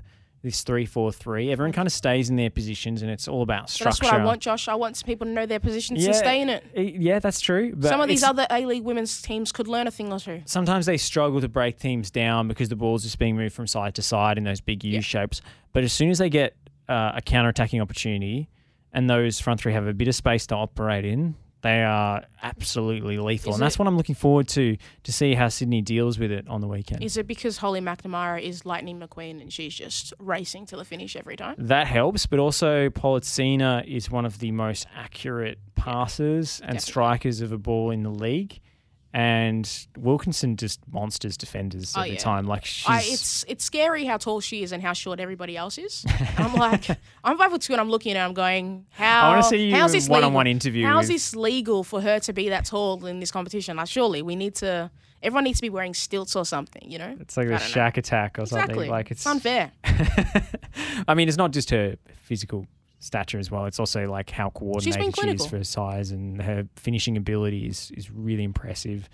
This 0.47 0.62
three-four-three. 0.62 1.51
Everyone 1.51 1.72
kind 1.72 1.88
of 1.88 1.92
stays 1.92 2.30
in 2.30 2.36
their 2.36 2.51
positions, 2.51 3.03
and 3.03 3.11
it's 3.11 3.26
all 3.26 3.42
about 3.42 3.62
But 3.62 3.70
structure. 3.70 4.03
that's 4.03 4.12
what 4.12 4.20
I 4.20 4.24
want, 4.24 4.40
Josh. 4.40 4.68
I 4.68 4.76
want 4.76 5.05
people 5.05 5.26
to 5.26 5.32
know 5.32 5.44
their 5.44 5.59
positions 5.59 6.01
Yeah, 6.05 6.11
and 6.11 6.16
stay 6.16 6.40
in 6.40 6.49
it. 6.49 6.64
Yeah, 6.76 7.18
that's 7.18 7.40
true. 7.40 7.74
But 7.74 7.88
Some 7.88 8.01
of 8.01 8.07
these 8.07 8.22
other 8.22 8.47
A 8.49 8.64
League 8.64 8.84
women's 8.84 9.20
teams 9.20 9.51
could 9.51 9.66
learn 9.66 9.88
a 9.88 9.90
thing 9.90 10.12
or 10.12 10.20
two. 10.20 10.42
sometimes 10.44 10.86
they 10.86 10.99
struggle 10.99 11.40
to 11.40 11.49
break 11.49 11.80
teams 11.80 12.12
down 12.12 12.47
because 12.47 12.68
the 12.68 12.76
ball's 12.76 13.03
just 13.03 13.18
being 13.18 13.34
moved 13.36 13.57
from 13.57 13.66
side 13.66 13.97
to 13.97 14.03
side 14.03 14.38
in 14.38 14.44
those 14.44 14.61
big 14.61 14.84
U 14.84 14.92
Yeah. 14.92 15.01
shapes. 15.01 15.40
But 15.72 15.82
as 15.82 15.92
soon 15.92 16.11
as 16.11 16.18
they 16.18 16.30
get 16.30 16.55
uh, 16.88 17.11
a 17.16 17.22
counter 17.22 17.49
attacking 17.49 17.80
opportunity 17.80 18.49
and 18.92 19.11
those 19.11 19.40
front 19.40 19.59
three 19.61 19.72
have 19.72 19.88
a 19.88 19.94
bit 19.94 20.07
of 20.07 20.14
space 20.14 20.47
to 20.47 20.55
operate 20.55 21.05
in, 21.05 21.34
they 21.67 21.83
are 21.83 22.25
absolutely 22.43 23.19
lethal. 23.19 23.51
Is 23.51 23.57
and 23.57 23.62
that's 23.62 23.79
what 23.79 23.89
I'm 23.89 23.97
looking 23.97 24.14
forward 24.14 24.49
to 24.49 24.77
to 25.05 25.12
see 25.12 25.35
how 25.35 25.49
Sydney 25.49 25.83
deals 25.83 26.19
with 26.19 26.31
it 26.31 26.47
on 26.49 26.61
the 26.61 26.69
weekend. 26.69 27.03
Is 27.03 27.17
it 27.17 27.27
because 27.27 27.59
Holly 27.59 27.81
McNamara 27.81 28.41
is 28.41 28.64
Lightning 28.64 29.01
McQueen 29.01 29.41
and 29.41 29.53
she's 29.53 29.75
just 29.75 30.14
racing 30.19 30.67
to 30.67 30.77
the 30.77 30.85
finish 30.85 31.17
every 31.17 31.37
time? 31.37 31.55
that 31.59 31.87
helps, 31.87 32.27
but 32.27 32.39
also 32.39 32.89
Pollicina 32.91 33.85
is 33.87 34.11
one 34.11 34.25
of 34.25 34.39
the 34.39 34.53
most 34.53 34.87
accurate 34.97 35.59
passers 35.75 36.61
and 36.61 36.73
Definitely. 36.73 36.81
strikers 36.91 37.41
of 37.41 37.53
a 37.53 37.59
ball 37.59 37.91
in 37.91 38.03
the 38.03 38.11
league. 38.11 38.61
And 39.19 39.87
Wilkinson 39.97 40.57
just 40.59 40.79
monsters 40.93 41.39
defenders 41.39 41.95
Oh, 41.97 42.01
every 42.03 42.12
yeah. 42.12 42.19
time. 42.19 42.47
Like 42.47 42.67
she's 42.67 42.87
I, 42.87 42.99
it's 43.01 43.45
it's 43.49 43.64
scary 43.64 44.05
how 44.05 44.19
tall 44.19 44.41
she 44.43 44.62
is 44.62 44.73
and 44.73 44.83
how 44.83 44.93
short 44.93 45.21
everybody 45.21 45.57
else 45.57 45.79
is. 45.79 46.05
I'm 46.37 46.53
like, 46.53 46.87
I'm 47.25 47.39
five 47.39 47.51
foot 47.51 47.62
two, 47.62 47.73
and 47.73 47.81
I'm 47.81 47.89
looking 47.89 48.12
at 48.12 48.19
her, 48.19 48.25
I'm 48.27 48.35
going, 48.35 48.85
how? 48.91 49.29
I 49.29 49.31
wanna 49.31 49.43
see 49.45 49.69
you 49.69 49.75
how's 49.75 49.93
this 49.93 50.07
one-on-one 50.07 50.45
legal? 50.45 50.51
interview 50.57 50.85
How's 50.87 51.05
with- 51.05 51.14
this 51.14 51.35
legal 51.35 51.83
for 51.83 52.03
her 52.03 52.19
to 52.21 52.33
be 52.35 52.51
that 52.51 52.67
tall 52.67 53.07
in 53.07 53.19
this 53.21 53.31
competition? 53.31 53.79
Like, 53.79 53.89
surely 53.89 54.21
we 54.21 54.37
need 54.37 54.55
to. 54.57 54.91
Everyone 55.23 55.45
needs 55.45 55.59
to 55.61 55.62
be 55.62 55.71
wearing 55.71 55.95
stilts 55.95 56.37
or 56.37 56.45
something, 56.45 56.83
you 56.89 56.99
know? 56.99 57.17
It's 57.19 57.39
like 57.39 57.49
the 57.49 57.57
shack 57.57 57.97
attack 57.97 58.39
or 58.39 58.43
Exactly. 58.43 58.75
something. 58.75 58.91
Like 58.91 59.11
it's, 59.11 59.23
it's 59.23 59.27
unfair. 59.27 59.73
I 61.09 61.14
mean, 61.14 61.27
it's 61.29 61.39
not 61.39 61.53
just 61.53 61.71
her 61.71 61.97
physical 62.25 62.67
stature 62.99 63.38
as 63.38 63.51
well. 63.51 63.66
It's 63.66 63.78
also 63.80 64.11
like 64.11 64.30
how 64.30 64.51
coordinated 64.51 65.14
she 65.16 65.28
is 65.28 65.47
for 65.47 65.59
her 65.59 65.64
size 65.64 66.11
and 66.11 66.40
her 66.42 66.66
finishing 66.76 67.16
ability 67.16 67.66
is, 67.66 67.90
is 67.97 68.11
really 68.11 68.44
impressive. 68.44 69.09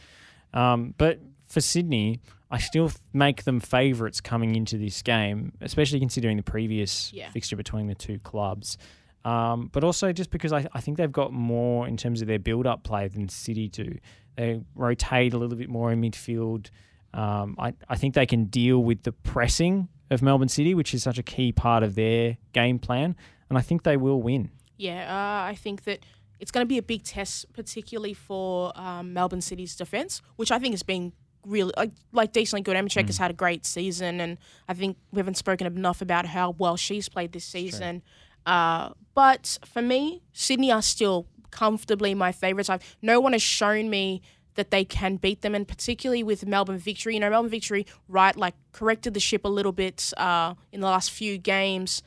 Um, 0.55 0.95
but 0.99 1.18
for 1.47 1.61
Sydney, 1.61 2.20
I 2.51 2.59
still 2.59 2.89
th- 2.89 3.01
make 3.12 3.45
them 3.45 3.61
favourites 3.61 4.20
coming 4.20 4.55
into 4.55 4.76
this 4.78 5.03
game, 5.03 5.53
especially 5.61 6.01
considering 6.01 6.37
the 6.37 6.43
previous 6.43 7.12
Yeah. 7.12 7.30
fixture 7.30 7.57
between 7.57 7.87
the 7.87 7.95
two 7.95 8.18
clubs. 8.20 8.78
Um, 9.24 9.68
but 9.72 9.85
also 9.85 10.12
just 10.12 10.30
because 10.30 10.53
I, 10.53 10.66
I 10.72 10.80
think 10.80 10.97
they've 10.99 11.11
got 11.12 11.33
more 11.33 11.87
in 11.87 11.97
terms 11.97 12.22
of 12.22 12.28
their 12.28 12.39
build-up 12.41 12.83
play 12.83 13.09
than 13.09 13.28
City 13.28 13.68
do. 13.68 13.97
They 14.37 14.62
rotate 14.74 15.33
a 15.33 15.39
little 15.39 15.57
bit 15.57 15.68
more 15.68 15.93
in 15.93 16.01
midfield. 16.01 16.70
Um, 17.14 17.57
I, 17.59 17.74
I 17.89 17.97
think 17.97 18.14
they 18.14 18.26
can 18.26 18.47
deal 18.47 18.83
with 18.83 19.03
the 19.03 19.12
pressing 19.12 19.89
of 20.11 20.22
Melbourne 20.22 20.49
City, 20.49 20.74
which 20.74 20.93
is 20.95 21.03
such 21.03 21.18
a 21.18 21.22
key 21.22 21.53
part 21.53 21.83
of 21.83 21.95
their 21.95 22.37
game 22.53 22.78
plan, 22.78 23.14
and 23.53 23.59
I 23.59 23.61
think 23.61 23.83
they 23.83 23.99
will 23.99 24.23
win. 24.23 24.51
Yeah, 24.79 25.05
uh, 25.07 25.47
I 25.47 25.55
think 25.55 25.85
that 25.85 26.01
it's 26.41 26.51
going 26.51 26.65
to 26.65 26.69
be 26.69 26.79
a 26.79 26.83
big 26.83 27.05
test, 27.05 27.53
particularly 27.53 28.15
for 28.15 28.73
um, 28.75 29.13
Melbourne 29.13 29.43
City's 29.43 29.77
defense, 29.77 30.23
which 30.37 30.51
I 30.51 30.59
think 30.59 30.73
has 30.73 30.83
been 30.83 31.13
really 31.47 31.75
like, 31.77 31.91
like 32.13 32.33
decently 32.33 32.63
good. 32.63 32.77
Emma 32.77 32.89
has 32.91 33.19
had 33.19 33.31
a 33.31 33.35
great 33.35 33.67
season, 33.67 34.23
and 34.23 34.39
I 34.69 34.73
think 34.75 34.97
we 35.13 35.19
haven't 35.19 35.37
spoken 35.37 35.67
enough 35.67 36.01
about 36.01 36.25
how 36.25 36.53
well 36.57 36.79
she's 36.79 37.11
played 37.11 37.33
this 37.33 37.45
season. 37.45 38.03
Uh, 38.47 38.91
but 39.15 39.59
for 39.67 39.83
me, 39.83 40.23
Sydney 40.33 40.73
are 40.73 40.83
still 40.83 41.27
comfortably 41.51 42.15
my 42.15 42.33
favourites. 42.33 42.71
I've 42.71 42.97
no 43.03 43.21
one 43.21 43.33
has 43.33 43.43
shown 43.43 43.91
me 43.91 44.23
that 44.55 44.71
they 44.71 44.87
can 44.87 45.17
beat 45.17 45.43
them, 45.43 45.55
and 45.55 45.69
particularly 45.69 46.23
with 46.23 46.47
Melbourne 46.47 46.79
Victory. 46.79 47.15
You 47.15 47.21
know, 47.21 47.29
Melbourne 47.29 47.51
Victory, 47.51 47.87
right, 48.09 48.35
like 48.35 48.55
corrected 48.73 49.13
the 49.13 49.21
ship 49.21 49.45
a 49.45 49.49
little 49.49 49.73
bit 49.73 50.11
uh, 50.17 50.55
in 50.73 50.81
the 50.81 50.87
last 50.87 51.11
few 51.11 51.37
games 51.37 52.03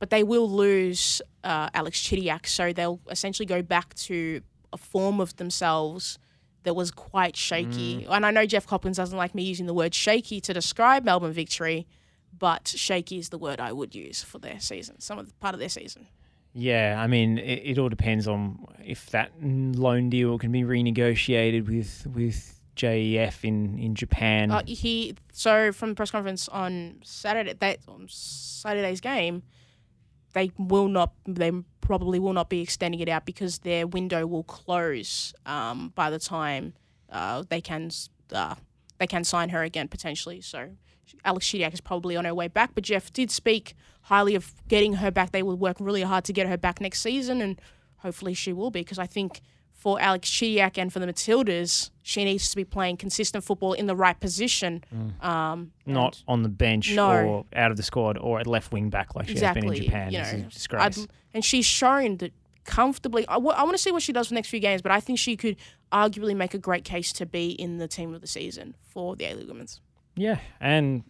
but 0.00 0.10
they 0.10 0.24
will 0.24 0.50
lose 0.50 1.22
uh, 1.44 1.70
Alex 1.72 2.00
Chidiac, 2.00 2.46
so 2.46 2.72
they'll 2.72 3.00
essentially 3.08 3.46
go 3.46 3.62
back 3.62 3.94
to 3.94 4.40
a 4.72 4.76
form 4.76 5.20
of 5.20 5.36
themselves 5.36 6.18
that 6.64 6.74
was 6.74 6.90
quite 6.90 7.36
shaky. 7.36 8.06
And 8.10 8.26
I 8.26 8.30
know 8.30 8.44
Jeff 8.46 8.64
Hopkins 8.66 8.96
doesn't 8.96 9.16
like 9.16 9.34
me 9.34 9.42
using 9.42 9.66
the 9.66 9.74
word 9.74 9.94
shaky 9.94 10.40
to 10.40 10.52
describe 10.52 11.04
Melbourne 11.04 11.32
victory, 11.32 11.86
but 12.36 12.68
shaky 12.68 13.18
is 13.18 13.28
the 13.28 13.38
word 13.38 13.60
I 13.60 13.72
would 13.72 13.94
use 13.94 14.22
for 14.22 14.38
their 14.38 14.58
season, 14.60 15.00
some 15.00 15.18
of 15.18 15.28
the 15.28 15.34
part 15.34 15.54
of 15.54 15.60
their 15.60 15.68
season. 15.68 16.08
Yeah, 16.52 16.96
I 16.98 17.06
mean, 17.06 17.38
it, 17.38 17.62
it 17.64 17.78
all 17.78 17.88
depends 17.88 18.26
on 18.26 18.66
if 18.84 19.10
that 19.10 19.30
loan 19.40 20.10
deal 20.10 20.36
can 20.38 20.50
be 20.50 20.62
renegotiated 20.62 21.68
with 21.68 22.06
with 22.12 22.60
JEF 22.76 23.44
in 23.44 23.78
in 23.78 23.94
Japan. 23.94 24.50
Uh, 24.50 24.62
he 24.66 25.14
so 25.32 25.70
from 25.72 25.90
the 25.90 25.94
press 25.94 26.10
conference 26.10 26.48
on 26.48 27.00
Saturday 27.04 27.52
that 27.52 27.78
on 27.86 28.06
Saturday's 28.08 29.00
game, 29.00 29.42
they 30.32 30.52
will 30.58 30.88
not. 30.88 31.12
They 31.26 31.52
probably 31.80 32.18
will 32.18 32.32
not 32.32 32.48
be 32.48 32.60
extending 32.60 33.00
it 33.00 33.08
out 33.08 33.26
because 33.26 33.58
their 33.58 33.86
window 33.86 34.26
will 34.26 34.44
close 34.44 35.34
um, 35.44 35.92
by 35.94 36.10
the 36.10 36.18
time 36.18 36.74
uh, 37.10 37.42
they 37.48 37.60
can 37.60 37.90
uh, 38.32 38.54
they 38.98 39.06
can 39.06 39.24
sign 39.24 39.48
her 39.50 39.62
again 39.62 39.88
potentially. 39.88 40.40
So 40.40 40.70
Alex 41.24 41.46
Chidiac 41.46 41.74
is 41.74 41.80
probably 41.80 42.16
on 42.16 42.24
her 42.24 42.34
way 42.34 42.48
back. 42.48 42.70
But 42.74 42.84
Jeff 42.84 43.12
did 43.12 43.30
speak 43.30 43.74
highly 44.02 44.34
of 44.34 44.54
getting 44.68 44.94
her 44.94 45.10
back. 45.10 45.32
They 45.32 45.42
will 45.42 45.56
work 45.56 45.76
really 45.80 46.02
hard 46.02 46.24
to 46.24 46.32
get 46.32 46.46
her 46.46 46.56
back 46.56 46.80
next 46.80 47.00
season, 47.00 47.40
and 47.40 47.60
hopefully 47.98 48.34
she 48.34 48.52
will 48.52 48.70
be 48.70 48.80
because 48.80 48.98
I 48.98 49.06
think. 49.06 49.40
For 49.80 49.98
Alex 49.98 50.28
Chidiac 50.28 50.76
and 50.76 50.92
for 50.92 50.98
the 50.98 51.06
Matildas, 51.06 51.90
she 52.02 52.22
needs 52.22 52.50
to 52.50 52.56
be 52.56 52.64
playing 52.66 52.98
consistent 52.98 53.42
football 53.44 53.72
in 53.72 53.86
the 53.86 53.96
right 53.96 54.20
position. 54.20 54.84
Um, 55.22 55.72
not 55.86 56.22
on 56.28 56.42
the 56.42 56.50
bench 56.50 56.92
No. 56.94 57.10
or 57.24 57.46
out 57.56 57.70
of 57.70 57.78
the 57.78 57.82
squad 57.82 58.18
or 58.18 58.38
at 58.38 58.46
left 58.46 58.72
wing 58.72 58.90
back 58.90 59.14
like 59.14 59.28
she 59.28 59.38
has 59.38 59.54
been 59.54 59.64
in 59.72 59.74
Japan. 59.74 60.12
You 60.12 60.18
It's 60.20 60.32
a 60.32 60.36
disgrace. 60.42 60.82
I'd- 60.98 61.06
and 61.32 61.42
she's 61.42 61.64
shown 61.64 62.18
that 62.18 62.32
comfortably. 62.64 63.26
I 63.26 63.38
want 63.38 63.70
to 63.72 63.78
see 63.78 63.90
what 63.90 64.02
she 64.02 64.12
does 64.12 64.26
for 64.26 64.32
the 64.32 64.34
next 64.34 64.48
few 64.50 64.60
games, 64.60 64.82
but 64.82 64.92
I 64.92 65.00
think 65.00 65.18
she 65.18 65.34
could 65.34 65.56
arguably 65.90 66.36
make 66.36 66.52
a 66.52 66.58
great 66.58 66.84
case 66.84 67.10
to 67.14 67.24
be 67.24 67.52
in 67.52 67.78
the 67.78 67.88
team 67.88 68.12
of 68.12 68.20
the 68.20 68.26
season 68.26 68.74
for 68.82 69.16
the 69.16 69.24
A 69.24 69.34
League 69.34 69.48
Women's. 69.48 69.80
Yeah, 70.14 70.40
and 70.60 71.04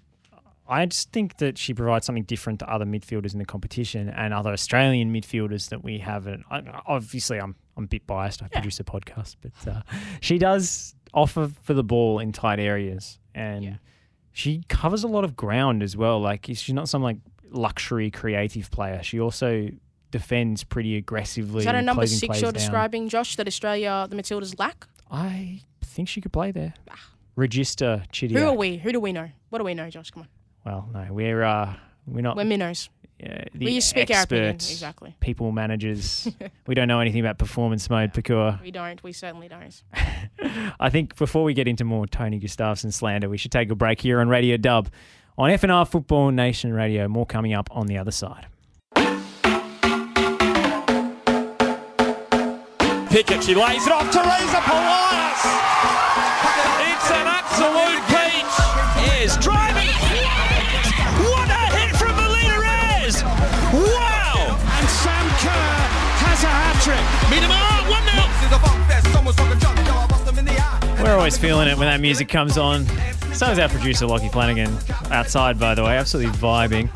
I 0.71 0.87
just 0.87 1.11
think 1.12 1.37
that 1.39 1.59
she 1.59 1.75
provides 1.75 2.07
something 2.07 2.23
different 2.25 2.61
to 2.61 2.73
other 2.73 2.85
midfielders 2.85 3.33
in 3.33 3.39
the 3.39 3.45
competition 3.45 4.09
and 4.09 4.33
other 4.33 4.53
Australian 4.53 5.12
midfielders 5.12 5.68
that 5.71 5.83
we 5.83 5.99
have. 5.99 6.27
And 6.27 6.45
I, 6.51 6.62
obviously, 6.87 7.39
I'm 7.39 7.57
I'm 7.77 7.85
a 7.85 7.89
bit 7.89 8.07
biased. 8.07 8.43
I 8.43 8.49
produce 8.49 8.79
a 8.81 8.85
podcast, 8.85 9.37
but 9.43 9.68
uh, 9.73 9.83
she 10.21 10.39
does 10.39 10.95
offer 11.12 11.51
for 11.62 11.75
the 11.75 11.83
ball 11.85 12.18
in 12.21 12.31
tight 12.33 12.61
areas, 12.61 13.18
and 13.35 13.64
Yeah. 13.64 13.77
she 14.33 14.62
covers 14.68 15.03
a 15.03 15.09
lot 15.09 15.25
of 15.25 15.35
ground 15.35 15.83
as 15.83 15.97
well. 15.97 16.21
Like 16.21 16.47
she's 16.47 16.73
not 16.73 16.89
some 16.89 17.03
like 17.03 17.16
luxury 17.51 18.11
creative 18.11 18.71
player. 18.71 19.03
She 19.03 19.18
also 19.18 19.68
defends 20.12 20.62
pretty 20.64 20.97
aggressively. 20.97 21.61
Is 21.61 21.64
that 21.64 21.75
a 21.75 21.83
number 21.83 22.07
six 22.07 22.41
you're 22.41 22.53
down. 22.53 22.55
describing, 22.61 23.09
Josh, 23.09 23.37
that 23.37 23.47
Australia, 23.47 24.07
the 24.09 24.16
Matildas 24.16 24.59
lack? 24.59 24.87
I 25.11 25.62
think 25.83 26.09
she 26.09 26.21
could 26.21 26.33
play 26.33 26.53
there. 26.53 26.75
Register 27.37 28.05
Chidiac. 28.12 28.39
Who 28.39 28.47
are 28.47 28.55
we? 28.57 28.77
Who 28.79 28.93
do 28.93 29.01
we 29.01 29.12
know? 29.12 29.31
What 29.51 29.59
do 29.59 29.64
we 29.64 29.75
know, 29.75 29.89
Josh? 29.91 30.11
Come 30.11 30.23
on. 30.25 30.29
Well, 30.64 30.88
no, 30.92 31.06
we're 31.11 31.42
uh, 31.42 31.74
we're 32.06 32.20
not 32.20 32.36
We're 32.36 32.44
minnows. 32.44 32.88
uh, 33.22 33.44
the 33.54 33.66
We 33.66 33.74
just 33.76 33.88
speak 33.90 34.11
our 34.11 34.22
opinion. 34.24 34.54
Exactly. 34.56 35.14
people 35.20 35.52
managers. 35.52 36.28
we 36.66 36.74
don't 36.74 36.88
know 36.88 37.00
anything 37.00 37.20
about 37.20 37.38
performance 37.38 37.88
mode, 37.88 38.12
Pakua. 38.12 38.61
We 38.62 38.70
don't. 38.70 39.02
We 39.02 39.12
certainly 39.12 39.48
don't. 39.48 39.82
I 40.80 40.90
think 40.90 41.16
before 41.16 41.44
we 41.44 41.54
get 41.54 41.66
into 41.68 41.84
more 41.84 42.06
Tony 42.06 42.38
Gustavsson 42.40 42.92
slander, 42.92 43.28
we 43.28 43.38
should 43.38 43.52
take 43.52 43.70
a 43.70 43.74
break 43.74 44.00
here 44.00 44.20
on 44.20 44.28
Radio 44.28 44.56
Dub 44.56 44.90
on 45.38 45.50
FNR 45.50 45.88
Football 45.88 46.30
Nation 46.30 46.72
Radio. 46.72 47.08
More 47.08 47.26
coming 47.26 47.52
up 47.54 47.68
on 47.72 47.86
the 47.86 47.96
other 47.98 48.11
side. 48.11 48.46
Pickett, 53.11 53.42
she 53.42 53.54
lays 53.56 53.84
it 53.86 53.92
off. 53.92 54.08
Teresa 54.12 54.61
Polias. 54.62 55.42
It's 56.86 57.11
an 57.11 57.26
absolute 57.26 58.02
peach. 58.06 59.24
Is 59.24 59.36
driving. 59.38 59.70
I 70.01 70.07
bust 70.09 70.26
them 70.26 70.38
in 70.38 70.45
the 70.45 70.53
eye. 70.53 71.03
We're 71.03 71.14
always 71.14 71.38
feeling 71.38 71.68
it 71.68 71.76
when 71.76 71.88
that 71.88 72.01
music 72.01 72.28
comes 72.28 72.59
on. 72.59 72.86
So 73.34 73.51
is 73.51 73.59
our 73.59 73.68
producer 73.68 74.07
Lockie 74.07 74.28
Flanagan 74.28 74.76
outside, 75.11 75.59
by 75.59 75.74
the 75.74 75.84
way, 75.84 75.97
absolutely 75.97 76.32
vibing. 76.38 76.91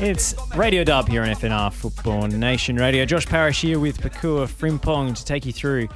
It's 0.00 0.34
Radio 0.54 0.84
Dub 0.84 1.08
here 1.08 1.22
on 1.22 1.28
FNR 1.28 1.72
Football 1.72 2.26
Nation 2.28 2.76
Radio. 2.76 3.04
Josh 3.04 3.26
Parrish 3.26 3.62
here 3.62 3.80
with 3.80 3.98
Pakua 4.00 4.46
Frimpong 4.46 5.16
to 5.16 5.24
take 5.24 5.46
you 5.46 5.52
through 5.52 5.88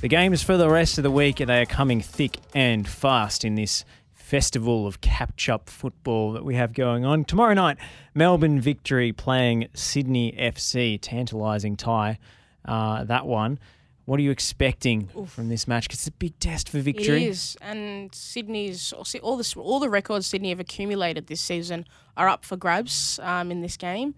the 0.00 0.08
games 0.08 0.42
for 0.42 0.56
the 0.56 0.68
rest 0.68 0.98
of 0.98 1.04
the 1.04 1.10
week. 1.10 1.36
They 1.36 1.62
are 1.62 1.66
coming 1.66 2.00
thick 2.00 2.38
and 2.54 2.86
fast 2.86 3.44
in 3.44 3.54
this 3.54 3.84
festival 4.12 4.86
of 4.86 5.00
catch 5.00 5.48
up 5.48 5.70
football 5.70 6.32
that 6.32 6.44
we 6.44 6.56
have 6.56 6.72
going 6.72 7.04
on. 7.04 7.24
Tomorrow 7.24 7.54
night, 7.54 7.78
Melbourne 8.14 8.60
Victory 8.60 9.12
playing 9.12 9.68
Sydney 9.72 10.32
FC. 10.32 10.98
Tantalising 11.00 11.76
tie, 11.76 12.18
uh, 12.64 13.04
that 13.04 13.26
one. 13.26 13.58
What 14.06 14.20
are 14.20 14.22
you 14.22 14.30
expecting 14.30 15.08
from 15.26 15.48
this 15.48 15.66
match? 15.66 15.84
Because 15.84 16.00
it's 16.00 16.08
a 16.08 16.12
big 16.12 16.38
test 16.38 16.68
for 16.68 16.78
victory. 16.80 17.24
It 17.24 17.28
is, 17.28 17.56
and 17.62 18.14
Sydney's 18.14 18.92
all 19.22 19.36
this 19.38 19.56
all 19.56 19.80
the 19.80 19.88
records 19.88 20.26
Sydney 20.26 20.50
have 20.50 20.60
accumulated 20.60 21.26
this 21.26 21.40
season 21.40 21.86
are 22.16 22.28
up 22.28 22.44
for 22.44 22.56
grabs 22.56 23.18
um, 23.22 23.50
in 23.50 23.62
this 23.62 23.78
game. 23.78 24.14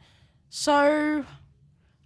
So 0.49 1.25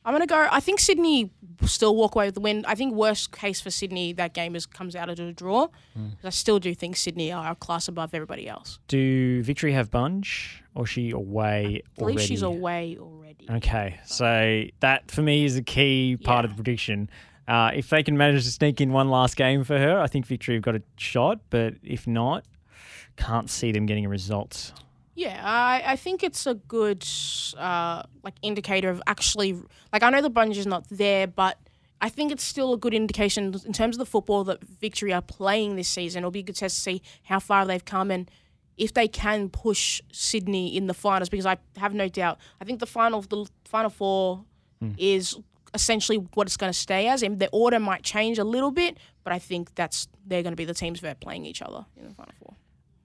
I'm 0.05 0.15
gonna 0.15 0.27
go. 0.27 0.47
I 0.51 0.61
think 0.61 0.81
Sydney 0.81 1.33
still 1.67 1.95
walk 1.97 2.15
away 2.15 2.27
with 2.27 2.35
the 2.35 2.41
win. 2.41 2.65
I 2.67 2.75
think 2.75 2.95
worst 2.95 3.33
case 3.33 3.61
for 3.61 3.71
Sydney 3.71 4.13
that 4.15 4.35
game 4.35 4.57
is 4.57 4.67
comes 4.67 4.97
out 4.97 5.09
of 5.09 5.19
a 5.19 5.33
draw. 5.33 5.69
Mm. 5.99 6.13
I 6.25 6.31
still 6.31 6.59
do 6.59 6.75
think 6.75 6.97
Sydney 6.97 7.33
are 7.33 7.53
a 7.53 7.55
class 7.55 7.89
above 7.89 8.15
everybody 8.15 8.49
else. 8.49 8.79
Do 8.89 9.43
Victory 9.43 9.73
have 9.73 9.91
Bunge 9.91 10.63
or 10.75 10.85
is 10.85 10.91
she 10.91 11.11
away 11.11 11.83
I 11.85 11.99
believe 11.99 12.17
already? 12.17 12.27
she's 12.27 12.43
away 12.43 12.97
already. 13.01 13.47
Okay, 13.51 14.01
so 14.05 14.65
that 14.81 15.11
for 15.11 15.23
me 15.23 15.45
is 15.45 15.57
a 15.57 15.63
key 15.63 16.17
part 16.23 16.45
of 16.45 16.51
the 16.53 16.55
prediction. 16.55 17.11
Uh, 17.49 17.73
if 17.75 17.91
they 17.91 18.03
can 18.03 18.17
manage 18.17 18.45
to 18.45 18.51
sneak 18.51 18.81
in 18.81 18.93
one 18.93 19.09
last 19.09 19.37
game 19.37 19.65
for 19.65 19.77
her, 19.77 19.99
I 20.01 20.07
think 20.07 20.27
Victory 20.27 20.55
have 20.55 20.63
got 20.63 20.77
a 20.77 20.83
shot. 20.97 21.41
But 21.51 21.75
if 21.83 22.07
not, 22.07 22.45
can't 23.17 23.51
see 23.51 23.73
them 23.73 23.87
getting 23.87 24.07
a 24.07 24.09
result. 24.09 24.73
Yeah, 25.21 25.39
I, 25.45 25.83
I 25.85 25.97
think 25.97 26.23
it's 26.23 26.47
a 26.47 26.55
good 26.55 27.07
uh, 27.59 28.05
like 28.23 28.37
indicator 28.41 28.89
of 28.89 29.03
actually 29.07 29.53
like 29.93 30.03
I 30.03 30.09
know 30.09 30.23
the 30.23 30.31
bunch 30.31 30.57
is 30.57 30.67
not 30.67 30.87
there, 30.89 31.27
but 31.27 31.59
I 32.01 32.09
think 32.09 32.33
it's 32.33 32.43
still 32.43 32.73
a 32.73 32.79
good 32.79 32.95
indication 32.95 33.55
in 33.67 33.75
terms 33.75 33.97
of 33.97 33.99
the 33.99 34.07
football 34.07 34.45
that 34.45 34.65
Victory 34.65 35.13
are 35.13 35.21
playing 35.21 35.77
this 35.77 35.89
season. 35.89 36.21
It'll 36.21 36.31
be 36.31 36.39
a 36.39 36.43
good 36.43 36.57
test 36.57 36.77
to 36.77 36.81
see 36.81 37.03
how 37.25 37.39
far 37.39 37.67
they've 37.67 37.85
come 37.85 38.11
and 38.11 38.31
if 38.79 38.95
they 38.95 39.09
can 39.09 39.51
push 39.51 40.01
Sydney 40.11 40.75
in 40.75 40.87
the 40.87 40.95
finals. 40.95 41.29
Because 41.29 41.45
I 41.45 41.59
have 41.77 41.93
no 41.93 42.09
doubt. 42.09 42.39
I 42.59 42.65
think 42.65 42.81
the 42.81 42.87
final 42.87 43.21
the 43.21 43.47
final 43.67 43.91
four 43.91 44.47
is 44.97 45.37
essentially 45.75 46.17
what 46.33 46.47
it's 46.47 46.57
going 46.57 46.73
to 46.73 46.79
stay 46.79 47.09
as, 47.09 47.23
and 47.23 47.39
the 47.39 47.51
order 47.53 47.79
might 47.79 48.05
change 48.05 48.39
a 48.39 48.45
little 48.45 48.71
bit, 48.71 48.97
but 49.23 49.35
I 49.35 49.39
think 49.39 49.75
that's 49.75 50.09
they're 50.27 50.43
going 50.43 50.53
to 50.53 50.57
be 50.57 50.65
the 50.65 50.73
teams 50.73 51.03
that 51.03 51.11
are 51.11 51.15
playing 51.15 51.45
each 51.45 51.61
other 51.61 51.85
in 51.99 52.09
the 52.09 52.15
final 52.15 52.33
four. 52.43 52.55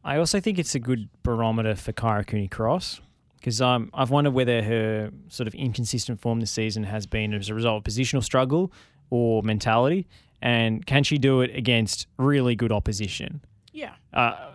I 0.06 0.18
also 0.18 0.40
think 0.40 0.60
it's 0.60 0.76
a 0.76 0.80
good 0.80 1.10
barometer 1.24 1.76
for 1.76 1.92
Kyra 1.92 2.26
Cooney 2.28 2.48
Cross 2.48 3.02
because 3.40 3.60
um, 3.62 3.90
I've 3.94 4.12
wondered 4.12 4.32
whether 4.34 4.62
her 4.64 5.12
sort 5.30 5.48
of 5.48 5.56
inconsistent 5.56 6.20
form 6.22 6.40
this 6.40 6.52
season 6.52 6.84
has 6.84 7.06
been 7.08 7.34
as 7.34 7.50
a 7.50 7.54
result 7.56 7.78
of 7.78 7.92
positional 7.92 8.24
struggle 8.24 8.72
or 9.10 9.44
mentality, 9.44 10.08
and 10.42 10.86
can 10.86 11.04
she 11.04 11.18
do 11.18 11.42
it 11.42 11.56
against 11.56 12.08
really 12.18 12.56
good 12.56 12.72
opposition? 12.72 13.42
Yeah. 13.74 13.94
uh, 14.14 14.52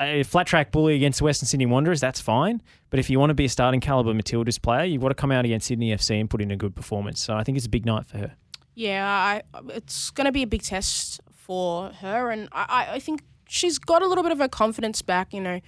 a 0.00 0.22
flat 0.22 0.46
track 0.46 0.70
bully 0.70 0.94
against 0.94 1.18
the 1.18 1.24
Western 1.24 1.46
Sydney 1.48 1.66
Wanderers, 1.66 2.00
that's 2.00 2.20
fine. 2.20 2.62
But 2.90 3.00
if 3.00 3.10
you 3.10 3.18
want 3.18 3.30
to 3.30 3.34
be 3.34 3.44
a 3.46 3.48
starting 3.48 3.80
caliber 3.80 4.12
Matildas 4.14 4.60
player, 4.62 4.84
you've 4.84 5.02
got 5.02 5.08
to 5.08 5.14
come 5.14 5.32
out 5.32 5.44
against 5.44 5.66
Sydney 5.66 5.90
FC 5.92 6.20
and 6.20 6.30
put 6.30 6.40
in 6.40 6.52
a 6.52 6.56
good 6.56 6.76
performance. 6.76 7.20
So 7.20 7.34
I 7.34 7.42
think 7.42 7.56
it's 7.56 7.66
a 7.66 7.70
big 7.70 7.84
night 7.84 8.06
for 8.06 8.18
her. 8.18 8.34
Yeah, 8.76 9.04
I, 9.08 9.42
it's 9.70 10.10
going 10.10 10.26
to 10.26 10.32
be 10.32 10.42
a 10.42 10.46
big 10.46 10.62
test 10.62 11.20
for 11.32 11.90
her, 11.94 12.30
and 12.30 12.48
I, 12.52 12.66
I- 12.68 12.94
I 12.94 12.98
think 13.00 13.22
she's 13.48 13.78
got 13.78 14.02
a 14.02 14.06
little 14.06 14.22
bit 14.22 14.30
of 14.30 14.38
her 14.38 14.48
confidence 14.48 15.02
back, 15.02 15.34
you 15.34 15.40
know, 15.40 15.60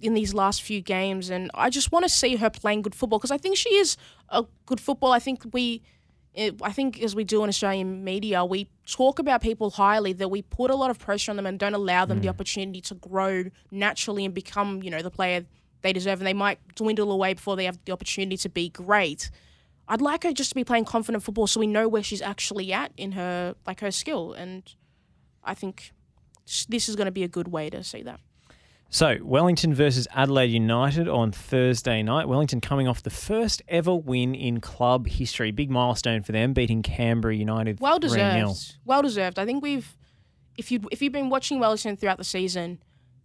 in 0.00 0.14
these 0.14 0.32
last 0.32 0.62
few 0.62 0.80
games, 0.80 1.30
and 1.30 1.50
I 1.54 1.70
just 1.70 1.92
want 1.92 2.04
to 2.04 2.08
see 2.08 2.36
her 2.36 2.50
playing 2.50 2.82
good 2.82 2.94
football 2.94 3.18
because 3.18 3.30
I 3.30 3.38
think 3.38 3.56
she 3.56 3.74
is 3.74 3.96
a 4.28 4.44
good 4.66 4.80
football. 4.80 5.12
I 5.12 5.18
think 5.18 5.42
we, 5.52 5.82
eh, 6.34 6.50
I 6.62 6.72
think 6.72 7.02
as 7.02 7.14
we 7.14 7.24
do 7.24 7.42
in 7.42 7.48
Australian 7.48 8.04
media, 8.04 8.44
we 8.44 8.68
talk 8.86 9.18
about 9.18 9.40
people 9.40 9.70
highly 9.70 10.12
that 10.14 10.28
we 10.28 10.42
put 10.42 10.70
a 10.70 10.76
lot 10.76 10.90
of 10.90 10.98
pressure 10.98 11.30
on 11.30 11.36
them 11.36 11.46
and 11.46 11.58
don't 11.58 11.74
allow 11.74 12.04
them 12.04 12.20
the 12.20 12.28
opportunity 12.28 12.80
to 12.82 12.94
grow 12.94 13.44
naturally 13.70 14.24
and 14.24 14.34
become, 14.34 14.82
you 14.82 14.90
know, 14.90 15.02
the 15.02 15.10
player 15.10 15.44
they 15.82 15.94
deserve, 15.94 16.20
and 16.20 16.26
they 16.26 16.34
might 16.34 16.58
dwindle 16.74 17.10
away 17.10 17.32
before 17.32 17.56
they 17.56 17.64
have 17.64 17.78
the 17.86 17.92
opportunity 17.92 18.36
to 18.36 18.50
be 18.50 18.68
great. 18.68 19.30
I'd 19.88 20.02
like 20.02 20.22
her 20.22 20.32
just 20.32 20.50
to 20.50 20.54
be 20.54 20.62
playing 20.62 20.84
confident 20.84 21.24
football 21.24 21.48
so 21.48 21.58
we 21.58 21.66
know 21.66 21.88
where 21.88 22.02
she's 22.02 22.22
actually 22.22 22.72
at 22.72 22.92
in 22.96 23.12
her 23.12 23.56
like 23.66 23.80
her 23.80 23.90
skill 23.90 24.34
and 24.34 24.62
I 25.42 25.54
think 25.54 25.90
this 26.68 26.88
is 26.88 26.96
going 26.96 27.06
to 27.06 27.12
be 27.12 27.22
a 27.22 27.28
good 27.28 27.48
way 27.48 27.70
to 27.70 27.82
see 27.82 28.02
that. 28.02 28.20
So 28.92 29.18
Wellington 29.22 29.72
versus 29.72 30.08
Adelaide 30.12 30.50
United 30.50 31.06
on 31.06 31.30
Thursday 31.30 32.02
night. 32.02 32.26
Wellington 32.26 32.60
coming 32.60 32.88
off 32.88 33.04
the 33.04 33.10
first 33.10 33.62
ever 33.68 33.94
win 33.94 34.34
in 34.34 34.60
club 34.60 35.06
history. 35.06 35.52
Big 35.52 35.70
milestone 35.70 36.22
for 36.22 36.32
them, 36.32 36.52
beating 36.52 36.82
Canberra 36.82 37.36
United 37.36 37.78
Well 37.78 38.00
3-0. 38.00 38.00
deserved. 38.00 38.76
Well 38.84 39.02
deserved. 39.02 39.38
I 39.38 39.46
think 39.46 39.62
we've 39.62 39.96
if 40.56 40.72
you 40.72 40.80
if 40.90 41.00
you've 41.00 41.12
been 41.12 41.30
watching 41.30 41.60
Wellington 41.60 41.96
throughout 41.96 42.18
the 42.18 42.24
season, 42.24 42.82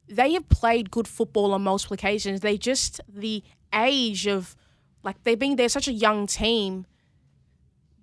they 0.08 0.34
have 0.34 0.48
played 0.50 0.92
good 0.92 1.08
football 1.08 1.52
on 1.54 1.64
multiple 1.64 1.96
occasions. 1.96 2.42
They 2.42 2.58
just 2.58 3.02
the 3.08 3.44
age 3.74 4.28
of 4.28 4.56
like 5.04 5.24
they've 5.24 5.38
been 5.38 5.56
they're 5.56 5.68
such 5.68 5.88
a 5.88 5.94
young 5.94 6.28
team. 6.28 6.86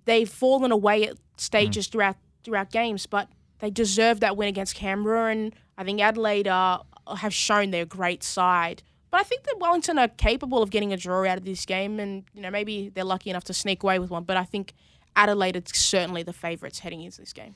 They've 0.03 0.29
fallen 0.29 0.73
away 0.73 1.03
at 1.03 1.11
hmm. 1.11 1.15
stages 1.37 1.87
throughout 1.87 2.17
throughout 2.43 2.71
games, 2.71 3.05
but 3.05 3.29
they 3.63 3.69
deserve 3.69 4.19
that 4.19 4.35
win 4.35 4.49
against 4.49 4.75
Canberra, 4.75 5.31
and 5.31 5.55
I 5.77 5.85
think 5.85 6.01
Adelaide 6.01 6.47
have 6.47 7.33
shown 7.33 7.71
their 7.71 7.85
great 7.85 8.21
side. 8.21 8.83
But 9.09 9.21
I 9.21 9.23
think 9.23 9.43
that 9.43 9.55
Wellington 9.57 9.97
are 9.97 10.09
capable 10.09 10.61
of 10.61 10.69
getting 10.69 10.91
a 10.91 10.97
draw 10.97 11.25
out 11.25 11.37
of 11.37 11.45
this 11.45 11.65
game, 11.65 11.97
and 11.97 12.25
you 12.33 12.41
know 12.41 12.51
maybe 12.51 12.89
they're 12.89 13.05
lucky 13.05 13.29
enough 13.29 13.45
to 13.45 13.53
sneak 13.53 13.81
away 13.81 13.99
with 13.99 14.09
one. 14.09 14.25
But 14.25 14.35
I 14.35 14.43
think 14.43 14.73
Adelaide 15.15 15.55
are 15.55 15.61
certainly 15.73 16.23
the 16.23 16.33
favourites 16.33 16.79
heading 16.79 17.03
into 17.03 17.21
this 17.21 17.31
game. 17.31 17.55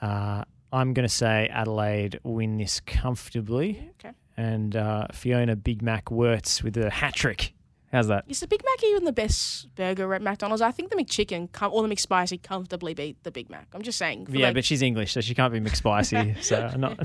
Uh, 0.00 0.42
I'm 0.72 0.92
going 0.92 1.06
to 1.06 1.14
say 1.14 1.48
Adelaide 1.52 2.18
win 2.24 2.58
this 2.58 2.80
comfortably. 2.80 3.90
Okay. 4.00 4.16
And 4.36 4.74
uh, 4.74 5.06
Fiona 5.12 5.54
Big 5.54 5.82
Mac 5.82 6.10
Worts 6.10 6.64
with 6.64 6.76
a 6.76 6.90
hat 6.90 7.14
trick. 7.14 7.54
How's 7.92 8.08
that? 8.08 8.24
Is 8.26 8.40
the 8.40 8.46
Big 8.46 8.62
Mac 8.64 8.82
even 8.84 9.04
the 9.04 9.12
best 9.12 9.74
burger 9.74 10.14
at 10.14 10.22
McDonald's? 10.22 10.62
I 10.62 10.70
think 10.70 10.88
the 10.88 10.96
McChicken 10.96 11.52
com- 11.52 11.72
or 11.74 11.86
the 11.86 11.94
McSpicy 11.94 12.42
comfortably 12.42 12.94
beat 12.94 13.22
the 13.22 13.30
Big 13.30 13.50
Mac. 13.50 13.66
I'm 13.74 13.82
just 13.82 13.98
saying. 13.98 14.28
Yeah, 14.30 14.46
like- 14.46 14.54
but 14.54 14.64
she's 14.64 14.80
English, 14.80 15.12
so 15.12 15.20
she 15.20 15.34
can't 15.34 15.52
be 15.52 15.60
McSpicy. 15.60 16.42
so 16.42 16.70
not. 16.78 16.98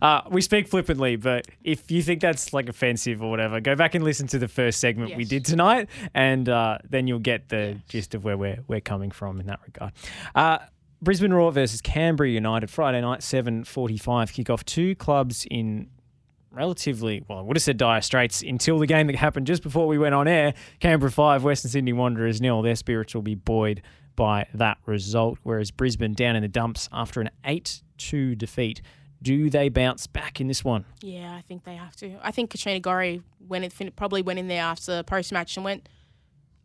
uh, 0.02 0.22
we 0.30 0.40
speak 0.40 0.68
flippantly, 0.68 1.16
but 1.16 1.46
if 1.62 1.90
you 1.90 2.02
think 2.02 2.22
that's 2.22 2.54
like 2.54 2.70
offensive 2.70 3.22
or 3.22 3.28
whatever, 3.30 3.60
go 3.60 3.76
back 3.76 3.94
and 3.94 4.04
listen 4.04 4.26
to 4.28 4.38
the 4.38 4.48
first 4.48 4.80
segment 4.80 5.14
we 5.16 5.24
did 5.26 5.44
tonight, 5.44 5.88
and 6.14 6.48
uh, 6.48 6.78
then 6.88 7.06
you'll 7.06 7.18
get 7.18 7.50
the 7.50 7.78
gist 7.88 8.14
of 8.14 8.24
where 8.24 8.38
we're 8.38 8.60
we're 8.68 8.80
coming 8.80 9.10
from 9.10 9.38
in 9.38 9.46
that 9.46 9.60
regard. 9.66 9.92
Uh, 10.34 10.58
Brisbane 11.02 11.32
Roar 11.32 11.52
versus 11.52 11.80
Canberra 11.82 12.30
United 12.30 12.70
Friday 12.70 13.02
night, 13.02 13.22
seven 13.22 13.64
forty-five 13.64 14.32
kickoff. 14.32 14.64
Two 14.64 14.94
clubs 14.94 15.46
in 15.50 15.90
relatively, 16.58 17.22
well, 17.28 17.38
I 17.38 17.42
would 17.42 17.56
have 17.56 17.62
said 17.62 17.76
dire 17.76 18.00
straits 18.00 18.42
until 18.42 18.80
the 18.80 18.86
game 18.86 19.06
that 19.06 19.14
happened 19.16 19.46
just 19.46 19.62
before 19.62 19.86
we 19.86 19.96
went 19.96 20.14
on 20.14 20.26
air. 20.26 20.54
Canberra 20.80 21.10
5, 21.10 21.44
Western 21.44 21.70
Sydney 21.70 21.92
Wanderers 21.92 22.40
nil. 22.40 22.62
Their 22.62 22.74
spirits 22.74 23.14
will 23.14 23.22
be 23.22 23.36
buoyed 23.36 23.80
by 24.16 24.46
that 24.54 24.78
result, 24.84 25.38
whereas 25.44 25.70
Brisbane 25.70 26.14
down 26.14 26.34
in 26.34 26.42
the 26.42 26.48
dumps 26.48 26.88
after 26.92 27.20
an 27.20 27.30
8 27.44 27.82
2 27.98 28.34
defeat. 28.34 28.82
Do 29.22 29.48
they 29.50 29.68
bounce 29.68 30.08
back 30.08 30.40
in 30.40 30.48
this 30.48 30.64
one? 30.64 30.84
Yeah, 31.00 31.32
I 31.32 31.42
think 31.42 31.62
they 31.62 31.76
have 31.76 31.94
to. 31.96 32.16
I 32.22 32.32
think 32.32 32.50
Katrina 32.50 32.80
Gorry 32.80 33.22
went 33.40 33.72
probably 33.96 34.22
went 34.22 34.40
in 34.40 34.48
there 34.48 34.62
after 34.62 34.96
the 34.96 35.04
post 35.04 35.32
match 35.32 35.56
and 35.56 35.64
went, 35.64 35.88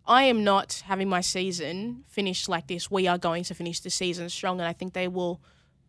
I 0.06 0.24
am 0.24 0.44
not 0.44 0.84
having 0.86 1.08
my 1.08 1.22
season 1.22 2.04
finished 2.08 2.50
like 2.50 2.68
this. 2.68 2.90
We 2.90 3.08
are 3.08 3.20
going 3.20 3.44
to 3.46 3.54
finish 3.54 3.80
the 3.80 3.92
season 3.92 4.28
strong, 4.30 4.60
and 4.60 4.68
I 4.68 4.74
think 4.74 4.94
they 4.94 5.08
will 5.08 5.40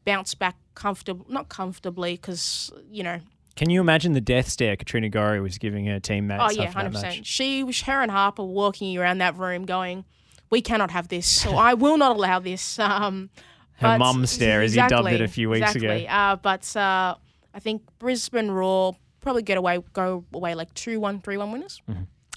bounce 0.05 0.35
back 0.35 0.57
comfortable, 0.75 1.25
not 1.29 1.49
comfortably, 1.49 2.17
because 2.17 2.71
you 2.91 3.03
know. 3.03 3.21
Can 3.57 3.71
you 3.71 3.81
imagine 3.81 4.13
the 4.13 4.21
death 4.21 4.49
stare 4.49 4.77
Katrina 4.77 5.09
Gorry 5.09 5.41
was 5.41 5.59
giving 5.59 5.87
her 5.87 6.01
teammates 6.01 6.43
Oh 6.45 6.51
yeah, 6.51 6.71
hundred 6.71 6.93
percent. 6.93 7.27
She 7.27 7.63
was 7.63 7.81
her 7.83 8.03
and 8.03 8.11
Harper 8.11 8.43
walking 8.45 8.97
around 8.99 9.19
that 9.19 9.37
room, 9.37 9.65
going, 9.65 10.05
"We 10.51 10.61
cannot 10.61 10.91
have 10.91 11.09
this. 11.09 11.27
So 11.27 11.57
I 11.57 11.75
will 11.85 11.97
not 11.99 12.17
allow 12.17 12.41
this." 12.41 12.79
Um, 12.79 13.31
Her 13.77 13.99
mum 13.99 14.27
stare, 14.27 14.63
as 14.63 14.75
you 14.75 14.87
dubbed 14.89 15.09
it 15.09 15.21
a 15.21 15.29
few 15.29 15.51
weeks 15.51 15.75
ago. 15.75 15.89
exactly. 15.89 16.09
Uh, 16.09 16.37
but 16.37 16.77
uh, 16.77 17.15
I 17.55 17.59
think 17.61 17.83
Brisbane 17.99 18.51
Roar 18.51 18.97
probably 19.21 19.43
get 19.43 19.57
away, 19.57 19.79
go 19.93 20.25
away 20.35 20.55
like 20.55 20.73
2-1, 20.75 21.23
3-1 21.23 21.53
winners. 21.53 21.81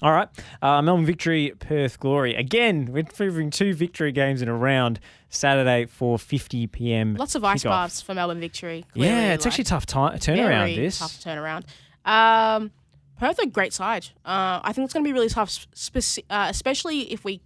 All 0.00 0.12
right. 0.12 0.28
Uh, 0.62 0.80
Melbourne 0.80 1.06
victory, 1.06 1.52
Perth 1.58 1.98
glory. 1.98 2.34
Again, 2.34 2.88
we're 2.92 3.04
favoring 3.04 3.50
two 3.50 3.74
victory 3.74 4.12
games 4.12 4.42
in 4.42 4.48
a 4.48 4.54
round 4.54 5.00
Saturday 5.28 5.86
for 5.86 6.18
50 6.18 6.68
p.m. 6.68 7.14
Lots 7.14 7.34
of 7.34 7.44
ice 7.44 7.64
baths 7.64 8.00
for 8.00 8.14
Melbourne 8.14 8.40
victory. 8.40 8.84
Yeah, 8.94 9.32
it's 9.32 9.44
like, 9.44 9.52
actually 9.52 9.62
a 9.62 9.66
tough 9.66 9.86
time, 9.86 10.18
turnaround. 10.18 10.76
This. 10.76 10.98
tough 10.98 11.18
turnaround. 11.20 11.64
Um, 12.04 12.70
Perth 13.18 13.40
are 13.40 13.42
a 13.42 13.46
great 13.46 13.72
side. 13.72 14.06
Uh, 14.24 14.60
I 14.62 14.72
think 14.72 14.84
it's 14.84 14.94
going 14.94 15.04
to 15.04 15.08
be 15.08 15.12
really 15.12 15.28
tough, 15.28 15.66
speci- 15.74 16.24
uh, 16.30 16.46
especially 16.48 17.12
if 17.12 17.24
we 17.24 17.40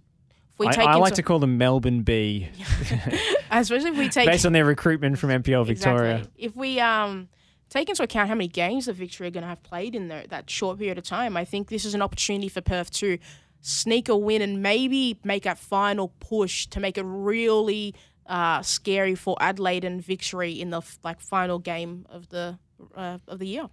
I, 0.67 0.71
take 0.71 0.87
I 0.87 0.95
like 0.95 1.15
to 1.15 1.23
call 1.23 1.39
them 1.39 1.57
Melbourne 1.57 2.03
B, 2.03 2.49
especially 3.51 3.89
if 3.89 3.97
we 3.97 4.09
take 4.09 4.27
based 4.27 4.45
on 4.45 4.53
their 4.53 4.65
recruitment 4.65 5.17
from 5.17 5.29
NPL 5.29 5.65
Victoria. 5.65 6.17
Exactly. 6.17 6.45
If 6.45 6.55
we 6.55 6.79
um 6.79 7.29
take 7.73 7.89
into 7.89 8.03
account 8.03 8.29
how 8.29 8.35
many 8.35 8.47
games 8.47 8.85
the 8.85 8.93
Victory 8.93 9.27
are 9.27 9.31
going 9.31 9.41
to 9.41 9.47
have 9.47 9.63
played 9.63 9.95
in 9.95 10.07
the, 10.07 10.25
that 10.29 10.49
short 10.49 10.77
period 10.77 10.97
of 10.97 11.03
time, 11.03 11.35
I 11.35 11.43
think 11.43 11.69
this 11.69 11.85
is 11.85 11.95
an 11.95 12.01
opportunity 12.01 12.47
for 12.47 12.61
Perth 12.61 12.91
to 12.91 13.17
sneak 13.61 14.09
a 14.09 14.15
win 14.15 14.41
and 14.41 14.61
maybe 14.61 15.19
make 15.23 15.45
a 15.45 15.55
final 15.55 16.13
push 16.19 16.67
to 16.67 16.79
make 16.79 16.97
it 16.97 17.05
really 17.05 17.95
uh, 18.27 18.61
scary 18.61 19.15
for 19.15 19.35
Adelaide 19.39 19.83
and 19.83 20.03
Victory 20.03 20.51
in 20.61 20.69
the 20.69 20.81
like 21.03 21.19
final 21.19 21.59
game 21.59 22.05
of 22.09 22.29
the 22.29 22.59
uh, 22.95 23.17
of 23.27 23.39
the 23.39 23.47
year. 23.47 23.69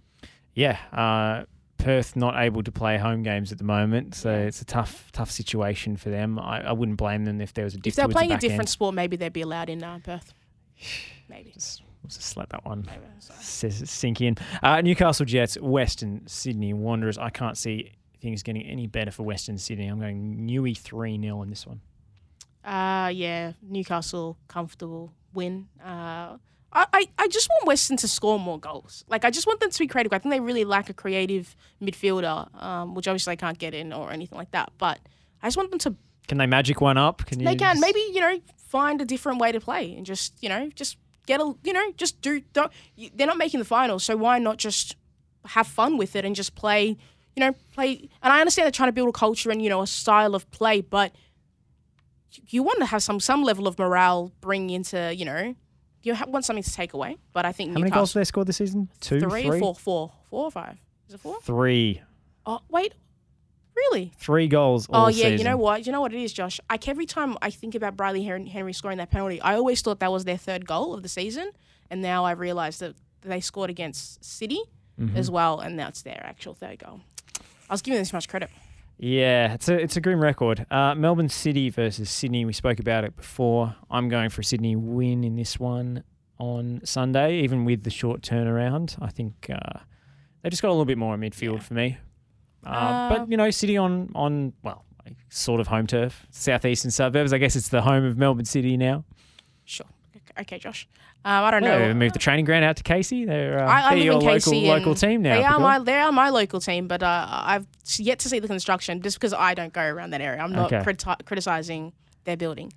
Yeah, 0.55 0.77
uh, 0.91 1.45
Perth 1.77 2.15
not 2.15 2.41
able 2.41 2.63
to 2.63 2.71
play 2.71 2.97
home 2.97 3.23
games 3.23 3.51
at 3.51 3.57
the 3.57 3.63
moment, 3.63 4.15
so 4.15 4.31
it's 4.31 4.61
a 4.61 4.65
tough, 4.65 5.11
tough 5.11 5.31
situation 5.31 5.95
for 5.95 6.09
them. 6.09 6.39
I, 6.39 6.69
I 6.69 6.71
wouldn't 6.73 6.97
blame 6.97 7.25
them 7.25 7.39
if 7.39 7.53
there 7.53 7.63
was 7.65 7.75
a 7.75 7.77
If 7.83 7.95
they're 7.95 8.05
towards 8.05 8.13
the 8.13 8.17
playing 8.17 8.31
a 8.33 8.37
different 8.37 8.61
end. 8.61 8.69
sport, 8.69 8.95
maybe 8.95 9.15
they'd 9.15 9.31
be 9.31 9.41
allowed 9.41 9.69
in 9.69 9.83
uh, 9.83 9.99
Perth. 10.03 10.33
Maybe. 11.29 11.51
Just, 11.51 11.81
just 12.17 12.37
let 12.37 12.49
that 12.49 12.65
one 12.65 12.87
s- 13.39 13.89
sink 13.89 14.21
in. 14.21 14.35
Uh, 14.61 14.81
Newcastle 14.81 15.25
Jets, 15.25 15.57
Western 15.59 16.27
Sydney 16.27 16.73
Wanderers. 16.73 17.17
I 17.17 17.29
can't 17.29 17.57
see 17.57 17.91
things 18.21 18.43
getting 18.43 18.63
any 18.63 18.87
better 18.87 19.11
for 19.11 19.23
Western 19.23 19.57
Sydney. 19.57 19.87
I'm 19.87 19.99
going 19.99 20.47
Newey 20.47 20.77
3 20.77 21.19
0 21.21 21.41
in 21.41 21.49
this 21.49 21.65
one. 21.65 21.81
Uh, 22.63 23.09
yeah, 23.13 23.53
Newcastle 23.61 24.37
comfortable 24.47 25.11
win. 25.33 25.67
Uh, 25.83 26.37
I, 26.73 26.85
I, 26.93 27.05
I 27.17 27.27
just 27.27 27.49
want 27.49 27.65
Western 27.65 27.97
to 27.97 28.07
score 28.07 28.39
more 28.39 28.59
goals. 28.59 29.03
Like 29.09 29.25
I 29.25 29.29
just 29.31 29.47
want 29.47 29.59
them 29.59 29.71
to 29.71 29.79
be 29.79 29.87
creative. 29.87 30.13
I 30.13 30.19
think 30.19 30.31
they 30.31 30.39
really 30.39 30.63
lack 30.63 30.89
a 30.89 30.93
creative 30.93 31.55
midfielder, 31.81 32.61
um, 32.61 32.93
which 32.95 33.07
obviously 33.07 33.31
they 33.31 33.37
can't 33.37 33.57
get 33.57 33.73
in 33.73 33.91
or 33.91 34.11
anything 34.11 34.37
like 34.37 34.51
that. 34.51 34.71
But 34.77 34.99
I 35.41 35.47
just 35.47 35.57
want 35.57 35.71
them 35.71 35.79
to. 35.79 35.95
Can 36.27 36.37
they 36.37 36.45
magic 36.45 36.79
one 36.79 36.97
up? 36.97 37.25
Can 37.25 37.39
you 37.39 37.45
They 37.45 37.55
can 37.55 37.79
maybe 37.79 37.99
you 38.13 38.21
know 38.21 38.39
find 38.67 39.01
a 39.01 39.05
different 39.05 39.39
way 39.39 39.51
to 39.51 39.59
play 39.59 39.93
and 39.95 40.05
just 40.05 40.41
you 40.41 40.47
know 40.47 40.69
just 40.75 40.97
get 41.25 41.39
a 41.41 41.53
you 41.63 41.73
know 41.73 41.91
just 41.97 42.21
do 42.21 42.41
don't. 42.53 42.71
They're 43.15 43.27
not 43.27 43.37
making 43.37 43.59
the 43.59 43.65
finals, 43.65 44.03
so 44.03 44.15
why 44.17 44.39
not 44.39 44.57
just 44.57 44.95
have 45.45 45.67
fun 45.67 45.97
with 45.97 46.15
it 46.15 46.25
and 46.25 46.35
just 46.35 46.55
play? 46.55 46.97
You 47.35 47.39
know, 47.39 47.55
play. 47.73 48.09
And 48.21 48.33
I 48.33 48.39
understand 48.41 48.65
they're 48.65 48.71
trying 48.71 48.89
to 48.89 48.93
build 48.93 49.09
a 49.09 49.13
culture 49.13 49.51
and 49.51 49.61
you 49.61 49.69
know 49.69 49.81
a 49.81 49.87
style 49.87 50.35
of 50.35 50.49
play, 50.51 50.81
but 50.81 51.13
you 52.47 52.63
want 52.63 52.79
to 52.79 52.85
have 52.85 53.03
some 53.03 53.19
some 53.19 53.43
level 53.43 53.67
of 53.67 53.77
morale 53.77 54.31
bring 54.41 54.69
into 54.69 55.13
you 55.15 55.25
know 55.25 55.55
you 56.03 56.15
ha- 56.15 56.25
want 56.27 56.45
something 56.45 56.63
to 56.63 56.73
take 56.73 56.93
away. 56.93 57.17
But 57.33 57.45
I 57.45 57.51
think 57.51 57.73
How 57.73 57.79
many 57.79 57.91
goals 57.91 58.13
have 58.13 58.21
they 58.21 58.25
scored 58.25 58.47
this 58.47 58.57
season? 58.57 58.89
two 58.99 59.19
three, 59.19 59.43
three? 59.43 59.59
four 59.59 59.75
four 59.75 60.11
four 60.29 60.45
or 60.45 60.51
five. 60.51 60.77
Is 61.07 61.15
it 61.15 61.19
four? 61.19 61.39
Three. 61.41 62.01
Oh 62.45 62.59
wait, 62.69 62.93
really? 63.75 64.11
Three 64.17 64.47
goals 64.47 64.87
all 64.89 65.05
Oh 65.05 65.09
yeah, 65.09 65.27
you 65.27 65.43
know 65.43 65.57
what? 65.57 65.85
You 65.85 65.91
know 65.91 66.01
what 66.01 66.13
it 66.13 66.21
is, 66.21 66.33
Josh. 66.33 66.59
Like 66.69 66.87
every 66.87 67.05
time 67.05 67.37
I 67.41 67.49
think 67.49 67.75
about 67.75 67.95
Bryleeh 67.97 68.47
Henry 68.49 68.73
scoring 68.73 68.97
that 68.99 69.09
penalty, 69.11 69.41
I 69.41 69.55
always 69.55 69.81
thought 69.81 69.99
that 69.99 70.11
was 70.11 70.25
their 70.25 70.37
third 70.37 70.65
goal 70.67 70.93
of 70.93 71.03
the 71.03 71.09
season, 71.09 71.51
and 71.89 72.01
now 72.01 72.25
I 72.25 72.31
realise 72.31 72.77
that 72.79 72.95
they 73.21 73.39
scored 73.41 73.69
against 73.69 74.23
City 74.23 74.61
Mm-hmm. 74.99 75.17
as 75.17 75.31
well, 75.31 75.59
and 75.61 75.79
that's 75.79 76.03
their 76.03 76.21
actual 76.23 76.53
third 76.53 76.77
goal. 76.77 76.99
I 77.69 77.73
was 77.73 77.81
giving 77.81 77.97
them 77.97 78.05
too 78.05 78.15
much 78.17 78.27
credit. 78.27 78.51
Yeah, 78.99 79.53
it's 79.53 79.67
a 79.67 79.79
it's 79.81 79.95
a 79.97 80.01
grim 80.01 80.19
record. 80.21 80.65
Uh, 80.69 80.93
Melbourne 80.93 81.29
City 81.29 81.71
versus 81.71 82.07
Sydney. 82.11 82.45
We 82.45 82.53
spoke 82.53 82.79
about 82.79 83.03
it 83.03 83.15
before. 83.15 83.73
I'm 83.89 84.09
going 84.09 84.29
for 84.29 84.41
a 84.41 84.43
Sydney 84.43 84.75
win 84.75 85.23
in 85.23 85.37
this 85.37 85.59
one 85.59 86.03
on 86.37 86.81
Sunday, 86.83 87.39
even 87.39 87.65
with 87.65 87.83
the 87.83 87.89
short 87.89 88.21
turnaround. 88.21 88.95
I 89.01 89.07
think 89.09 89.49
uh, 89.51 89.79
they 90.43 90.49
just 90.51 90.61
got 90.61 90.67
a 90.67 90.73
little 90.75 90.85
bit 90.85 90.99
more 90.99 91.15
in 91.15 91.21
midfield 91.21 91.53
Yeah. 91.53 91.59
for 91.59 91.73
me. 91.73 91.97
Uh, 92.65 92.69
Uh, 92.69 93.09
but 93.09 93.31
you 93.31 93.37
know, 93.37 93.49
City 93.49 93.77
on 93.77 94.11
on 94.15 94.53
well, 94.63 94.85
sort 95.29 95.59
of 95.59 95.67
home 95.67 95.87
turf, 95.87 96.25
southeastern 96.31 96.91
suburbs. 96.91 97.33
I 97.33 97.37
guess 97.37 97.55
it's 97.55 97.69
the 97.69 97.81
home 97.81 98.03
of 98.05 98.17
Melbourne 98.17 98.45
City 98.45 98.77
now. 98.77 99.03
Sure. 99.65 99.87
Okay, 100.39 100.59
Josh. 100.59 100.87
Um, 101.23 101.43
I 101.43 101.51
don't 101.51 101.63
No, 101.63 101.77
know. 101.77 101.87
they 101.87 101.93
moved 101.93 102.15
the 102.15 102.19
training 102.19 102.45
ground 102.45 102.65
out 102.65 102.77
to 102.77 102.83
Casey. 102.83 103.25
They're, 103.25 103.59
uh, 103.63 103.67
I, 103.69 103.87
I 103.91 103.95
they're 103.95 104.05
your 104.05 104.15
local 104.15 104.59
local 104.59 104.95
team 104.95 105.21
now. 105.21 105.35
They 105.35 105.43
are 105.43 105.59
my 105.59 105.77
they 105.79 105.99
are 105.99 106.11
my 106.11 106.29
local 106.29 106.59
team, 106.59 106.87
but 106.87 107.03
uh, 107.03 107.27
I've 107.29 107.67
yet 107.97 108.19
to 108.19 108.29
see 108.29 108.39
the 108.39 108.47
construction 108.47 109.01
just 109.01 109.19
because 109.19 109.33
I 109.33 109.53
don't 109.53 109.71
go 109.73 109.83
around 109.83 110.11
that 110.11 110.21
area. 110.21 110.41
I'm 110.41 110.51
not 110.51 110.71
Okay. 110.73 110.83
criti- 110.83 111.25
criticizing 111.25 111.93
their 112.23 112.37
building. 112.37 112.73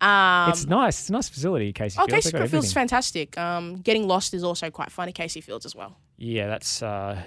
Um, 0.00 0.50
it's 0.50 0.64
nice. 0.66 1.00
It's 1.00 1.08
a 1.08 1.12
nice 1.12 1.28
facility, 1.28 1.72
Casey 1.72 1.98
oh, 2.00 2.06
Fields. 2.06 2.30
Casey 2.30 2.46
Field's 2.46 2.72
fantastic. 2.72 3.36
Um, 3.36 3.76
getting 3.78 4.06
lost 4.06 4.32
is 4.32 4.44
also 4.44 4.70
quite 4.70 4.92
fun 4.92 5.08
at 5.08 5.14
Casey 5.16 5.40
Fields 5.40 5.66
as 5.66 5.74
well. 5.74 5.96
Yeah, 6.18 6.46
that's 6.46 6.82
uh, 6.82 7.20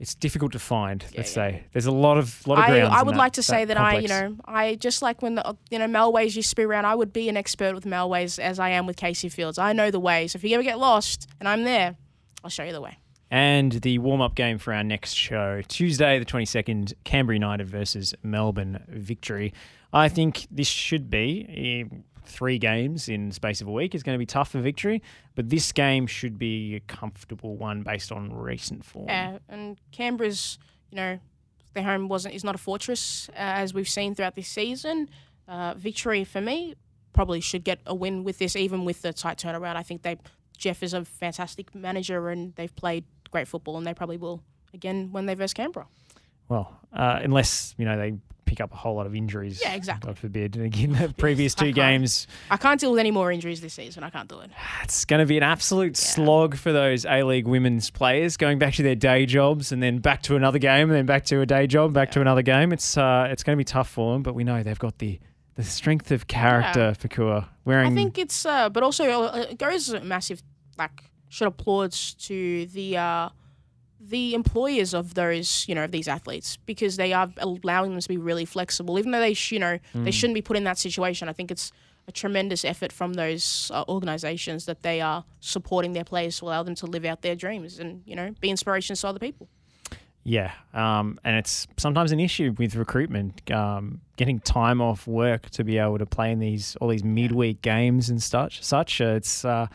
it's 0.00 0.14
difficult 0.14 0.52
to 0.52 0.58
find. 0.58 1.02
Yeah, 1.02 1.18
let's 1.18 1.30
yeah. 1.30 1.50
say 1.50 1.64
there's 1.72 1.86
a 1.86 1.92
lot 1.92 2.18
of 2.18 2.46
lot 2.46 2.58
of 2.58 2.64
I, 2.64 2.68
grounds. 2.68 2.94
I 2.94 3.00
in 3.00 3.06
would 3.06 3.14
that- 3.14 3.18
like 3.18 3.32
to 3.34 3.42
say 3.42 3.64
that, 3.64 3.76
I, 3.78 3.98
you 3.98 4.08
know, 4.08 4.36
I 4.44 4.76
just 4.76 5.02
like 5.02 5.22
when 5.22 5.34
the 5.34 5.56
you 5.70 5.78
know 5.78 5.86
Melways 5.86 6.36
used 6.36 6.50
to 6.50 6.56
be 6.56 6.62
around. 6.62 6.84
I 6.84 6.94
would 6.94 7.12
be 7.12 7.28
an 7.28 7.36
expert 7.36 7.74
with 7.74 7.84
Melways 7.84 8.38
as 8.38 8.58
I 8.58 8.70
am 8.70 8.86
with 8.86 8.96
Casey 8.96 9.28
Fields. 9.28 9.58
I 9.58 9.72
know 9.72 9.90
the 9.90 10.00
ways. 10.00 10.34
If 10.34 10.44
you 10.44 10.54
ever 10.54 10.62
get 10.62 10.78
lost 10.78 11.28
and 11.40 11.48
I'm 11.48 11.64
there, 11.64 11.96
I'll 12.44 12.50
show 12.50 12.64
you 12.64 12.72
the 12.72 12.80
way. 12.80 12.98
And 13.30 13.72
the 13.72 13.98
warm 13.98 14.22
up 14.22 14.34
game 14.34 14.56
for 14.56 14.72
our 14.72 14.82
next 14.82 15.12
show, 15.12 15.60
Tuesday 15.68 16.18
the 16.18 16.24
22nd, 16.24 16.94
Canberra 17.04 17.36
United 17.36 17.68
versus 17.68 18.14
Melbourne 18.22 18.82
Victory. 18.88 19.52
I 19.92 20.08
think 20.08 20.46
this 20.50 20.68
should 20.68 21.10
be 21.10 21.86
eh, 21.92 21.96
three 22.28 22.58
games 22.58 23.08
in 23.08 23.32
space 23.32 23.60
of 23.60 23.68
a 23.68 23.72
week. 23.72 23.94
is 23.94 24.02
going 24.02 24.14
to 24.14 24.18
be 24.18 24.26
tough 24.26 24.50
for 24.50 24.60
Victory, 24.60 25.02
but 25.34 25.48
this 25.48 25.72
game 25.72 26.06
should 26.06 26.38
be 26.38 26.76
a 26.76 26.80
comfortable 26.80 27.56
one 27.56 27.82
based 27.82 28.12
on 28.12 28.32
recent 28.32 28.84
form. 28.84 29.08
Yeah, 29.08 29.38
and 29.48 29.78
Canberra's, 29.92 30.58
you 30.90 30.96
know, 30.96 31.18
their 31.74 31.84
home 31.84 32.08
wasn't 32.08 32.34
is 32.34 32.44
not 32.44 32.54
a 32.54 32.58
fortress 32.58 33.28
uh, 33.30 33.34
as 33.36 33.74
we've 33.74 33.88
seen 33.88 34.14
throughout 34.14 34.34
this 34.34 34.48
season. 34.48 35.08
Uh, 35.46 35.74
victory 35.74 36.24
for 36.24 36.40
me 36.40 36.74
probably 37.12 37.40
should 37.40 37.64
get 37.64 37.80
a 37.86 37.94
win 37.94 38.24
with 38.24 38.38
this, 38.38 38.54
even 38.56 38.84
with 38.84 39.02
the 39.02 39.12
tight 39.12 39.38
turnaround. 39.38 39.76
I 39.76 39.82
think 39.82 40.02
they 40.02 40.16
Jeff 40.56 40.82
is 40.82 40.92
a 40.92 41.04
fantastic 41.04 41.74
manager 41.74 42.30
and 42.30 42.54
they've 42.56 42.74
played 42.74 43.04
great 43.30 43.48
football, 43.48 43.76
and 43.76 43.86
they 43.86 43.94
probably 43.94 44.16
will 44.16 44.42
again 44.74 45.10
when 45.12 45.26
they 45.26 45.34
verse 45.34 45.54
Canberra. 45.54 45.86
Well, 46.48 46.76
uh, 46.92 47.20
unless 47.22 47.74
you 47.78 47.84
know 47.84 47.96
they 47.98 48.14
pick 48.48 48.60
up 48.62 48.72
a 48.72 48.76
whole 48.76 48.94
lot 48.94 49.06
of 49.06 49.14
injuries. 49.14 49.60
Yeah, 49.62 49.74
exactly. 49.74 50.08
God 50.08 50.18
forbid. 50.18 50.56
And 50.56 50.64
again, 50.64 50.92
the 50.92 51.14
previous 51.18 51.54
I 51.56 51.60
two 51.60 51.64
can't. 51.66 51.74
games, 51.74 52.26
I 52.50 52.56
can't 52.56 52.80
deal 52.80 52.90
with 52.90 52.98
any 53.00 53.10
more 53.10 53.30
injuries 53.30 53.60
this 53.60 53.74
season. 53.74 54.02
I 54.02 54.10
can't 54.10 54.28
do 54.28 54.40
it. 54.40 54.50
it's 54.82 55.04
going 55.04 55.20
to 55.20 55.26
be 55.26 55.36
an 55.36 55.42
absolute 55.42 55.96
slog 55.96 56.56
for 56.56 56.72
those 56.72 57.04
A 57.04 57.22
League 57.22 57.46
women's 57.46 57.90
players 57.90 58.36
going 58.38 58.58
back 58.58 58.74
to 58.74 58.82
their 58.82 58.94
day 58.94 59.26
jobs 59.26 59.70
and 59.70 59.82
then 59.82 59.98
back 59.98 60.22
to 60.22 60.36
another 60.36 60.58
game 60.58 60.88
and 60.88 60.96
then 60.96 61.04
back 61.06 61.26
to 61.26 61.40
a 61.42 61.46
day 61.46 61.66
job, 61.66 61.92
back 61.92 62.10
to 62.12 62.20
another 62.22 62.42
game. 62.42 62.72
It's 62.72 62.96
uh, 62.96 63.28
it's 63.30 63.42
going 63.42 63.56
to 63.56 63.60
be 63.60 63.64
tough 63.64 63.90
for 63.90 64.14
them, 64.14 64.22
but 64.22 64.34
we 64.34 64.44
know 64.44 64.62
they've 64.62 64.78
got 64.78 64.98
the 64.98 65.20
the 65.56 65.64
strength 65.64 66.10
of 66.10 66.26
character 66.26 66.94
for 66.94 67.08
Kua. 67.08 67.48
Wearing 67.64 67.92
I 67.92 67.94
think 67.94 68.16
it's, 68.16 68.46
uh, 68.46 68.70
but 68.70 68.82
also 68.82 69.24
uh, 69.24 69.46
it 69.50 69.58
goes 69.58 69.88
a 69.90 70.00
massive 70.00 70.42
like 70.78 71.10
should 71.28 71.48
applauds 71.48 72.14
to 72.14 72.64
the 72.66 72.96
uh, 72.96 73.28
the 74.08 74.34
employers 74.34 74.94
of 74.94 75.14
those 75.14 75.64
you 75.68 75.74
know 75.74 75.84
of 75.84 75.90
these 75.90 76.08
athletes 76.08 76.56
because 76.66 76.96
they 76.96 77.12
are 77.12 77.30
allowing 77.38 77.90
them 77.92 78.00
to 78.00 78.08
be 78.08 78.16
really 78.16 78.44
flexible, 78.44 78.98
even 78.98 79.12
though 79.12 79.20
they 79.20 79.34
sh- 79.34 79.52
you 79.52 79.58
know 79.58 79.78
they 79.94 80.10
shouldn't 80.10 80.34
be 80.34 80.42
put 80.42 80.56
in 80.56 80.64
that 80.64 80.78
situation. 80.78 81.28
I 81.28 81.32
think 81.32 81.50
it's 81.50 81.72
a 82.06 82.12
tremendous 82.12 82.64
effort 82.64 82.90
from 82.90 83.12
those 83.14 83.70
uh, 83.74 83.84
organizations 83.88 84.64
that 84.64 84.82
they 84.82 85.00
are 85.00 85.24
supporting 85.40 85.92
their 85.92 86.04
players 86.04 86.38
to 86.38 86.46
allow 86.46 86.62
them 86.62 86.74
to 86.76 86.86
live 86.86 87.04
out 87.04 87.20
their 87.22 87.36
dreams 87.36 87.78
and 87.78 88.02
you 88.06 88.16
know 88.16 88.34
be 88.40 88.48
inspirations 88.50 89.00
to 89.02 89.08
other 89.08 89.18
people. 89.18 89.48
Yeah, 90.24 90.52
um, 90.74 91.18
and 91.24 91.36
it's 91.36 91.66
sometimes 91.78 92.12
an 92.12 92.20
issue 92.20 92.54
with 92.58 92.76
recruitment, 92.76 93.50
um, 93.50 94.02
getting 94.16 94.40
time 94.40 94.82
off 94.82 95.06
work 95.06 95.48
to 95.50 95.64
be 95.64 95.78
able 95.78 95.96
to 95.98 96.06
play 96.06 96.32
in 96.32 96.38
these 96.38 96.76
all 96.80 96.88
these 96.88 97.04
midweek 97.04 97.62
games 97.62 98.10
and 98.10 98.22
such. 98.22 98.62
Such, 98.62 99.00
Uh, 99.00 99.14
it's 99.16 99.44
a 99.44 99.70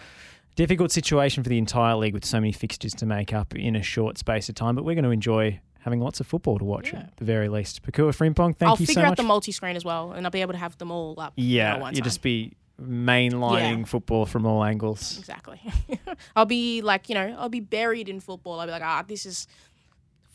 difficult 0.55 0.91
situation 0.91 1.43
for 1.43 1.49
the 1.49 1.57
entire 1.57 1.95
league 1.95 2.13
with 2.13 2.25
so 2.25 2.39
many 2.39 2.51
fixtures 2.51 2.93
to 2.95 3.05
make 3.05 3.33
up 3.33 3.55
in 3.55 3.75
a 3.75 3.81
short 3.83 4.17
space 4.17 4.49
of 4.49 4.55
time. 4.55 4.75
But 4.75 4.85
we're 4.85 4.95
going 4.95 5.03
to 5.05 5.09
enjoy 5.11 5.59
having 5.79 5.99
lots 5.99 6.19
of 6.19 6.27
football 6.27 6.57
to 6.59 6.63
watch 6.65 6.93
Yeah. 6.93 6.99
at 6.99 7.17
the 7.17 7.25
very 7.25 7.49
least. 7.49 7.81
Pakua 7.83 8.11
Frimpong, 8.15 8.55
thank 8.55 8.61
you. 8.61 8.67
I'll 8.67 8.77
you 8.77 8.85
so 8.85 8.93
figure 8.93 9.05
out 9.05 9.17
the 9.17 9.23
multi-screen 9.23 9.75
as 9.75 9.83
well, 9.83 10.11
and 10.13 10.25
I'll 10.25 10.31
be 10.31 10.41
able 10.41 10.53
to 10.53 10.59
have 10.59 10.77
them 10.77 10.91
all 10.91 11.19
up. 11.19 11.33
yeah, 11.35 11.75
you 11.77 11.83
time. 11.83 11.93
just 12.03 12.21
be 12.21 12.53
mainlining 12.81 13.79
Yeah. 13.79 13.85
football 13.85 14.25
from 14.25 14.45
all 14.45 14.63
angles. 14.63 15.17
Exactly. 15.19 15.59
I'll 16.35 16.45
be 16.45 16.81
like, 16.81 17.09
you 17.09 17.15
know, 17.15 17.35
I'll 17.37 17.49
be 17.49 17.59
buried 17.59 18.07
in 18.09 18.19
football. 18.19 18.59
I'll 18.59 18.65
be 18.67 18.71
like, 18.71 18.81
ah, 18.81 19.03
this 19.07 19.25
is 19.25 19.47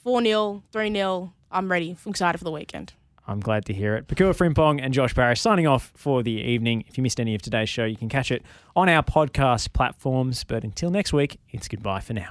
4 0.05 0.23
0, 0.23 0.63
3 0.73 0.93
0. 0.93 1.33
I'm 1.51 1.71
ready. 1.71 1.97
I'm 2.05 2.11
excited 2.11 2.39
for 2.39 2.45
the 2.45 2.53
weekend. 2.53 2.93
I'm 3.29 3.41
glad 3.41 3.67
to 3.67 3.75
hear 3.75 3.95
it. 3.95 4.09
Pakua 4.09 4.35
Frimpong 4.35 4.81
and 4.83 4.95
Josh 4.95 5.15
Parrish 5.15 5.43
signing 5.43 5.67
off 5.67 5.93
for 5.95 6.23
the 6.23 6.33
evening. 6.33 6.85
If 6.89 6.97
you 6.97 7.03
missed 7.03 7.21
any 7.21 7.35
of 7.35 7.43
today's 7.43 7.69
show, 7.69 7.85
you 7.85 7.97
can 7.97 8.09
catch 8.09 8.31
it 8.33 8.43
on 8.75 8.89
our 8.89 9.03
podcast 9.03 9.75
platforms. 9.75 10.45
But 10.45 10.65
until 10.65 10.91
next 10.91 11.13
week, 11.13 11.39
it's 11.51 11.69
goodbye 11.69 12.01
for 12.01 12.15
now. 12.15 12.31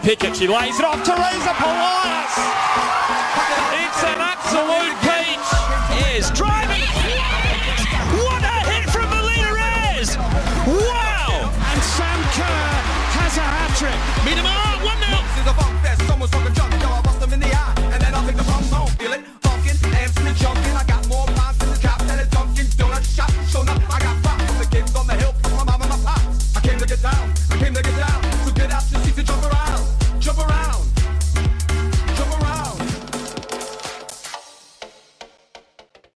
Pickett, 0.00 0.36
she 0.36 0.48
lays 0.48 0.80
it 0.80 0.86
off. 0.86 1.04
Teresa 1.04 1.52
Polias! 1.60 2.34
It's 3.84 4.02
an 4.02 4.20
absolute 4.20 4.96
peach! 5.04 6.16
Is 6.16 6.30
driving! 6.30 6.80
What 8.16 8.42
a 8.42 8.56
hit 8.72 8.88
from 8.88 9.10
Melina 9.10 9.52
Ayres! 9.60 10.16
Wow! 10.16 11.52
And 11.52 11.82
Sam 11.82 12.20
Kerr 12.32 12.70
has 13.12 13.36
a 13.36 13.40
hat 13.40 13.76
trick. 13.76 14.24
Meet 14.24 14.38
him 14.38 14.46
up, 14.46 14.84
1 14.84 15.64
0. 15.68 15.73